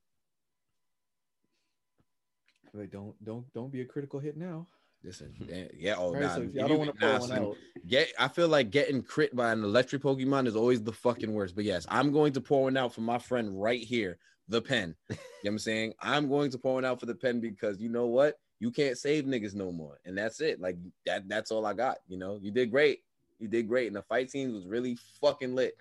[2.72, 4.66] Wait, don't don't don't be a critical hit now.
[5.04, 5.34] Listen,
[5.74, 7.56] yeah, oh All right, nah, so y'all don't want to pull one out.
[7.86, 11.54] Get, I feel like getting crit by an electric Pokemon is always the fucking worst.
[11.54, 14.18] But yes, I'm going to pour one out for my friend right here,
[14.50, 14.94] the pen.
[15.08, 15.94] you know what I'm saying?
[16.00, 18.38] I'm going to pour one out for the pen because you know what?
[18.58, 20.00] You can't save niggas no more.
[20.04, 20.60] And that's it.
[20.60, 21.98] Like that, that's all I got.
[22.08, 23.00] You know, you did great.
[23.38, 23.86] You did great.
[23.86, 25.76] And the fight scene was really fucking lit.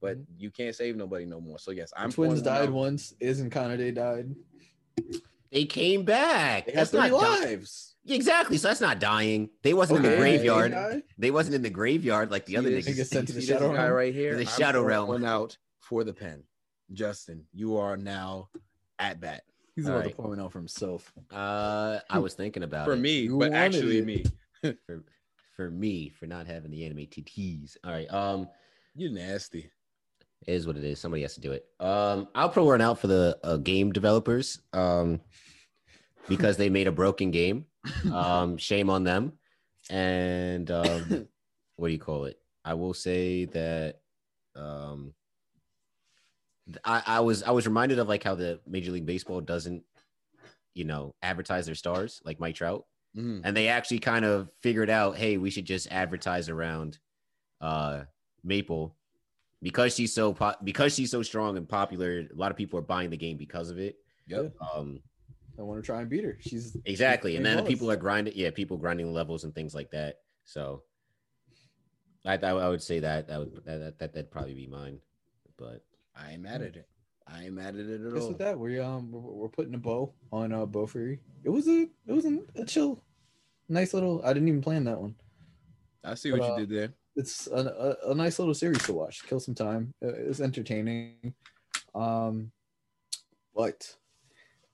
[0.00, 0.26] But Mhm.
[0.38, 1.58] you can't save nobody no more.
[1.58, 2.72] So yes, I'm The twins died out.
[2.72, 3.14] once.
[3.20, 4.34] Is and Kanade died.
[5.50, 6.66] They came back.
[6.66, 7.96] They had That's not three di- lives.
[8.06, 8.56] exactly.
[8.56, 9.50] So that's not dying.
[9.62, 10.72] They wasn't in the graveyard.
[10.72, 11.02] they.
[11.18, 13.10] They wasn't in the graveyard like the other See this- They get niggas.
[13.10, 14.34] sent to the Shadow guy right here.
[14.36, 15.08] The I'm Shadow Realm.
[15.08, 16.44] One out for the pen.
[16.92, 18.48] Justin, you are now
[18.98, 19.42] at bat.
[19.76, 20.10] He's All about right.
[20.10, 21.12] to pour one out for himself.
[21.32, 22.90] Uh, I was thinking about it.
[22.90, 22.98] For it.
[23.00, 24.04] me, You but actually it.
[24.06, 24.24] me.
[24.86, 25.04] for
[25.56, 27.76] for me for not having the anime TTs.
[27.84, 28.12] All right.
[28.12, 28.48] Um,
[28.94, 29.70] You nasty.
[30.46, 30.98] It is what it is.
[30.98, 31.66] Somebody has to do it.
[31.80, 34.58] Um, I'll put one out for the uh, game developers.
[34.72, 35.20] Um,
[36.28, 37.66] because they made a broken game.
[38.12, 39.32] Um, shame on them.
[39.88, 41.28] And um,
[41.76, 42.38] what do you call it?
[42.64, 44.00] I will say that
[44.54, 45.14] um,
[46.84, 49.82] I, I was I was reminded of like how the Major League Baseball doesn't,
[50.74, 52.84] you know, advertise their stars like Mike Trout,
[53.16, 53.40] Mhm.
[53.44, 56.98] and they actually kind of figured out, hey, we should just advertise around
[57.60, 58.04] uh,
[58.44, 58.96] Maple
[59.62, 62.20] because she's so po- because she's so strong and popular.
[62.20, 63.96] A lot of people are buying the game because of it.
[64.28, 64.54] Yep.
[64.74, 65.00] Um,
[65.58, 66.38] I want to try and beat her.
[66.40, 67.36] She's Exactly.
[67.36, 70.20] And then playing people are grinding, yeah, people grinding levels and things like that.
[70.44, 70.84] So
[72.24, 75.00] I, I, I would say that that would that, that that'd probably be mine.
[75.58, 75.82] But
[76.16, 76.88] I ain't mad at it.
[77.26, 78.28] I ain't mad at it at Just all.
[78.28, 81.18] with that, we um we're, we're putting a bow on uh Bofuri.
[81.44, 83.02] It was a it was a, a chill,
[83.68, 84.20] nice little.
[84.24, 85.14] I didn't even plan that one.
[86.04, 86.94] I see what But, uh, you did there.
[87.16, 89.26] It's a, a, a nice little series to watch.
[89.26, 89.92] Kill some time.
[90.02, 91.34] Uh, It's entertaining.
[91.94, 92.52] Um,
[93.54, 93.96] but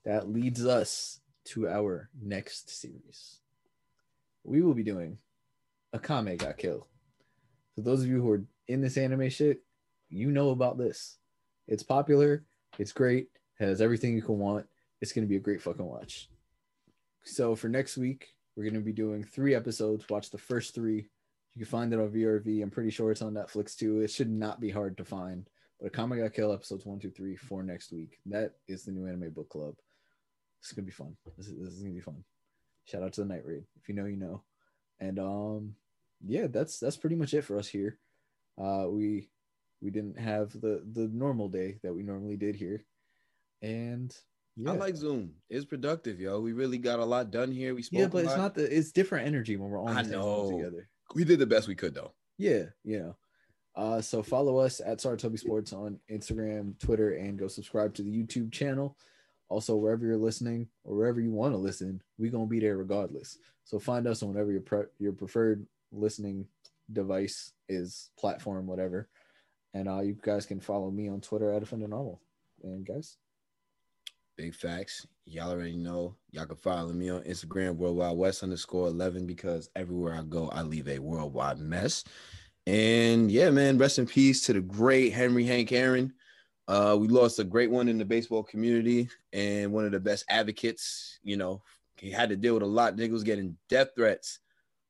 [0.05, 3.39] that leads us to our next series.
[4.43, 5.17] We will be doing
[5.93, 6.87] Akame ga Kill.
[7.75, 9.61] For those of you who are in this anime shit,
[10.09, 11.17] you know about this.
[11.67, 12.45] It's popular.
[12.79, 13.27] It's great.
[13.59, 14.65] Has everything you can want.
[15.01, 16.29] It's gonna be a great fucking watch.
[17.23, 20.09] So for next week, we're gonna be doing three episodes.
[20.09, 21.09] Watch the first three.
[21.55, 22.61] You can find it on VRV.
[22.61, 24.01] I'm pretty sure it's on Netflix too.
[24.01, 25.49] It should not be hard to find.
[25.79, 28.19] But Akame ga Kill episodes one, two, three, four next week.
[28.27, 29.75] That is the new anime book club.
[30.61, 31.17] It's gonna be fun.
[31.37, 32.23] This is, this is gonna be fun.
[32.85, 33.63] Shout out to the night raid.
[33.81, 34.43] If you know, you know.
[34.99, 35.75] And um,
[36.25, 37.99] yeah, that's that's pretty much it for us here.
[38.59, 39.29] Uh, we
[39.81, 42.83] we didn't have the the normal day that we normally did here,
[43.61, 44.15] and
[44.55, 45.33] yeah, I like Zoom.
[45.49, 46.39] It's productive, yo.
[46.39, 47.75] We really got a lot done here.
[47.75, 47.99] We spoke.
[47.99, 50.51] yeah, but it's not the it's different energy when we're all I the same room
[50.51, 50.57] know.
[50.57, 50.89] together.
[51.13, 52.13] We did the best we could, though.
[52.37, 53.15] Yeah, you know.
[53.75, 58.11] Uh, so follow us at Saratobi Sports on Instagram, Twitter, and go subscribe to the
[58.11, 58.97] YouTube channel.
[59.49, 63.37] Also, wherever you're listening or wherever you want to listen, we're gonna be there regardless.
[63.63, 66.47] So find us on whatever your pre- your preferred listening
[66.91, 69.07] device is, platform, whatever.
[69.77, 72.19] And uh, you guys can follow me on Twitter at Offender Normal.
[72.63, 73.17] And guys,
[74.35, 75.05] Big facts.
[75.25, 76.15] Y'all already know.
[76.31, 80.63] Y'all can follow me on Instagram, worldwide west underscore 11, because everywhere I go, I
[80.63, 82.03] leave a worldwide mess.
[82.65, 86.13] And yeah, man, rest in peace to the great Henry Hank Aaron.
[86.67, 90.25] Uh, we lost a great one in the baseball community and one of the best
[90.27, 91.19] advocates.
[91.23, 91.61] You know,
[91.97, 92.95] he had to deal with a lot.
[92.95, 94.39] Niggas getting death threats,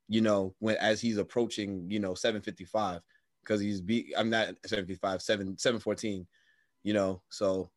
[0.07, 3.01] you know, when as he's approaching, you know, 755
[3.47, 4.13] because he's beat.
[4.17, 6.27] I'm not 755, 7 714,
[6.83, 7.21] you know.
[7.29, 7.69] So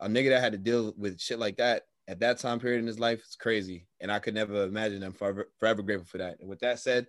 [0.00, 2.86] a nigga that had to deal with shit like that at that time period in
[2.86, 3.86] his life is crazy.
[4.00, 5.02] And I could never imagine.
[5.02, 6.40] I'm forever, forever grateful for that.
[6.40, 7.06] And with that said,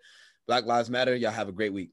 [0.48, 1.16] Black Lives Matter.
[1.16, 1.92] Y'all have a great week.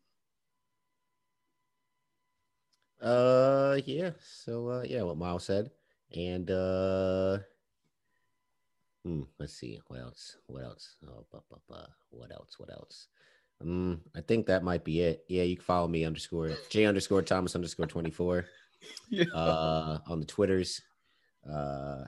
[3.01, 4.11] uh, yeah.
[4.20, 5.70] So uh, yeah, what Miles said,
[6.15, 7.39] and uh,
[9.05, 10.39] hmm, let's see what else.
[10.47, 10.97] What else?
[11.07, 11.27] Oh,
[12.11, 12.59] what else?
[12.59, 13.09] What else?
[13.60, 15.24] Um, I think that might be it.
[15.28, 18.46] Yeah, you can follow me underscore J underscore Thomas underscore twenty four.
[19.34, 20.80] uh, on the Twitters.
[21.48, 22.04] Uh,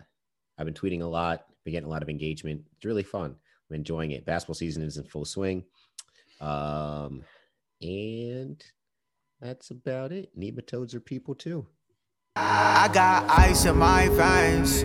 [0.58, 2.62] I've been tweeting a lot, been getting a lot of engagement.
[2.76, 3.36] It's really fun.
[3.70, 4.24] I'm enjoying it.
[4.24, 5.64] Basketball season is in full swing.
[6.40, 7.24] Um,
[7.80, 8.62] and
[9.40, 10.30] that's about it.
[10.38, 11.66] Nematodes are people too.
[12.36, 14.84] I got ice in my veins.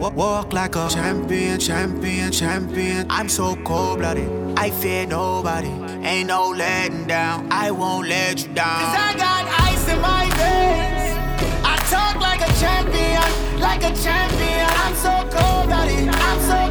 [0.00, 3.06] Wa- Walk like a champion, champion, champion.
[3.10, 4.45] I'm so cold blooded.
[4.56, 5.68] I fear nobody.
[6.02, 7.48] Ain't no letting down.
[7.50, 8.80] I won't let you down.
[8.80, 11.14] Cause I got ice in my veins.
[11.62, 14.66] I talk like a champion, like a champion.
[14.82, 16.08] I'm so cold blooded.
[16.08, 16.65] I'm so